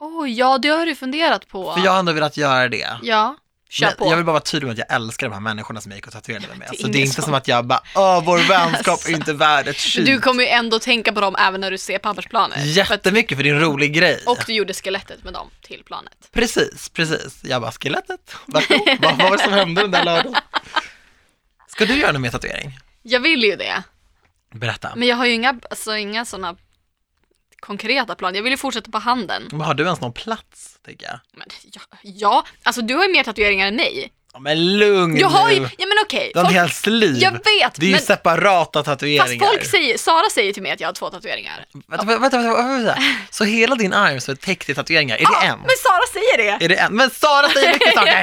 Åh, 0.00 0.30
ja, 0.30 0.58
det 0.58 0.68
har 0.68 0.86
du 0.86 0.94
funderat 0.94 1.48
på. 1.48 1.72
För 1.74 1.84
jag 1.84 1.92
har 1.92 1.98
ändå 1.98 2.12
velat 2.12 2.36
göra 2.36 2.68
det. 2.68 2.88
Ja, 3.02 3.36
kör 3.70 3.86
Men 3.86 3.96
på. 3.96 4.06
jag 4.10 4.16
vill 4.16 4.24
bara 4.26 4.32
vara 4.32 4.40
tydlig 4.42 4.66
med 4.66 4.72
att 4.72 4.78
jag 4.88 4.96
älskar 4.96 5.26
de 5.28 5.32
här 5.32 5.40
människorna 5.40 5.80
som 5.80 5.90
jag 5.90 5.96
gick 5.98 6.06
och 6.06 6.12
tatuerade 6.12 6.46
mig 6.48 6.56
med. 6.58 6.68
Det 6.72 6.76
så 6.78 6.86
det 6.88 6.98
är 6.98 7.00
inte 7.00 7.14
som- 7.14 7.24
som 7.24 7.34
att 7.34 7.48
jag 7.48 7.66
bara, 7.66 7.80
åh 7.94 8.24
vår 8.24 8.38
vänskap 8.48 9.00
är 9.08 9.10
inte 9.10 9.32
värd 9.32 9.68
ett 9.68 9.76
skit. 9.76 10.06
Du 10.06 10.20
kommer 10.20 10.42
ju 10.42 10.48
ändå 10.48 10.78
tänka 10.78 11.12
på 11.12 11.20
dem 11.20 11.36
även 11.38 11.60
när 11.60 11.70
du 11.70 11.78
ser 11.78 11.98
pappersplanet. 11.98 12.54
För 12.58 12.62
att, 12.84 12.90
Jättemycket 12.90 13.38
för 13.38 13.42
det 13.44 13.50
är 13.50 13.54
en 13.54 13.60
rolig 13.60 13.94
grej. 13.94 14.22
och 14.26 14.38
du 14.46 14.52
gjorde 14.52 14.74
skelettet 14.74 15.24
med 15.24 15.32
dem 15.32 15.50
till 15.62 15.82
planet. 15.86 16.12
Precis, 16.32 16.88
precis. 16.88 17.38
Jag 17.42 17.62
bara, 17.62 17.72
skelettet, 17.72 18.36
vad 18.46 18.64
vad 19.00 19.18
var 19.18 19.36
det 19.36 19.42
som 19.42 19.52
hände 19.52 19.80
den 19.80 19.90
där 19.90 20.04
lördagen? 20.04 20.34
Ska 21.74 21.84
du 21.84 21.94
göra 21.94 22.12
någon 22.12 22.22
mer 22.22 22.30
tatuering? 22.30 22.78
Jag 23.02 23.20
vill 23.20 23.42
ju 23.44 23.56
det, 23.56 23.82
Berätta. 24.50 24.92
men 24.96 25.08
jag 25.08 25.16
har 25.16 25.26
ju 25.26 25.32
inga, 25.32 25.60
alltså, 25.70 25.96
inga 25.96 26.24
sådana 26.24 26.56
konkreta 27.60 28.14
planer. 28.14 28.36
Jag 28.36 28.42
vill 28.42 28.52
ju 28.52 28.56
fortsätta 28.56 28.90
på 28.90 28.98
handen. 28.98 29.48
Men 29.50 29.60
har 29.60 29.74
du 29.74 29.84
ens 29.84 30.00
någon 30.00 30.12
plats, 30.12 30.78
tänker 30.84 31.06
jag? 31.06 31.20
Men, 31.32 31.48
ja, 31.72 31.80
ja, 32.02 32.46
alltså 32.62 32.82
du 32.82 32.94
har 32.94 33.04
ju 33.04 33.12
mer 33.12 33.24
tatueringar 33.24 33.66
än 33.66 33.76
mig. 33.76 34.12
Ja, 34.34 34.40
men 34.40 34.76
lugn 34.78 35.16
Jag 35.18 35.28
har 35.28 35.50
ju, 35.50 35.60
nu. 35.60 35.68
ja 35.78 35.86
men 35.86 35.98
okej. 36.04 36.30
Du 36.34 36.38
har 36.38 36.44
folk- 36.44 36.56
en 36.56 36.60
hel 36.62 36.70
sliv. 36.70 37.16
Jag 37.18 37.30
vet, 37.32 37.42
det 37.74 37.80
är 37.80 37.86
ju 37.86 37.90
men 37.92 38.00
separata 38.00 38.78
fast 38.78 38.86
tatueringar. 38.86 39.46
folk 39.46 39.64
säger, 39.64 39.98
Sara 39.98 40.30
säger 40.30 40.52
till 40.52 40.62
mig 40.62 40.72
att 40.72 40.80
jag 40.80 40.88
har 40.88 40.92
två 40.92 41.10
tatueringar. 41.10 41.64
Vänta, 41.88 42.06
vänta, 42.06 42.20
vänta, 42.20 42.38
vänta, 42.38 42.62
vänta. 42.62 42.96
Så 43.30 43.44
hela 43.44 43.74
din 43.74 43.92
arm 43.92 44.20
så 44.20 44.30
är 44.32 44.36
täckt 44.36 44.68
i 44.70 44.74
tatueringar, 44.74 45.16
är 45.16 45.18
det 45.18 45.24
Ja, 45.32 45.42
en? 45.42 45.58
men 45.58 45.70
Sara 45.78 46.06
säger 46.12 46.58
det! 46.58 46.64
Är 46.64 46.68
det 46.68 46.74
en? 46.74 46.96
Men 46.96 47.10
Sara 47.10 47.48
säger 47.48 47.72
mycket 47.72 47.94
saker! 47.94 48.20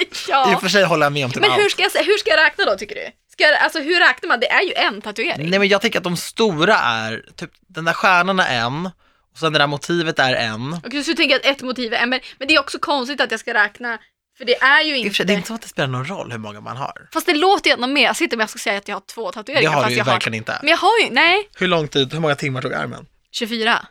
I 0.00 0.04
och 0.04 0.08
ja. 0.28 0.58
för 0.60 0.68
sig 0.68 0.84
håller 0.84 1.06
jag 1.06 1.12
med 1.12 1.24
om 1.24 1.30
typ 1.30 1.40
Men 1.40 1.50
allt. 1.50 1.60
hur 1.60 1.68
ska, 1.68 1.82
jag, 1.82 1.90
hur 2.04 2.18
ska 2.18 2.30
jag 2.30 2.38
räkna 2.40 2.64
då 2.64 2.76
tycker 2.76 2.94
du? 2.94 3.06
Ska 3.32 3.56
alltså 3.64 3.78
hur 3.80 3.98
räknar 4.00 4.28
man? 4.28 4.40
Det 4.40 4.50
är 4.50 4.62
ju 4.62 4.72
en 4.74 5.00
tatuering. 5.02 5.50
Nej 5.50 5.58
men 5.58 5.68
jag 5.68 5.80
tänker 5.80 5.98
att 5.98 6.04
de 6.04 6.16
stora 6.16 6.74
är, 6.78 7.22
typ 7.36 7.50
den 7.68 7.84
där 7.84 7.92
stjärnan 7.92 8.40
är 8.40 8.60
en, 8.60 8.86
och 9.32 9.38
sen 9.38 9.52
det 9.52 9.58
där 9.58 9.66
motivet 9.66 10.18
är 10.18 10.34
en. 10.34 10.80
Okej, 10.86 11.04
så 11.04 11.10
du 11.10 11.14
tänker 11.16 11.36
att 11.36 11.44
ett 11.44 11.62
motiv 11.62 11.92
är 11.94 11.98
en, 11.98 12.08
men, 12.10 12.20
men 12.38 12.48
det 12.48 12.54
är 12.54 12.60
också 12.60 12.78
konstigt 12.78 13.20
att 13.20 13.30
jag 13.30 13.40
ska 13.40 13.54
räkna, 13.54 13.98
för 14.38 14.44
det 14.44 14.56
är 14.62 14.82
ju 14.82 14.92
och 14.92 14.98
inte... 14.98 15.24
det 15.24 15.32
är 15.32 15.36
inte 15.36 15.48
så 15.48 15.54
att 15.54 15.62
det 15.62 15.68
spelar 15.68 15.88
någon 15.88 16.04
roll 16.08 16.30
hur 16.32 16.38
många 16.38 16.60
man 16.60 16.76
har. 16.76 17.08
Fast 17.12 17.26
det 17.26 17.34
låter 17.34 17.70
ju 17.70 17.74
ändå 17.74 17.86
mer, 17.86 18.02
jag 18.04 18.16
sitter 18.16 18.36
med 18.36 18.42
jag 18.42 18.50
ska 18.50 18.58
säga 18.58 18.78
att 18.78 18.88
jag 18.88 18.96
har 18.96 19.00
två 19.00 19.26
Det 19.30 19.32
tatueringar. 19.34 19.70
har 19.70 19.82
fast 19.82 19.88
du 19.88 19.94
ju 19.96 20.02
verkligen 20.02 20.34
inte. 20.34 20.58
Men 20.62 20.70
jag 20.70 20.76
har 20.76 20.98
ju, 21.04 21.10
nej, 21.10 21.48
Hur 21.56 21.66
lång 21.68 21.88
tid, 21.88 22.12
hur 22.12 22.20
många 22.20 22.34
timmar 22.34 22.62
tog 22.62 22.72
armen? 22.74 23.06
24. 23.32 23.86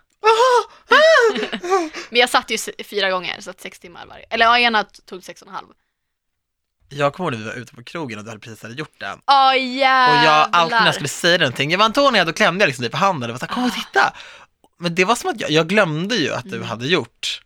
men 2.09 2.19
jag 2.19 2.29
satt 2.29 2.51
ju 2.51 2.57
fyra 2.83 3.09
gånger, 3.09 3.41
så 3.41 3.49
att 3.49 3.61
sex 3.61 3.79
timmar 3.79 4.05
varje. 4.05 4.25
Eller 4.29 4.45
ja, 4.45 4.59
ena 4.59 4.83
tog 4.83 5.23
sex 5.23 5.41
och 5.41 5.47
en 5.47 5.53
halv. 5.53 5.67
Jag 6.89 7.13
kommer 7.13 7.31
ihåg 7.31 7.39
när 7.39 7.45
vi 7.45 7.53
var 7.55 7.61
ute 7.61 7.75
på 7.75 7.83
krogen 7.83 8.17
och 8.19 8.23
du 8.25 8.29
hade 8.29 8.39
precis 8.41 8.63
hade 8.63 8.75
gjort 8.75 8.99
den. 8.99 9.19
Åh 9.27 9.47
Och 9.49 9.57
jävlar! 9.57 10.23
jag, 10.25 10.49
alltid 10.51 10.77
när 10.77 10.85
jag 10.85 10.93
skulle 10.95 11.09
säga 11.09 11.37
någonting, 11.37 11.71
jag 11.71 11.77
var 11.77 11.85
Antonia, 11.85 12.25
då 12.25 12.33
klämde 12.33 12.63
jag 12.63 12.67
liksom 12.67 12.81
dig 12.81 12.91
på 12.91 12.97
handen 12.97 13.29
och 13.29 13.33
var 13.33 13.39
såhär, 13.39 13.53
kom 13.53 13.63
och 13.65 13.73
titta. 13.73 14.13
Men 14.79 14.95
det 14.95 15.05
var 15.05 15.15
som 15.15 15.29
att 15.29 15.41
jag, 15.41 15.51
jag 15.51 15.67
glömde 15.67 16.15
ju 16.15 16.33
att 16.33 16.43
du 16.43 16.55
Mm. 16.55 16.67
hade 16.67 16.87
gjort. 16.87 17.41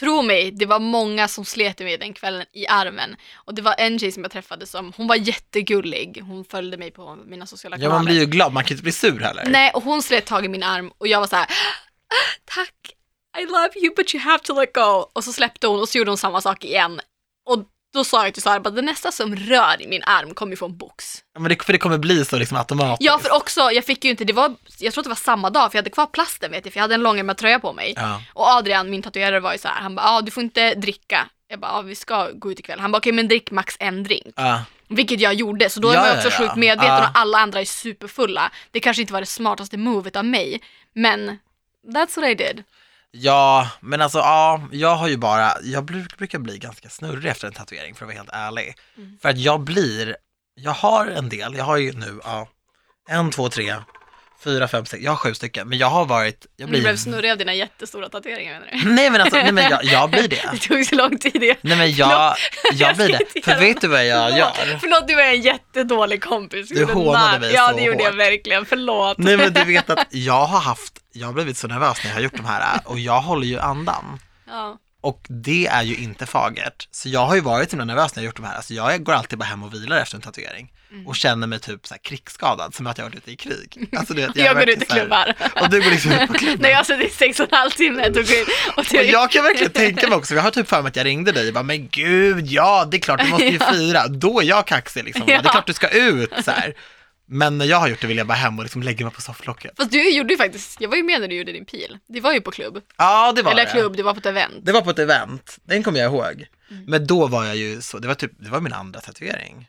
Tro 0.00 0.22
mig, 0.22 0.50
det 0.50 0.66
var 0.66 0.78
många 0.78 1.28
som 1.28 1.44
slet 1.44 1.78
mig 1.78 1.98
den 1.98 2.12
kvällen 2.14 2.46
i 2.52 2.66
armen. 2.66 3.16
Och 3.34 3.54
det 3.54 3.62
var 3.62 3.74
en 3.78 3.98
tjej 3.98 4.12
som 4.12 4.22
jag 4.22 4.32
träffade 4.32 4.66
som, 4.66 4.92
hon 4.96 5.06
var 5.06 5.16
jättegullig. 5.16 6.22
Hon 6.26 6.44
följde 6.44 6.76
mig 6.76 6.90
på 6.90 7.16
mina 7.26 7.46
sociala 7.46 7.76
Ja, 7.76 7.80
kanaler. 7.80 7.96
man 7.98 8.04
blir 8.04 8.20
ju 8.20 8.26
glad, 8.26 8.52
man 8.52 8.64
kan 8.64 8.74
inte 8.74 8.82
bli 8.82 8.92
sur 8.92 9.20
heller. 9.20 9.44
Nej, 9.46 9.70
och 9.74 9.82
hon 9.82 10.02
slet 10.02 10.26
tag 10.26 10.44
i 10.44 10.48
min 10.48 10.62
arm 10.62 10.92
och 10.98 11.08
jag 11.08 11.20
var 11.20 11.26
så 11.26 11.36
här, 11.36 11.46
tack, 12.44 12.74
I 13.38 13.44
love 13.44 13.70
you 13.76 13.94
but 13.96 14.14
you 14.14 14.22
have 14.24 14.38
to 14.38 14.60
let 14.60 14.74
go. 14.74 15.10
Och 15.12 15.24
så 15.24 15.32
släppte 15.32 15.66
hon 15.66 15.80
och 15.80 15.88
så 15.88 15.98
gjorde 15.98 16.10
hon 16.10 16.18
samma 16.18 16.40
sak 16.40 16.64
igen. 16.64 17.00
Och 17.46 17.64
då 17.96 18.04
sa 18.04 18.24
jag 18.24 18.34
till 18.34 18.42
Sara, 18.42 18.60
bara, 18.60 18.70
det 18.70 18.82
nästa 18.82 19.12
som 19.12 19.36
rör 19.36 19.82
i 19.82 19.86
min 19.86 20.02
arm 20.02 20.34
kommer 20.34 20.52
ju 20.52 20.56
få 20.56 20.66
en 20.66 20.76
box. 20.76 21.22
Ja, 21.34 21.40
Men 21.40 21.48
det, 21.48 21.64
för 21.64 21.72
det 21.72 21.78
kommer 21.78 21.98
bli 21.98 22.24
så 22.24 22.36
liksom 22.36 22.56
automatiskt. 22.56 23.06
Ja, 23.06 23.18
för 23.18 23.34
också, 23.34 23.60
jag 23.60 23.84
fick 23.84 24.04
ju 24.04 24.10
inte, 24.10 24.24
det 24.24 24.32
var, 24.32 24.54
jag 24.78 24.92
tror 24.92 25.02
att 25.02 25.04
det 25.04 25.08
var 25.08 25.16
samma 25.16 25.50
dag, 25.50 25.72
för 25.72 25.76
jag 25.76 25.82
hade 25.82 25.90
kvar 25.90 26.06
plasten 26.06 26.50
vet 26.50 26.64
jag, 26.64 26.72
för 26.72 26.78
jag 26.78 26.82
hade 26.82 26.94
en 26.94 27.02
långärmad 27.02 27.36
tröja 27.36 27.58
på 27.58 27.72
mig. 27.72 27.94
Ja. 27.96 28.22
Och 28.34 28.46
Adrian, 28.48 28.90
min 28.90 29.02
tatuerare, 29.02 29.40
var 29.40 29.52
ju 29.52 29.58
så 29.58 29.68
här, 29.68 29.80
han 29.80 29.94
bara, 29.94 30.06
ah, 30.06 30.20
du 30.20 30.30
får 30.30 30.42
inte 30.42 30.74
dricka. 30.74 31.26
Jag 31.48 31.60
bara, 31.60 31.72
ah, 31.72 31.82
vi 31.82 31.94
ska 31.94 32.30
gå 32.30 32.52
ut 32.52 32.58
ikväll. 32.58 32.80
Han 32.80 32.92
bara, 32.92 32.98
okej 32.98 33.12
men 33.12 33.28
drick 33.28 33.50
max 33.50 33.76
en 33.80 34.02
drink. 34.04 34.34
Ja. 34.36 34.62
Vilket 34.88 35.20
jag 35.20 35.34
gjorde, 35.34 35.70
så 35.70 35.80
då 35.80 35.94
Ja, 35.94 36.00
man 36.00 36.08
ja, 36.08 36.16
också 36.16 36.28
ja. 36.28 36.38
sjukt 36.38 36.56
medveten 36.56 36.96
och 36.96 37.10
alla 37.14 37.38
andra 37.38 37.60
är 37.60 37.64
superfulla. 37.64 38.50
Det 38.70 38.80
kanske 38.80 39.00
inte 39.00 39.12
var 39.12 39.20
det 39.20 39.26
smartaste 39.26 39.76
movet 39.76 40.16
av 40.16 40.24
mig, 40.24 40.60
men 40.92 41.38
that's 41.86 42.20
what 42.20 42.30
I 42.30 42.34
did. 42.34 42.64
Ja, 43.10 43.68
men 43.80 44.02
alltså 44.02 44.18
ja, 44.18 44.62
jag 44.72 44.96
har 44.96 45.08
ju 45.08 45.16
bara, 45.16 45.52
jag 45.62 45.84
bruk- 45.84 46.16
brukar 46.18 46.38
bli 46.38 46.58
ganska 46.58 46.88
snurrig 46.88 47.30
efter 47.30 47.46
en 47.46 47.52
tatuering 47.52 47.94
för 47.94 48.04
att 48.04 48.08
vara 48.08 48.16
helt 48.16 48.30
ärlig. 48.32 48.74
Mm. 48.96 49.18
För 49.22 49.28
att 49.28 49.38
jag 49.38 49.60
blir, 49.60 50.16
jag 50.54 50.72
har 50.72 51.06
en 51.06 51.28
del, 51.28 51.54
jag 51.56 51.64
har 51.64 51.76
ju 51.76 51.92
nu, 51.92 52.20
ja, 52.24 52.48
en, 53.08 53.30
två, 53.30 53.48
tre, 53.48 53.74
fyra, 54.44 54.68
fem, 54.68 54.86
sex, 54.86 55.02
jag 55.02 55.10
har 55.12 55.16
sju 55.16 55.34
stycken, 55.34 55.68
men 55.68 55.78
jag 55.78 55.86
har 55.86 56.04
varit, 56.04 56.46
jag 56.56 56.68
Du 56.68 56.70
blir, 56.70 56.80
blev 56.80 56.96
snurrig 56.96 57.30
av 57.30 57.38
dina 57.38 57.54
jättestora 57.54 58.08
tatueringar 58.08 58.52
menar 58.52 58.66
du? 58.84 58.90
nej 58.94 59.10
men 59.10 59.20
alltså, 59.20 59.36
nej 59.36 59.52
men 59.52 59.70
jag, 59.70 59.84
jag 59.84 60.10
blir 60.10 60.28
det. 60.28 60.42
Det 60.52 60.58
tog 60.58 60.86
så 60.86 60.94
lång 60.94 61.18
tid 61.18 61.40
det. 61.40 61.56
Nej 61.60 61.76
men 61.78 61.92
jag, 61.94 62.36
jag 62.72 62.96
blir 62.96 63.08
det. 63.08 63.42
För 63.44 63.60
vet 63.60 63.80
du 63.80 63.88
vad 63.88 64.06
jag 64.06 64.38
gör? 64.38 64.78
förlåt, 64.80 65.08
du 65.08 65.14
var 65.14 65.22
en 65.22 65.40
jättedålig 65.40 66.22
kompis. 66.24 66.68
Du 66.68 66.84
hånade 66.84 67.38
mig 67.40 67.52
Ja, 67.54 67.68
så 67.68 67.76
det 67.76 67.82
gjorde 67.82 68.02
jag 68.02 68.10
hårt. 68.10 68.18
verkligen. 68.20 68.66
Förlåt. 68.66 69.18
Nej 69.18 69.36
men 69.36 69.52
du 69.52 69.64
vet 69.64 69.90
att 69.90 70.06
jag 70.10 70.46
har 70.46 70.60
haft, 70.60 70.92
jag 71.16 71.26
har 71.26 71.32
blivit 71.34 71.56
så 71.56 71.66
nervös 71.68 71.98
när 72.04 72.10
jag 72.10 72.16
har 72.16 72.20
gjort 72.22 72.36
de 72.36 72.44
här 72.44 72.80
och 72.84 72.98
jag 72.98 73.20
håller 73.20 73.46
ju 73.46 73.58
andan. 73.58 74.18
Ja. 74.46 74.78
Och 75.00 75.26
det 75.28 75.66
är 75.66 75.82
ju 75.82 75.96
inte 75.96 76.26
fagert. 76.26 76.88
Så 76.90 77.08
jag 77.08 77.26
har 77.26 77.34
ju 77.34 77.40
varit 77.40 77.70
så 77.70 77.76
himla 77.76 77.84
nervös 77.94 78.16
när 78.16 78.22
jag 78.22 78.26
har 78.26 78.28
gjort 78.28 78.36
de 78.36 78.44
här. 78.44 78.56
Alltså 78.56 78.74
jag 78.74 79.02
går 79.04 79.12
alltid 79.12 79.38
bara 79.38 79.44
hem 79.44 79.62
och 79.62 79.74
vilar 79.74 79.96
efter 80.00 80.16
en 80.16 80.22
tatuering. 80.22 80.72
Mm. 80.92 81.06
Och 81.06 81.16
känner 81.16 81.46
mig 81.46 81.60
typ 81.60 81.86
så 81.86 81.94
här 81.94 82.00
krigsskadad, 82.02 82.74
som 82.74 82.86
att 82.86 82.98
jag 82.98 83.04
varit 83.04 83.14
ute 83.16 83.30
i 83.32 83.36
krig. 83.36 83.88
Alltså, 83.96 84.14
du 84.14 84.26
vet, 84.26 84.36
Jag, 84.36 84.46
är 84.46 84.54
går 84.54 84.68
ut 84.68 84.82
och 84.82 84.92
här- 84.92 85.00
klubbar. 85.00 85.34
Och 85.62 85.70
du 85.70 85.82
går 85.82 85.90
liksom 85.90 86.12
ut 86.12 86.26
på 86.28 86.34
klubben. 86.34 86.58
När 86.62 86.68
jag 86.68 86.76
har 86.76 86.84
suttit 86.84 87.12
i 87.12 87.16
sex 87.16 87.40
och 87.40 87.52
en 87.52 87.58
halv 87.58 87.70
timme 87.70 88.04
tog 88.04 88.24
jag 88.24 88.38
in 88.40 88.46
och 88.76 88.78
Och 88.78 89.04
jag 89.04 89.30
kan 89.30 89.44
verkligen 89.44 89.72
tänka 89.72 90.08
mig 90.08 90.16
också, 90.18 90.34
jag 90.34 90.42
har 90.42 90.50
typ 90.50 90.68
för 90.68 90.82
mig 90.82 90.88
att 90.90 90.96
jag 90.96 91.04
ringde 91.06 91.32
dig 91.32 91.48
och 91.48 91.54
bara, 91.54 91.62
men 91.62 91.88
gud, 91.88 92.46
ja, 92.46 92.84
det 92.90 92.96
är 92.96 93.00
klart, 93.00 93.20
du 93.24 93.28
måste 93.28 93.46
ju 93.46 93.58
fira. 93.72 94.08
Då 94.08 94.40
är 94.40 94.44
jag 94.44 94.66
kaxig 94.66 95.04
liksom, 95.04 95.24
Ja. 95.28 95.42
det 95.42 95.48
är 95.48 95.52
klart 95.52 95.66
du 95.66 95.72
ska 95.72 95.88
ut 95.88 96.32
så 96.44 96.50
här. 96.50 96.74
Men 97.28 97.58
när 97.58 97.64
jag 97.64 97.76
har 97.76 97.88
gjort 97.88 98.00
det 98.00 98.06
vill 98.06 98.16
jag 98.16 98.26
bara 98.26 98.34
hem 98.34 98.58
och 98.58 98.64
liksom 98.64 98.82
lägga 98.82 99.04
mig 99.06 99.14
på 99.14 99.20
sofflocket. 99.20 99.72
Fast 99.76 99.90
du 99.90 100.10
gjorde 100.16 100.32
ju 100.32 100.36
faktiskt, 100.36 100.80
jag 100.80 100.88
var 100.88 100.96
ju 100.96 101.02
med 101.02 101.20
när 101.20 101.28
du 101.28 101.34
gjorde 101.36 101.52
din 101.52 101.64
pil. 101.64 101.98
Det 102.08 102.20
var 102.20 102.32
ju 102.32 102.40
på 102.40 102.50
klubb. 102.50 102.80
Ja, 102.96 103.32
det 103.32 103.42
var 103.42 103.50
Eller 103.52 103.64
det. 103.64 103.70
klubb, 103.70 103.96
det 103.96 104.02
var 104.02 104.12
på 104.14 104.18
ett 104.18 104.26
event. 104.26 104.54
Det 104.62 104.72
var 104.72 104.80
på 104.82 104.90
ett 104.90 104.98
event, 104.98 105.58
den 105.64 105.82
kommer 105.82 106.00
jag 106.00 106.12
ihåg. 106.12 106.46
Mm. 106.70 106.84
Men 106.86 107.06
då 107.06 107.26
var 107.26 107.44
jag 107.44 107.56
ju 107.56 107.82
så, 107.82 107.98
det 107.98 108.08
var 108.08 108.14
typ, 108.14 108.32
det 108.38 108.50
var 108.50 108.60
min 108.60 108.72
andra 108.72 109.00
tatuering. 109.00 109.68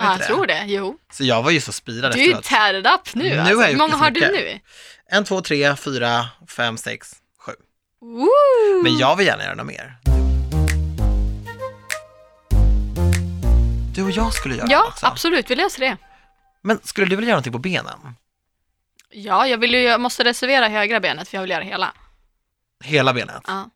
Ja, 0.00 0.10
jag 0.10 0.18
det? 0.18 0.24
tror 0.24 0.46
det. 0.46 0.64
Jo. 0.66 0.98
Så 1.12 1.24
jag 1.24 1.42
var 1.42 1.50
ju 1.50 1.60
så 1.60 1.72
speedad 1.72 2.12
Du 2.12 2.30
är 2.30 2.34
tatted 2.34 2.86
up 2.86 3.14
nu, 3.14 3.24
Nu 3.24 3.38
alltså. 3.38 3.62
Hur 3.62 3.76
många 3.76 3.96
har 3.96 4.10
du 4.10 4.20
nu? 4.20 4.58
En, 5.08 5.24
två, 5.24 5.40
tre, 5.40 5.76
fyra, 5.76 6.26
fem, 6.48 6.76
sex, 6.76 7.12
sju. 7.38 7.52
Woo! 8.00 8.82
Men 8.82 8.98
jag 8.98 9.16
vill 9.16 9.26
gärna 9.26 9.44
göra 9.44 9.54
något 9.54 9.66
mer. 9.66 9.96
Du 13.94 14.02
och 14.02 14.10
jag 14.10 14.32
skulle 14.34 14.54
göra 14.56 14.66
Ja, 14.70 14.86
också. 14.88 15.06
absolut. 15.06 15.50
Vi 15.50 15.54
löser 15.54 15.80
det. 15.80 15.96
Men 16.64 16.80
skulle 16.84 17.06
du 17.06 17.16
vilja 17.16 17.28
göra 17.28 17.36
någonting 17.36 17.52
på 17.52 17.58
benen? 17.58 18.16
Ja, 19.10 19.46
jag, 19.46 19.58
vill 19.58 19.74
ju, 19.74 19.80
jag 19.80 20.00
måste 20.00 20.24
reservera 20.24 20.68
högra 20.68 21.00
benet 21.00 21.28
för 21.28 21.36
jag 21.36 21.42
vill 21.42 21.50
göra 21.50 21.64
hela. 21.64 21.92
Hela 22.84 23.12
benet? 23.14 23.42
Ja. 23.46 23.70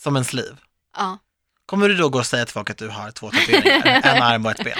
Som 0.00 0.16
en 0.16 0.24
sliv? 0.24 0.56
Ja. 0.96 1.18
Kommer 1.66 1.88
du 1.88 1.94
då 1.94 2.08
gå 2.08 2.18
och 2.18 2.26
säga 2.26 2.44
till 2.44 2.52
folk 2.52 2.70
att 2.70 2.78
du 2.78 2.88
har 2.88 3.10
två 3.10 3.30
tatueringar? 3.30 4.00
en 4.16 4.22
arm 4.22 4.46
och 4.46 4.50
ett 4.52 4.64
ben? 4.64 4.78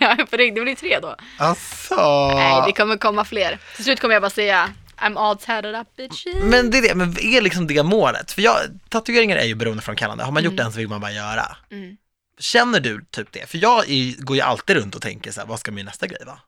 ja, 0.00 0.16
på 0.30 0.36
riktigt. 0.36 0.54
Det 0.54 0.60
blir 0.60 0.74
tre 0.74 0.98
då. 1.02 1.16
Alltså. 1.38 2.30
Nej, 2.34 2.62
det 2.66 2.72
kommer 2.72 2.96
komma 2.96 3.24
fler. 3.24 3.58
Till 3.76 3.84
slut 3.84 4.00
kommer 4.00 4.14
jag 4.14 4.22
bara 4.22 4.30
säga 4.30 4.70
I'm 4.96 5.18
all 5.18 5.38
tatted 5.38 5.74
up 5.74 5.96
bitches. 5.96 6.34
Men 6.42 6.70
det 6.70 6.78
är 6.78 6.82
det, 6.82 6.94
men 6.94 7.18
är 7.20 7.40
liksom 7.40 7.66
det 7.66 7.82
målet? 7.82 8.32
För 8.32 8.42
jag, 8.42 8.56
tatueringar 8.88 9.36
är 9.36 9.44
ju 9.44 9.54
beroendeframkallande. 9.54 10.24
Har 10.24 10.32
man 10.32 10.42
gjort 10.44 10.52
Mm. 10.52 10.66
en 10.66 10.72
så 10.72 10.78
vill 10.78 10.88
man 10.88 11.00
bara 11.00 11.12
göra. 11.12 11.56
Mm. 11.70 11.96
Känner 12.38 12.80
du 12.80 13.04
typ 13.10 13.32
det? 13.32 13.50
För 13.50 13.58
jag 13.58 13.90
är, 13.90 14.22
går 14.22 14.36
ju 14.36 14.42
alltid 14.42 14.76
runt 14.76 14.94
och 14.94 15.02
tänker 15.02 15.32
så 15.32 15.40
här, 15.40 15.46
vad 15.48 15.60
ska 15.60 15.72
min 15.72 15.86
nästa 15.86 16.06
grej 16.06 16.22
vara? 16.26 16.38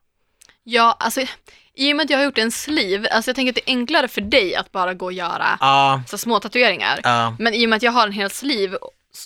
Ja, 0.69 0.97
alltså 0.99 1.21
i 1.73 1.91
och 1.93 1.95
med 1.97 2.03
att 2.03 2.09
jag 2.09 2.17
har 2.17 2.25
gjort 2.25 2.37
en 2.37 2.51
sleeve, 2.51 3.09
alltså 3.09 3.29
jag 3.29 3.35
tänker 3.35 3.51
att 3.51 3.55
det 3.55 3.71
är 3.71 3.73
enklare 3.73 4.07
för 4.07 4.21
dig 4.21 4.55
att 4.55 4.71
bara 4.71 4.93
gå 4.93 5.05
och 5.05 5.13
göra 5.13 5.57
Ja, 5.59 6.01
så 6.07 6.17
små 6.17 6.39
tatueringar. 6.39 6.99
ja. 7.03 7.35
Men 7.39 7.53
i 7.53 7.65
och 7.65 7.69
med 7.69 7.77
att 7.77 7.83
jag 7.83 7.91
har 7.91 8.07
en 8.07 8.13
hel 8.13 8.29
sleeve 8.29 8.77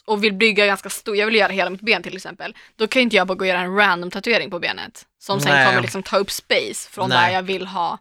och 0.05 0.23
vill 0.23 0.33
bygga 0.33 0.65
ganska 0.65 0.89
stor, 0.89 1.15
jag 1.15 1.25
vill 1.25 1.35
göra 1.35 1.51
hela 1.51 1.69
mitt 1.69 1.81
ben 1.81 2.03
till 2.03 2.15
exempel, 2.15 2.55
då 2.75 2.87
kan 2.87 2.99
ju 2.99 3.03
inte 3.03 3.15
jag 3.15 3.27
bara 3.27 3.35
gå 3.35 3.43
och 3.43 3.47
göra 3.47 3.59
en 3.59 3.75
random 3.75 4.11
tatuering 4.11 4.49
på 4.49 4.59
benet. 4.59 5.05
Som 5.19 5.39
sen 5.39 5.51
Nej. 5.51 5.65
kommer 5.65 5.81
liksom 5.81 6.03
ta 6.03 6.17
upp 6.17 6.31
space 6.31 6.89
från 6.91 7.09
Nej. 7.09 7.17
där 7.17 7.35
jag 7.35 7.43
vill 7.43 7.67
ha 7.67 7.97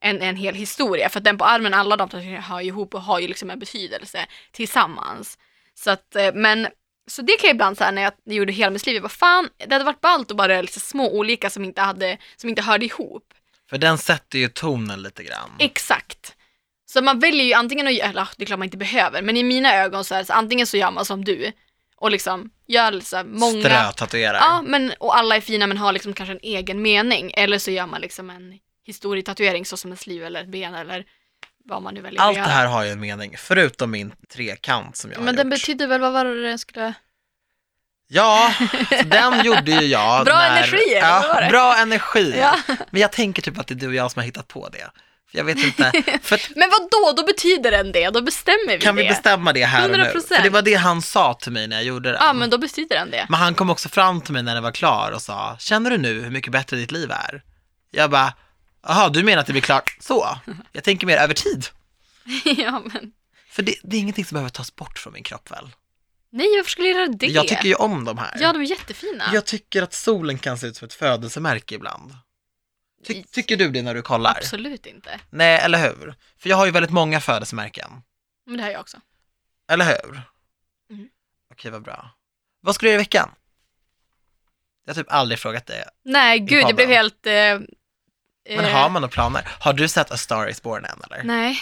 en, 0.00 0.22
en 0.22 0.36
hel 0.36 0.54
historia. 0.54 1.08
För 1.08 1.18
att 1.20 1.24
den 1.24 1.38
på 1.38 1.44
armen, 1.44 1.74
alla 1.74 1.96
de 1.96 2.08
tatueringarna 2.08 2.42
hör 2.46 2.60
ihop 2.60 2.94
och 2.94 3.02
har 3.02 3.18
ju 3.18 3.28
liksom 3.28 3.50
en 3.50 3.58
betydelse 3.58 4.26
tillsammans. 4.52 5.38
Så 5.74 5.90
att, 5.90 6.16
eh, 6.16 6.30
men 6.34 6.68
så 7.10 7.22
det 7.22 7.32
kan 7.32 7.48
jag 7.48 7.54
ibland 7.54 7.78
säga 7.78 7.90
när 7.90 8.02
jag 8.02 8.12
gjorde 8.24 8.52
hela 8.52 8.70
mitt 8.70 8.86
liv, 8.86 8.94
jag 8.94 9.02
bara 9.02 9.08
fan, 9.08 9.48
det 9.66 9.74
hade 9.74 9.84
varit 9.84 10.00
ballt 10.00 10.30
att 10.30 10.36
bara 10.36 10.62
lite 10.62 10.80
små 10.80 11.10
olika 11.10 11.50
som 11.50 11.64
inte, 11.64 11.80
hade, 11.80 12.18
som 12.36 12.50
inte 12.50 12.62
hörde 12.62 12.84
ihop. 12.84 13.34
För 13.70 13.78
den 13.78 13.98
sätter 13.98 14.38
ju 14.38 14.48
tonen 14.48 15.02
lite 15.02 15.22
grann. 15.24 15.50
Exakt. 15.58 16.36
Så 16.86 17.02
man 17.02 17.18
väljer 17.18 17.44
ju 17.44 17.52
antingen 17.52 17.86
att, 17.86 17.92
eller 17.92 18.28
det 18.36 18.42
är 18.42 18.46
klart 18.46 18.58
man 18.58 18.66
inte 18.66 18.76
behöver, 18.76 19.22
men 19.22 19.36
i 19.36 19.42
mina 19.42 19.74
ögon 19.74 20.04
så 20.04 20.14
är 20.14 20.18
det 20.18 20.24
så 20.24 20.32
antingen 20.32 20.66
så 20.66 20.76
gör 20.76 20.90
man 20.90 21.04
som 21.04 21.24
du 21.24 21.52
och 21.96 22.10
liksom 22.10 22.50
gör 22.66 22.92
liksom 22.92 23.38
många, 23.38 23.60
Strötatuerar. 23.60 24.34
ja 24.34 24.62
men 24.66 24.92
och 24.98 25.16
alla 25.16 25.36
är 25.36 25.40
fina 25.40 25.66
men 25.66 25.76
har 25.76 25.92
liksom 25.92 26.12
kanske 26.12 26.32
en 26.32 26.40
egen 26.42 26.82
mening. 26.82 27.32
Eller 27.34 27.58
så 27.58 27.70
gör 27.70 27.86
man 27.86 28.00
liksom 28.00 28.30
en 28.30 28.58
historietatuering 28.86 29.66
så 29.66 29.76
som 29.76 29.92
ett 29.92 30.06
liv 30.06 30.24
eller 30.24 30.42
ett 30.42 30.48
ben 30.48 30.74
eller 30.74 31.04
vad 31.64 31.82
man 31.82 31.94
nu 31.94 32.00
väljer 32.00 32.20
Allt 32.20 32.38
att 32.38 32.44
det 32.44 32.50
här 32.50 32.66
har 32.66 32.84
ju 32.84 32.90
en 32.90 33.00
mening, 33.00 33.34
förutom 33.38 33.90
min 33.90 34.12
trekant 34.32 34.96
som 34.96 35.10
jag 35.10 35.18
har 35.18 35.24
Men 35.24 35.36
den 35.36 35.46
gjort. 35.46 35.54
betyder 35.60 35.86
väl, 35.86 36.00
vad 36.00 36.12
var 36.12 36.24
det 36.24 36.42
den 36.48 36.58
skulle... 36.58 36.94
Ja, 38.12 38.54
den 39.04 39.44
gjorde 39.44 39.70
ju 39.70 39.86
jag 39.86 40.24
Bra 40.24 40.34
när... 40.38 40.50
energi, 40.56 40.98
vad 41.02 41.22
var 41.28 41.34
Ja, 41.34 41.40
det? 41.40 41.48
bra 41.50 41.76
energi. 41.76 42.34
Ja. 42.38 42.56
Men 42.90 43.00
jag 43.00 43.12
tänker 43.12 43.42
typ 43.42 43.58
att 43.58 43.66
det 43.66 43.74
är 43.74 43.76
du 43.76 43.86
och 43.88 43.94
jag 43.94 44.10
som 44.10 44.20
har 44.20 44.24
hittat 44.24 44.48
på 44.48 44.68
det. 44.68 44.90
Jag 45.32 45.44
vet 45.44 45.58
inte, 45.58 45.92
för 46.22 46.40
Men 46.56 46.70
vad 46.70 46.80
då? 46.90 47.12
Då 47.22 47.26
betyder 47.26 47.70
den 47.70 47.92
det, 47.92 48.10
då 48.10 48.22
bestämmer 48.22 48.68
vi 48.72 48.78
kan 48.78 48.96
det. 48.96 49.02
vi 49.02 49.08
bestämma 49.08 49.52
det 49.52 49.64
här 49.64 49.90
och 49.90 49.98
nu? 49.98 50.04
100%. 50.04 50.34
För 50.36 50.42
det 50.42 50.50
var 50.50 50.62
det 50.62 50.74
han 50.74 51.02
sa 51.02 51.34
till 51.34 51.52
mig 51.52 51.68
när 51.68 51.76
jag 51.76 51.84
gjorde 51.84 52.10
det. 52.12 52.18
Ja 52.20 52.32
men 52.32 52.50
då 52.50 52.58
betyder 52.58 52.96
den 52.96 53.10
det. 53.10 53.26
Men 53.28 53.40
han 53.40 53.54
kom 53.54 53.70
också 53.70 53.88
fram 53.88 54.20
till 54.20 54.32
mig 54.32 54.42
när 54.42 54.54
det 54.54 54.60
var 54.60 54.72
klar 54.72 55.10
och 55.14 55.22
sa, 55.22 55.56
känner 55.58 55.90
du 55.90 55.98
nu 55.98 56.22
hur 56.22 56.30
mycket 56.30 56.52
bättre 56.52 56.76
ditt 56.76 56.92
liv 56.92 57.10
är? 57.10 57.42
Jag 57.90 58.10
bara, 58.10 58.32
jaha, 58.82 59.08
du 59.08 59.22
menar 59.22 59.40
att 59.40 59.46
det 59.46 59.52
blir 59.52 59.62
klart 59.62 59.96
så? 60.00 60.38
Jag 60.72 60.84
tänker 60.84 61.06
mer 61.06 61.16
över 61.16 61.34
tid. 61.34 61.66
ja 62.44 62.82
men. 62.92 63.12
För 63.48 63.62
det, 63.62 63.74
det 63.82 63.96
är 63.96 64.00
ingenting 64.00 64.24
som 64.24 64.34
behöver 64.34 64.50
tas 64.50 64.76
bort 64.76 64.98
från 64.98 65.12
min 65.12 65.22
kropp 65.22 65.50
väl? 65.50 65.70
Nej 66.32 66.56
varför 66.56 66.70
skulle 66.70 66.88
jag 66.88 67.00
göra 67.00 67.08
det? 67.08 67.26
Jag 67.26 67.48
tycker 67.48 67.64
ju 67.64 67.74
om 67.74 68.04
de 68.04 68.18
här. 68.18 68.36
Ja 68.40 68.52
de 68.52 68.62
är 68.62 68.66
jättefina. 68.66 69.30
Jag 69.32 69.44
tycker 69.44 69.82
att 69.82 69.92
solen 69.92 70.38
kan 70.38 70.58
se 70.58 70.66
ut 70.66 70.76
som 70.76 70.86
ett 70.86 70.94
födelsemärke 70.94 71.74
ibland. 71.74 72.14
Ty, 73.06 73.22
tycker 73.22 73.56
du 73.56 73.70
det 73.70 73.82
när 73.82 73.94
du 73.94 74.02
kollar? 74.02 74.34
Absolut 74.36 74.86
inte. 74.86 75.20
Nej, 75.30 75.58
eller 75.58 75.78
hur? 75.78 76.14
För 76.38 76.48
jag 76.48 76.56
har 76.56 76.66
ju 76.66 76.72
väldigt 76.72 76.90
många 76.90 77.20
födelsemärken. 77.20 77.90
Men 78.46 78.56
det 78.56 78.62
har 78.62 78.70
jag 78.70 78.80
också. 78.80 79.00
Eller 79.68 79.84
hur? 79.84 80.22
Mm. 80.90 81.08
Okej, 81.52 81.70
vad 81.70 81.82
bra. 81.82 82.10
Vad 82.60 82.74
ska 82.74 82.86
du 82.86 82.90
göra 82.90 83.00
i 83.00 83.04
veckan? 83.04 83.30
Jag 84.84 84.94
har 84.94 85.02
typ 85.02 85.12
aldrig 85.12 85.38
frågat 85.38 85.66
det. 85.66 85.84
Nej 86.04 86.38
gud 86.38 86.62
jag 86.62 86.76
blev 86.76 86.88
helt... 86.88 87.26
Eh, 87.26 87.58
Men 88.48 88.64
eh, 88.64 88.70
har 88.72 88.88
man 88.90 89.02
några 89.02 89.12
planer? 89.12 89.48
Har 89.60 89.72
du 89.72 89.88
sett 89.88 90.10
A 90.10 90.16
Star 90.16 90.48
Is 90.48 90.62
Born 90.62 90.84
än 90.84 91.00
eller? 91.10 91.22
Nej. 91.24 91.58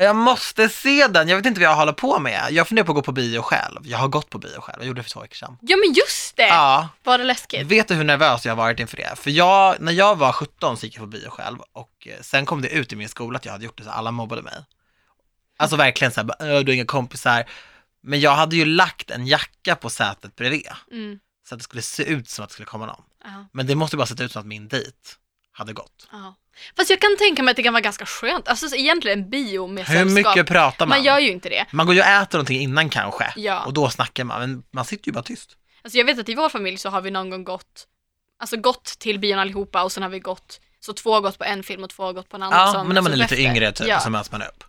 Jag 0.00 0.16
måste 0.16 0.68
se 0.68 1.06
den, 1.06 1.28
jag 1.28 1.36
vet 1.36 1.46
inte 1.46 1.60
vad 1.60 1.68
jag 1.70 1.76
håller 1.76 1.92
på 1.92 2.18
med. 2.18 2.46
Jag 2.50 2.68
funderar 2.68 2.86
på 2.86 2.92
att 2.92 2.96
gå 2.96 3.02
på 3.02 3.12
bio 3.12 3.42
själv. 3.42 3.80
Jag 3.84 3.98
har 3.98 4.08
gått 4.08 4.30
på 4.30 4.38
bio 4.38 4.60
själv, 4.60 4.76
jag 4.80 4.86
gjorde 4.86 4.98
det 4.98 5.02
för 5.02 5.10
två 5.10 5.20
veckor 5.20 5.34
sedan. 5.34 5.58
Ja 5.60 5.76
men 5.76 5.92
just 5.92 6.36
det! 6.36 6.46
Ja, 6.48 6.88
Var 7.04 7.18
det 7.18 7.24
läskigt? 7.24 7.66
vet 7.66 7.88
du 7.88 7.94
hur 7.94 8.04
nervös 8.04 8.44
jag 8.46 8.52
har 8.52 8.56
varit 8.56 8.80
inför 8.80 8.96
det? 8.96 9.16
För 9.16 9.30
jag, 9.30 9.80
när 9.80 9.92
jag 9.92 10.16
var 10.18 10.32
17 10.32 10.76
så 10.76 10.86
gick 10.86 10.96
jag 10.96 11.00
på 11.02 11.06
bio 11.06 11.30
själv 11.30 11.58
och 11.72 12.06
eh, 12.10 12.20
sen 12.22 12.46
kom 12.46 12.62
det 12.62 12.68
ut 12.68 12.92
i 12.92 12.96
min 12.96 13.08
skola 13.08 13.36
att 13.38 13.44
jag 13.44 13.52
hade 13.52 13.64
gjort 13.64 13.78
det 13.78 13.84
så 13.84 13.90
alla 13.90 14.10
mobbade 14.10 14.42
mig. 14.42 14.54
Alltså 15.56 15.76
verkligen 15.76 16.12
så 16.12 16.20
här, 16.20 16.24
bara, 16.24 16.38
"Äh, 16.56 16.60
du 16.60 16.70
har 16.70 16.74
inga 16.74 16.84
kompisar. 16.86 17.44
Men 18.02 18.20
jag 18.20 18.30
hade 18.36 18.56
ju 18.56 18.64
lagt 18.64 19.10
en 19.10 19.26
jacka 19.26 19.76
på 19.76 19.90
sätet 19.90 20.36
bredvid 20.36 20.68
Mm. 20.92 21.18
så 21.48 21.54
att 21.54 21.58
det 21.58 21.64
skulle 21.64 21.82
se 21.82 22.02
ut 22.04 22.28
som 22.28 22.42
att 22.42 22.48
det 22.48 22.52
skulle 22.52 22.66
komma 22.66 22.86
någon. 22.86 23.02
Ja, 23.24 23.46
Men 23.52 23.66
det 23.66 23.74
måste 23.74 23.96
bara 23.96 24.06
se 24.06 24.24
ut 24.24 24.32
som 24.32 24.40
att 24.40 24.46
min 24.46 24.68
dejt 24.68 24.92
hade 25.58 25.72
gått. 25.72 26.08
ja. 26.12 26.34
Fast 26.76 26.90
jag 26.90 27.00
kan 27.00 27.16
tänka 27.18 27.42
mig 27.42 27.50
att 27.50 27.56
det 27.56 27.62
kan 27.62 27.72
vara 27.72 27.80
ganska 27.80 28.06
skönt. 28.06 28.48
Alltså 28.48 28.68
så 28.68 28.76
egentligen 28.76 29.18
en 29.18 29.30
bio 29.30 29.66
med 29.66 29.86
Hur 29.86 29.94
sällskap. 29.94 30.36
mycket 30.36 30.46
pratar 30.52 30.86
man? 30.86 30.98
Man 30.98 31.04
gör 31.04 31.18
ju 31.18 31.30
inte 31.30 31.48
det. 31.48 31.64
Man 31.72 31.86
går 31.86 31.94
ju 31.94 32.00
och 32.00 32.06
äter 32.06 32.38
någonting 32.38 32.60
innan 32.60 32.90
kanske 32.90 33.32
Ja. 33.36 33.64
och 33.64 33.72
då 33.72 33.90
snackar 33.90 34.24
man, 34.24 34.40
men 34.40 34.62
man 34.70 34.84
sitter 34.84 35.06
ju 35.08 35.12
bara 35.12 35.22
tyst. 35.22 35.56
Alltså 35.82 35.98
jag 35.98 36.04
vet 36.04 36.18
att 36.18 36.28
i 36.28 36.34
vår 36.34 36.48
familj 36.48 36.76
så 36.78 36.88
har 36.90 37.00
vi 37.00 37.10
någon 37.10 37.30
gång 37.30 37.44
gått, 37.44 37.86
alltså 38.38 38.56
gått 38.56 38.84
till 38.84 39.18
bion 39.18 39.38
allihopa 39.38 39.82
och 39.82 39.92
sen 39.92 40.02
har 40.02 40.10
vi 40.10 40.18
gått, 40.20 40.60
så 40.80 40.92
två 40.92 41.12
har 41.14 41.20
gått 41.20 41.38
på 41.38 41.44
en 41.44 41.62
film 41.62 41.84
och 41.84 41.90
två 41.90 42.02
har 42.02 42.12
gått 42.12 42.28
på 42.28 42.36
en 42.36 42.42
annan. 42.42 42.74
Ja, 42.74 42.84
men 42.84 42.94
när 42.94 43.02
man 43.02 43.12
är 43.12 43.16
lite 43.16 43.34
efter. 43.34 43.50
yngre 43.50 43.72
typ, 43.72 43.86
Ja. 43.88 44.00
så 44.00 44.10
möts 44.10 44.32
man 44.32 44.42
upp. 44.42 44.64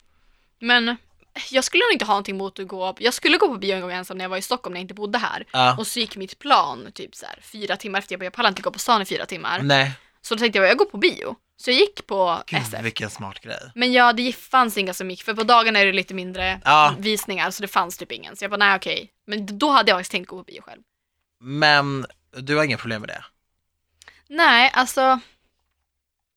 Men 0.60 0.96
jag 1.52 1.64
skulle 1.64 1.84
nog 1.84 1.92
inte 1.94 2.06
ha 2.06 2.14
någonting 2.14 2.36
emot 2.36 2.60
att 2.60 2.68
gå, 2.68 2.96
jag 3.00 3.14
skulle 3.14 3.38
gå 3.38 3.48
på 3.48 3.56
bio 3.58 3.76
en 3.76 3.82
gång 3.82 3.92
ensam 3.92 4.18
när 4.18 4.26
jag 4.26 4.30
var 4.30 4.38
i 4.38 4.42
Stockholm 4.42 4.74
när 4.74 4.80
jag 4.80 4.84
inte 4.84 4.94
bodde 4.94 5.18
här. 5.18 5.46
Ja. 5.52 5.78
Och 5.78 5.88
så 5.88 6.00
gick 6.00 6.16
mitt 6.18 6.40
plan 6.40 6.88
typ 6.94 7.16
så 7.16 7.26
här 7.26 7.40
fyra 7.44 7.76
timmar 7.78 8.00
efter 8.00 8.14
jag 8.14 8.20
bara, 8.20 8.26
jag 8.26 8.34
pallar 8.34 8.50
inte 8.50 8.62
gå 8.62 8.72
på 8.72 8.80
stan 8.80 9.02
i 9.02 9.06
fyra 9.06 9.26
timmar. 9.26 9.60
Nej, 9.64 9.92
Så 10.22 10.36
då 10.36 10.40
tänkte 10.40 10.60
jag, 10.60 10.68
jag 10.70 10.78
går 10.78 10.86
på 10.86 10.98
bio. 10.98 11.36
Så 11.58 11.72
jag 11.72 11.78
gick 11.80 12.08
på 12.08 12.42
gud 12.48 12.60
SF. 12.62 12.82
vilken 12.84 13.10
smart 13.10 13.40
grej. 13.40 13.72
Men 13.76 13.94
ja, 13.94 14.14
det 14.14 14.36
fanns 14.36 14.78
inga 14.78 14.94
som 14.94 15.10
gick, 15.12 15.24
för 15.24 15.34
på 15.34 15.44
dagarna 15.44 15.80
är 15.80 15.86
det 15.86 15.92
lite 15.94 16.14
mindre 16.14 16.62
Ja. 16.66 16.96
visningar 17.00 17.52
så 17.52 17.62
det 17.62 17.68
fanns 17.68 17.98
typ 17.98 18.12
ingen. 18.12 18.36
Så 18.36 18.44
jag 18.44 18.52
bara, 18.52 18.58
nej 18.58 18.76
okej. 18.76 19.12
Men 19.28 19.58
då 19.58 19.70
hade 19.70 19.92
jag 19.92 19.98
faktiskt 19.98 20.12
tänkt 20.12 20.28
gå 20.28 20.38
på 20.38 20.44
bio 20.44 20.62
själv. 20.62 20.82
Men 21.40 22.06
du 22.38 22.56
har 22.58 22.64
inga 22.64 22.78
problem 22.78 23.02
med 23.02 23.10
det? 23.10 23.24
Nej, 24.28 24.72
alltså. 24.74 25.20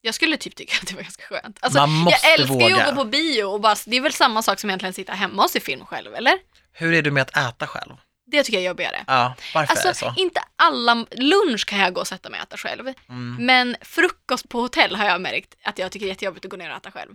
Jag 0.00 0.14
skulle 0.14 0.36
typ 0.36 0.56
tycka 0.56 0.74
att 0.82 0.88
det 0.88 0.94
var 0.94 1.02
ganska 1.02 1.22
skönt. 1.22 1.58
Alltså, 1.60 1.78
Man 1.78 1.90
måste 1.90 2.26
jag 2.26 2.38
älskar 2.40 2.68
ju 2.68 2.74
att 2.80 2.88
gå 2.90 2.94
på 2.96 3.04
bio 3.04 3.44
och 3.44 3.60
bara, 3.60 3.76
det 3.86 3.96
är 3.96 4.00
väl 4.00 4.12
samma 4.12 4.42
sak 4.42 4.60
som 4.60 4.70
egentligen 4.70 4.92
sitta 4.92 5.12
hemma 5.12 5.42
och 5.44 5.50
se 5.50 5.60
film 5.60 5.86
själv, 5.86 6.14
eller? 6.14 6.34
Hur 6.72 6.92
är 6.94 7.02
du 7.02 7.10
med 7.10 7.22
att 7.22 7.36
äta 7.36 7.66
själv? 7.66 7.92
Det 8.32 8.42
tycker 8.42 8.58
jag 8.58 8.64
är 8.64 8.68
jobbigare. 8.68 9.04
Ja, 9.06 9.34
varför 9.54 9.72
är 9.72 9.82
det 9.82 9.88
Alltså, 9.88 10.06
så? 10.06 10.14
inte 10.20 10.40
alla, 10.56 11.06
lunch 11.10 11.66
kan 11.66 11.78
jag 11.78 11.94
gå 11.94 12.00
och 12.00 12.08
sätta 12.08 12.30
mig 12.30 12.40
och 12.40 12.46
äta 12.46 12.56
själv. 12.56 12.88
Mm. 13.08 13.36
Men 13.46 13.76
frukost 13.80 14.48
på 14.48 14.60
hotell 14.60 14.96
har 14.96 15.04
jag 15.06 15.20
märkt 15.20 15.54
att 15.64 15.78
jag 15.78 15.92
tycker 15.92 16.06
är 16.06 16.10
jättejobbigt 16.10 16.44
att 16.44 16.50
gå 16.50 16.56
ner 16.56 16.70
och 16.70 16.76
äta 16.76 16.90
själv. 16.90 17.10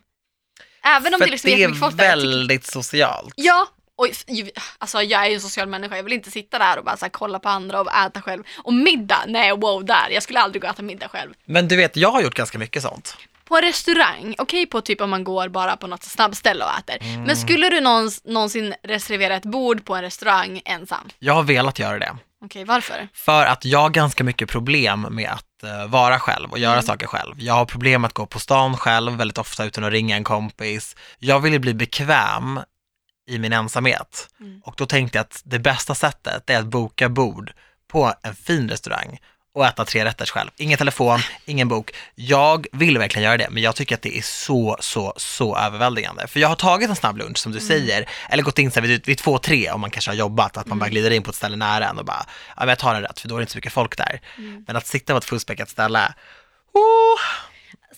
Även 0.83 1.13
om 1.13 1.17
För 1.19 1.25
det 1.25 1.31
liksom 1.31 1.51
det 1.51 1.63
är 1.63 1.73
folk 1.73 1.97
där. 1.97 2.07
väldigt 2.07 2.65
socialt. 2.65 3.33
Ja, 3.35 3.67
och 3.95 4.07
alltså 4.77 5.01
jag 5.01 5.25
är 5.25 5.27
ju 5.29 5.33
en 5.35 5.41
social 5.41 5.67
människa, 5.67 5.95
jag 5.95 6.03
vill 6.03 6.13
inte 6.13 6.31
sitta 6.31 6.59
där 6.59 6.77
och 6.77 6.85
bara 6.85 6.97
så 6.97 7.05
här, 7.05 7.09
kolla 7.09 7.39
på 7.39 7.49
andra 7.49 7.81
och 7.81 7.93
äta 7.95 8.21
själv. 8.21 8.43
Och 8.57 8.73
middag, 8.73 9.23
nej 9.27 9.51
wow 9.57 9.85
där, 9.85 10.09
jag 10.11 10.23
skulle 10.23 10.39
aldrig 10.39 10.61
gå 10.61 10.67
och 10.67 10.73
äta 10.73 10.81
middag 10.81 11.07
själv. 11.07 11.33
Men 11.45 11.67
du 11.67 11.75
vet, 11.75 11.95
jag 11.95 12.11
har 12.11 12.21
gjort 12.21 12.33
ganska 12.35 12.57
mycket 12.59 12.81
sånt. 12.81 13.17
På 13.47 13.57
en 13.57 13.61
restaurang, 13.63 14.35
okej 14.37 14.65
på 14.65 14.81
typ 14.81 15.01
om 15.01 15.09
man 15.09 15.23
går 15.23 15.49
bara 15.49 15.77
på 15.77 15.87
något 15.87 16.03
snabbställe 16.03 16.65
och 16.65 16.71
äter. 16.79 16.97
Mm. 17.01 17.23
Men 17.23 17.37
skulle 17.37 17.69
du 17.69 17.81
någons, 17.81 18.21
någonsin 18.25 18.73
reservera 18.83 19.35
ett 19.35 19.45
bord 19.45 19.85
på 19.85 19.95
en 19.95 20.01
restaurang 20.01 20.61
ensam? 20.65 21.09
Jag 21.19 21.33
har 21.33 21.43
velat 21.43 21.79
göra 21.79 21.99
det. 21.99 22.17
Okej, 22.45 22.63
varför? 22.65 23.07
För 23.13 23.45
att 23.45 23.65
jag 23.65 23.79
har 23.79 23.89
ganska 23.89 24.23
mycket 24.23 24.49
problem 24.49 25.01
med 25.01 25.29
att 25.29 25.63
eh, 25.63 25.87
vara 25.87 26.19
själv 26.19 26.51
och 26.51 26.59
göra 26.59 26.73
Mm. 26.73 26.85
saker 26.85 27.07
själv. 27.07 27.35
Jag 27.37 27.53
har 27.53 27.65
problem 27.65 28.01
med 28.01 28.07
att 28.07 28.13
gå 28.13 28.25
på 28.25 28.39
stan 28.39 28.77
själv 28.77 29.13
väldigt 29.13 29.37
ofta 29.37 29.65
utan 29.65 29.83
att 29.83 29.91
ringa 29.91 30.15
en 30.15 30.23
kompis. 30.23 30.95
Jag 31.19 31.39
ville 31.39 31.59
bli 31.59 31.73
bekväm 31.73 32.59
i 33.29 33.37
min 33.39 33.53
ensamhet. 33.53 34.27
Mm. 34.39 34.61
Och 34.65 34.73
då 34.77 34.85
tänkte 34.85 35.17
jag 35.17 35.23
att 35.23 35.41
det 35.45 35.59
bästa 35.59 35.95
sättet 35.95 36.49
är 36.49 36.59
att 36.59 36.65
boka 36.65 37.09
bord 37.09 37.53
på 37.91 38.13
en 38.23 38.35
fin 38.35 38.69
restaurang 38.69 39.19
och 39.57 39.65
äta 39.65 39.85
tre 39.85 40.05
rätters 40.05 40.31
själv. 40.31 40.49
Ingen 40.57 40.77
telefon, 40.77 41.19
ingen 41.45 41.67
bok. 41.67 41.91
Jag 42.15 42.67
vill 42.71 42.97
verkligen 42.97 43.23
göra 43.25 43.37
det, 43.37 43.49
men 43.49 43.63
jag 43.63 43.75
tycker 43.75 43.95
att 43.95 44.01
det 44.01 44.17
är 44.17 44.21
så, 44.21 44.77
så, 44.79 45.13
så 45.17 45.57
överväldigande. 45.57 46.27
För 46.27 46.39
jag 46.39 46.47
har 46.47 46.55
tagit 46.55 46.89
en 46.89 46.95
snabb 46.95 47.17
lunch 47.17 47.37
som 47.37 47.51
du 47.51 47.57
Mm. 47.57 47.67
säger, 47.67 48.09
eller 48.29 48.43
gått 48.43 48.59
in 48.59 48.71
så 48.71 48.79
här 48.79 48.87
vid, 48.87 49.05
vid 49.07 49.17
två, 49.17 49.37
tre 49.37 49.71
om 49.71 49.81
man 49.81 49.91
kanske 49.91 50.11
har 50.11 50.15
jobbat, 50.15 50.57
att 50.57 50.67
man 50.67 50.79
bara 50.79 50.85
Mm. 50.85 50.91
glider 50.91 51.11
in 51.11 51.23
på 51.23 51.29
ett 51.29 51.35
ställe 51.35 51.55
nära 51.55 51.87
en 51.87 51.97
och 51.99 52.05
bara, 52.05 52.25
ja 52.49 52.59
men 52.59 52.69
jag 52.69 52.79
tar 52.79 52.95
en 52.95 53.01
rätt 53.01 53.19
för 53.19 53.27
då 53.27 53.35
är 53.35 53.39
det 53.39 53.43
inte 53.43 53.51
så 53.51 53.57
mycket 53.57 53.73
folk 53.73 53.97
där. 53.97 54.21
Mm. 54.37 54.63
Men 54.67 54.75
att 54.75 54.87
sitta 54.87 55.13
på 55.13 55.17
ett 55.17 55.25
fullspäckat 55.25 55.69
ställe, 55.69 56.13
oh, 56.73 57.19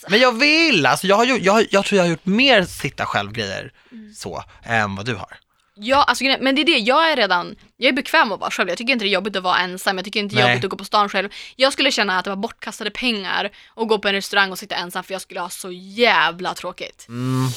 men 0.10 0.20
jag 0.20 0.39
vill, 0.39 0.86
alltså 0.86 1.07
jag, 1.07 1.16
har, 1.16 1.26
jag, 1.41 1.66
jag 1.72 1.86
tror 1.86 1.97
jag 1.97 2.03
har 2.03 2.10
gjort 2.10 2.26
mer 2.26 2.64
sitta 2.66 3.05
själv-grejer 3.05 3.72
Mm. 3.91 4.14
så, 4.14 4.43
än 4.64 4.95
vad 4.95 5.05
du 5.05 5.16
har. 5.16 5.38
Ja, 5.82 6.04
alltså, 6.04 6.24
men 6.40 6.56
det 6.56 6.62
är 6.62 6.66
det, 6.66 6.78
jag 6.78 7.12
är 7.12 7.16
redan, 7.16 7.56
jag 7.78 7.88
är 7.90 7.94
bekväm 7.94 8.32
att 8.32 8.40
vara 8.40 8.52
själv. 8.52 8.70
Jag 8.70 8.78
tycker 8.78 8.94
inte 8.94 9.06
det 9.06 9.10
är 9.10 9.14
jobbigt 9.14 9.36
att 9.36 9.44
vara 9.44 9.58
ensam, 9.58 9.98
jag 9.98 10.06
tycker 10.06 10.20
inte 10.20 10.36
det 10.36 10.42
är 10.42 10.50
jobbigt 10.50 10.64
att 10.66 10.70
gå 10.72 10.78
på 10.78 10.86
stan 10.86 11.10
själv. 11.10 11.30
Jag 11.56 11.74
skulle 11.74 11.92
känna 11.92 12.18
att 12.18 12.24
det 12.24 12.30
var 12.30 12.38
bortkastade 12.38 12.92
pengar 12.92 13.50
att 13.76 13.88
gå 13.88 14.00
på 14.00 14.08
en 14.08 14.14
restaurang 14.14 14.52
och 14.52 14.60
sitta 14.60 14.76
ensam 14.76 15.04
för 15.04 15.14
jag 15.14 15.22
skulle 15.22 15.40
ha 15.40 15.50
så 15.50 15.72
jävla 15.72 16.54
tråkigt. 16.54 17.06
Mm. 17.10 17.48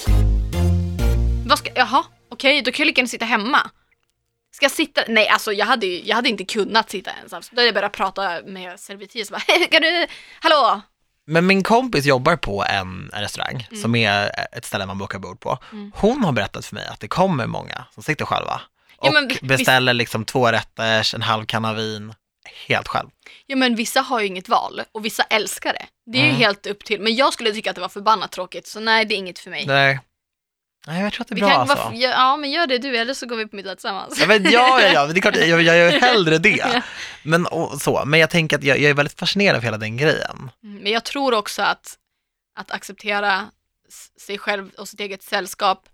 Vad 1.46 1.58
ska, 1.58 1.70
jaha, 1.74 2.04
okej, 2.28 2.62
då 2.62 2.70
kan 2.72 2.82
jag 2.82 2.86
lika 2.86 2.98
gärna 3.00 3.08
sitta 3.08 3.24
hemma. 3.24 3.70
Ska 4.54 4.64
jag 4.64 4.72
sitta, 4.72 5.02
nej 5.08 5.28
alltså 5.28 5.52
jag 5.52 5.66
hade, 5.66 5.86
ju- 5.86 6.02
jag 6.04 6.16
hade 6.16 6.28
inte 6.28 6.44
kunnat 6.44 6.90
sitta 6.90 7.10
ensam. 7.22 7.42
Så 7.42 7.54
Då 7.54 7.60
hade 7.60 7.66
jag 7.66 7.74
börjat 7.74 7.92
prata 7.92 8.40
med 8.46 8.80
servitris 8.80 9.30
och 9.30 9.32
bara, 9.38 9.42
"Hej, 9.48 9.68
kan 9.70 9.82
du, 9.82 10.06
hallå? 10.40 10.80
Men 11.26 11.46
min 11.46 11.62
kompis 11.62 12.04
jobbar 12.04 12.36
på 12.36 12.64
en, 12.64 13.10
en 13.12 13.20
restaurang 13.20 13.66
Mm. 13.70 13.82
som 13.82 13.94
är 13.94 14.30
ett 14.52 14.64
ställe 14.64 14.86
man 14.86 14.98
bokar 14.98 15.18
bord 15.18 15.40
på. 15.40 15.58
Mm. 15.72 15.92
Hon 15.94 16.24
har 16.24 16.32
berättat 16.32 16.66
för 16.66 16.74
mig 16.74 16.86
att 16.86 17.00
det 17.00 17.08
kommer 17.08 17.46
många 17.46 17.84
som 17.94 18.02
sitter 18.02 18.24
själva 18.24 18.60
Ja, 19.00 19.08
och 19.08 19.14
men 19.14 19.28
vi- 19.28 19.46
beställer 19.46 19.94
liksom 19.94 20.24
två 20.24 20.52
rätters, 20.52 21.14
en 21.14 21.22
halv 21.22 21.46
kanna 21.46 21.72
vin, 21.74 22.14
helt 22.66 22.88
själv. 22.88 23.08
Ja 23.46 23.56
men 23.56 23.74
vissa 23.76 24.00
har 24.00 24.20
ju 24.20 24.26
inget 24.26 24.48
val 24.48 24.82
och 24.92 25.04
vissa 25.04 25.22
älskar 25.22 25.72
det. 25.72 25.86
Det 26.12 26.18
är 26.18 26.22
ju 26.22 26.28
Mm. 26.28 26.40
helt 26.40 26.66
upp 26.66 26.84
till, 26.84 27.00
men 27.00 27.14
jag 27.16 27.32
skulle 27.32 27.52
tycka 27.52 27.70
att 27.70 27.76
det 27.76 27.80
var 27.82 27.88
förbannat 27.88 28.32
tråkigt 28.32 28.66
så 28.66 28.80
nej 28.80 29.04
det 29.04 29.14
är 29.14 29.16
inget 29.16 29.38
för 29.38 29.50
mig. 29.50 29.66
Nej. 29.66 30.00
Nej, 30.86 31.02
jag 31.02 31.12
tror 31.12 31.22
att 31.22 31.28
det 31.28 31.32
är 31.32 31.36
Vi 31.36 31.40
bra 31.40 31.50
kan 31.50 31.60
alltså. 31.60 31.76
vara, 31.76 31.94
ja, 31.94 32.36
men 32.36 32.50
gör 32.50 32.66
det 32.66 32.78
du 32.78 32.96
eller 32.96 33.14
så 33.14 33.26
går 33.26 33.36
vi 33.36 33.46
på 33.46 33.56
middag 33.56 33.74
tillsammans. 33.74 34.20
Ja, 34.20 34.26
men, 34.26 34.44
ja, 34.44 34.80
ja, 34.80 34.88
ja, 34.88 35.06
det 35.06 35.18
är 35.18 35.20
klart, 35.20 35.36
jag, 35.36 35.62
jag 35.62 35.76
gör 35.76 35.90
hellre 36.00 36.38
det. 36.38 36.82
Men, 37.22 37.46
och, 37.46 37.82
så. 37.82 38.02
men 38.06 38.20
jag 38.20 38.30
tänker 38.30 38.58
att 38.58 38.64
jag, 38.64 38.78
jag 38.78 38.90
är 38.90 38.94
väldigt 38.94 39.18
fascinerad 39.18 39.56
av 39.56 39.62
hela 39.62 39.78
den 39.78 39.96
grejen. 39.96 40.50
Mm, 40.64 40.82
Men 40.82 40.92
jag 40.92 41.04
tror 41.04 41.34
också 41.34 41.62
att, 41.62 41.98
att 42.58 42.70
acceptera 42.70 43.50
sig 44.20 44.38
själv 44.38 44.70
och 44.78 44.88
sitt 44.88 45.00
eget 45.00 45.22
sällskap 45.22 45.88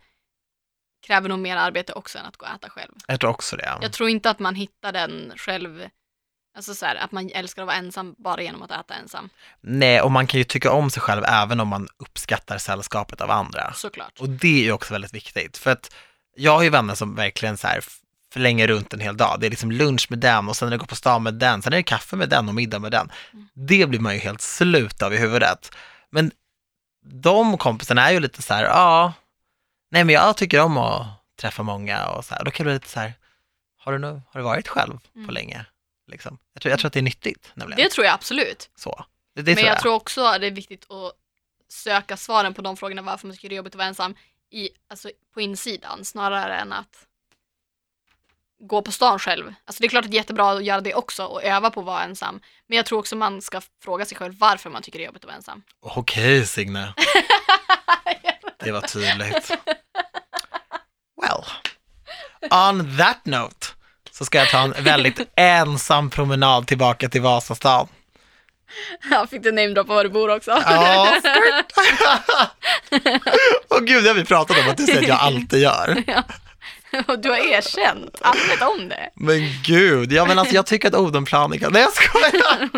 kräver 1.07 1.29
nog 1.29 1.39
mer 1.39 1.57
arbete 1.57 1.93
också 1.93 2.19
än 2.19 2.27
att 2.27 2.37
gå 2.37 2.47
och 2.47 2.53
äta 2.53 2.71
själv. 2.71 2.93
Jag 3.07 3.21
tror 3.21 3.31
också 3.31 3.57
det. 3.57 3.79
Jag 3.81 3.93
tror 3.93 4.09
inte 4.09 4.31
att 4.31 4.39
man 4.39 4.55
hittar 4.55 4.93
den 4.93 5.33
själv, 5.37 5.89
Alltså 6.59 6.75
så 6.75 6.87
här, 6.87 6.97
att 6.97 7.13
man 7.13 7.31
älskar 7.35 7.63
att 7.63 7.67
vara 7.67 7.77
ensam 7.77 8.15
bara 8.19 8.43
genom 8.43 8.63
att 8.63 8.71
äta 8.71 8.95
ensam. 8.95 9.29
Nej, 9.61 10.01
och 10.01 10.11
man 10.13 10.27
kan 10.27 10.39
ju 10.39 10.45
tycka 10.45 10.73
om 10.73 10.91
sig 10.91 11.03
själv 11.03 11.25
även 11.25 11.61
om 11.61 11.69
man 11.69 11.89
uppskattar 11.97 12.59
sällskapet 12.59 13.21
av 13.21 13.31
andra. 13.31 13.73
Såklart. 13.75 14.21
Och 14.21 14.29
det 14.29 14.61
är 14.61 14.65
ju 14.65 14.73
också 14.73 14.93
väldigt 14.95 15.15
viktigt, 15.15 15.57
för 15.59 15.71
att 15.71 15.95
jag 16.37 16.53
har 16.53 16.63
ju 16.63 16.71
vänner 16.71 16.95
som 16.95 17.15
verkligen 17.15 17.57
så 17.57 17.67
här 17.67 17.81
förlänger 18.33 18.69
runt 18.69 18.93
en 18.95 19.01
hel 19.01 19.17
dag. 19.17 19.37
Det 19.41 19.47
är 19.47 19.51
liksom 19.51 19.73
lunch 19.73 20.07
med 20.11 20.19
den 20.19 20.49
och 20.49 20.57
sen 20.57 20.69
är 20.69 20.71
det 20.71 20.77
gå 20.79 20.87
på 20.87 20.97
stan 20.97 21.23
med 21.23 21.35
den, 21.35 21.63
sen 21.63 21.73
är 21.73 21.77
det 21.77 21.83
kaffe 21.83 22.17
med 22.17 22.29
den 22.29 22.49
och 22.49 22.55
middag 22.55 22.79
med 22.79 22.93
den. 22.93 23.11
Det 23.55 23.87
blir 23.89 24.01
man 24.01 24.15
ju 24.15 24.21
helt 24.21 24.41
slut 24.41 25.03
av 25.03 25.15
i 25.15 25.17
huvudet. 25.17 25.71
Men 26.11 26.31
de 27.05 27.59
kompisarna 27.59 28.09
är 28.09 28.13
ju 28.13 28.21
lite 28.21 28.43
så 28.43 28.55
här, 28.55 28.65
ja, 28.65 29.13
nej 29.91 30.05
men 30.05 30.15
jag 30.15 30.37
tycker 30.37 30.61
om 30.61 30.77
att 30.77 31.07
träffa 31.41 31.63
många 31.63 32.07
och 32.07 32.25
så 32.25 32.35
här. 32.35 32.45
Då 32.45 32.51
kan 32.51 32.65
det 32.67 32.71
bli 32.71 32.75
lite 32.75 32.89
så 32.89 33.01
här, 33.01 33.13
har 33.81 33.93
du, 33.93 33.99
nu, 33.99 34.23
har 34.31 34.41
du 34.41 34.43
varit 34.43 34.69
själv 34.69 34.93
på 35.13 35.19
Mm. 35.19 35.31
länge? 35.35 35.65
Liksom. 36.09 36.39
Jag, 36.53 36.63
tror, 36.63 36.71
jag 36.71 36.79
tror 36.81 36.87
att 36.87 36.93
det 36.93 37.01
är 37.01 37.03
nyttigt 37.03 37.51
nämligen. 37.55 37.83
Det 37.83 37.91
tror 37.91 38.07
jag 38.07 38.15
absolut. 38.15 38.71
Så. 38.75 39.05
Det, 39.35 39.43
det 39.43 39.51
Men 39.51 39.57
tror 39.57 39.67
jag, 39.67 39.75
jag. 39.75 39.83
tror 39.83 39.95
också 39.95 40.25
att 40.25 40.41
det 40.41 40.47
är 40.47 40.51
viktigt 40.51 40.91
att 40.91 41.13
söka 41.69 42.17
svaren 42.17 42.55
på 42.55 42.63
de 42.63 42.77
frågorna 42.77 43.03
varför 43.03 43.27
man 43.27 43.37
tycker 43.37 43.49
det 43.49 43.55
är 43.55 43.57
jobbigt 43.57 43.75
att 43.75 43.79
vara 43.79 43.89
ensam 43.89 44.15
i, 44.51 44.69
alltså, 44.89 45.11
på 45.35 45.41
insidan 45.41 46.05
snarare 46.05 46.57
än 46.57 46.73
att 46.73 47.07
gå 48.61 48.83
på 48.83 48.93
stan 48.93 49.19
själv. 49.19 49.55
Alltså 49.65 49.81
det 49.81 49.87
är 49.87 49.89
klart 49.89 50.05
att 50.05 50.11
det 50.11 50.17
är 50.17 50.21
jättebra 50.21 50.53
att 50.53 50.65
göra 50.65 50.81
det 50.81 50.95
också 50.95 51.25
och 51.25 51.45
öva 51.45 51.71
på 51.71 51.81
att 51.81 51.87
vara 51.87 52.03
ensam. 52.03 52.41
Men 52.67 52.77
jag 52.77 52.87
tror 52.87 52.99
också 52.99 53.17
man 53.17 53.43
ska 53.43 53.61
fråga 53.83 54.05
sig 54.05 54.17
själv 54.17 54.39
varför 54.39 54.71
man 54.71 54.83
tycker 54.83 54.99
det 54.99 55.05
är 55.05 55.07
jobbigt 55.07 55.23
att 55.25 55.29
vara 55.29 55.37
ensam. 55.37 55.63
Okej 55.81 56.47
Signe, 56.47 56.95
det 58.59 58.73
var 58.73 58.81
tydligt. 58.81 59.51
Well, 61.23 61.45
on 62.69 62.97
that 62.97 63.25
note 63.25 63.67
så 64.19 64.25
ska 64.25 64.39
jag 64.39 64.49
ta 64.51 64.59
en 64.59 64.75
väldigt 64.79 65.21
ensam 65.37 66.11
promenad 66.11 66.67
tillbaka 66.67 67.09
till 67.09 67.21
Vasastan. 67.21 67.89
Jag 69.11 69.31
fick 69.31 69.43
du 69.43 69.53
namedroppa 69.53 69.95
var 69.95 70.05
du 70.05 70.11
bor 70.11 70.37
också. 70.37 70.51
Ja. 70.51 71.17
Åh 73.71 73.81
gud, 73.81 74.05
det 74.05 74.11
har 74.11 74.15
vi 74.15 74.25
pratat 74.25 74.59
om 74.59 74.69
att 74.71 74.77
du 74.77 74.87
säger 74.87 75.03
att 75.03 75.09
jag 75.09 75.19
alltid 75.21 75.61
gör. 75.63 76.05
Och 77.07 77.19
du 77.19 77.29
har 77.31 77.37
erkänt, 77.53 78.19
alla 78.21 78.41
vet 78.51 78.63
om 78.63 78.89
det. 78.89 79.11
Men 79.15 79.41
gud, 79.65 80.13
ja 80.13 80.25
men 80.27 80.39
alltså 80.39 80.55
jag 80.55 80.67
tycker 80.67 80.89
att 80.89 80.95
Odenplan 80.95 81.53
är 81.53 81.71
Nej 81.71 81.83
jag 81.83 81.93
skojar. 81.93 82.69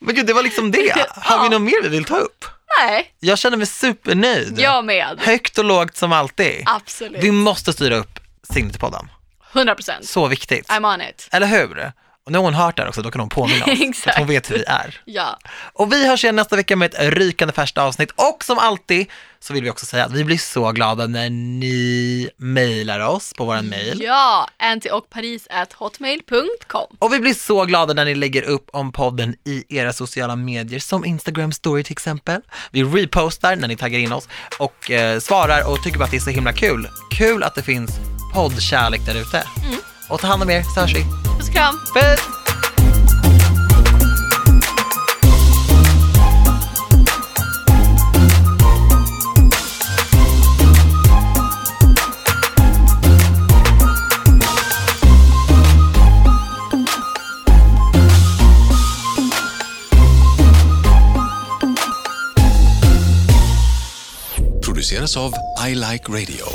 Men 0.00 0.14
gud, 0.14 0.26
det 0.26 0.32
var 0.32 0.42
liksom 0.42 0.70
det. 0.70 1.06
Har 1.16 1.38
vi 1.38 1.44
Ja. 1.44 1.50
något 1.50 1.62
mer 1.62 1.82
vi 1.82 1.88
vill 1.88 2.04
ta 2.04 2.16
upp? 2.16 2.44
Nej, 2.80 3.14
Jag 3.20 3.38
känner 3.38 3.56
mig 3.56 3.66
supernöjd. 3.66 4.58
jag 4.60 4.84
med. 4.84 5.18
Högt 5.20 5.58
och 5.58 5.64
lågt 5.64 5.96
som 5.96 6.12
alltid. 6.12 6.62
Absolut. 6.66 7.24
Vi 7.24 7.32
måste 7.32 7.72
styra 7.72 7.96
upp 7.96 8.18
Signet-podden. 8.54 9.08
100 9.54 9.74
procent. 9.74 10.08
Så 10.08 10.28
viktigt. 10.28 10.68
I'm 10.68 10.94
on 10.94 11.00
it. 11.00 11.28
Eller 11.32 11.46
hur? 11.46 11.92
Och 12.26 12.32
nu 12.32 12.38
har 12.38 12.44
hon 12.44 12.54
hört 12.54 12.76
det 12.76 12.82
här 12.82 12.88
också, 12.88 13.02
då 13.02 13.10
kan 13.10 13.20
hon 13.20 13.28
påminna 13.28 13.64
oss. 13.64 13.70
Exakt. 13.80 14.08
Att 14.08 14.18
hon 14.18 14.28
vet 14.28 14.50
hur 14.50 14.54
vi 14.54 14.64
är. 14.66 15.00
Ja. 15.04 15.38
Och 15.72 15.92
vi 15.92 16.08
hörs 16.08 16.24
igen 16.24 16.36
nästa 16.36 16.56
vecka 16.56 16.76
med 16.76 16.94
ett 16.94 17.14
rykande 17.14 17.54
färskt 17.54 17.78
avsnitt. 17.78 18.10
Och 18.10 18.44
som 18.44 18.58
alltid 18.58 19.06
så 19.40 19.52
vill 19.52 19.64
vi 19.64 19.70
också 19.70 19.86
säga 19.86 20.04
att 20.04 20.12
vi 20.12 20.24
blir 20.24 20.38
så 20.38 20.72
glada 20.72 21.06
när 21.06 21.30
ni 21.30 22.30
mejlar 22.36 23.00
oss 23.00 23.32
på 23.36 23.44
våran 23.44 23.66
mejl. 23.66 24.02
Ja, 24.02 24.48
anti 24.58 24.90
och 24.90 25.10
paris 25.10 25.46
at 25.50 25.72
hotmail.com. 25.72 26.96
Och 26.98 27.12
vi 27.12 27.20
blir 27.20 27.34
så 27.34 27.64
glada 27.64 27.94
när 27.94 28.04
ni 28.04 28.14
lägger 28.14 28.42
upp 28.42 28.70
om 28.72 28.92
podden 28.92 29.36
i 29.44 29.64
era 29.68 29.92
sociala 29.92 30.36
medier, 30.36 30.80
som 30.80 31.04
Instagram 31.04 31.52
story 31.52 31.84
till 31.84 31.92
exempel. 31.92 32.40
Vi 32.70 32.84
repostar 32.84 33.56
när 33.56 33.68
ni 33.68 33.76
taggar 33.76 33.98
in 33.98 34.12
oss 34.12 34.28
och 34.58 34.90
eh, 34.90 35.20
svarar 35.20 35.70
och 35.70 35.82
tycker 35.82 35.98
bara 35.98 36.04
att 36.04 36.10
det 36.10 36.16
är 36.16 36.20
så 36.20 36.30
himla 36.30 36.52
kul. 36.52 36.88
Kul 37.10 37.42
att 37.42 37.54
det 37.54 37.62
finns 37.62 37.90
poddkärlek 38.34 39.06
där 39.06 39.14
ute. 39.14 39.44
Och 40.08 40.20
ta 40.20 40.26
hand 40.26 40.42
om 40.42 40.50
er 40.50 40.62
så 40.74 40.80
hörs 40.80 40.94
vi. 40.94 41.04
Puss 41.38 41.48
och 41.48 41.54
kram. 41.54 41.74
Puss! 41.94 42.34
produceras 64.84 65.16
av 65.16 65.34
I 65.68 65.74
Like 65.74 66.08
Radio. 66.08 66.46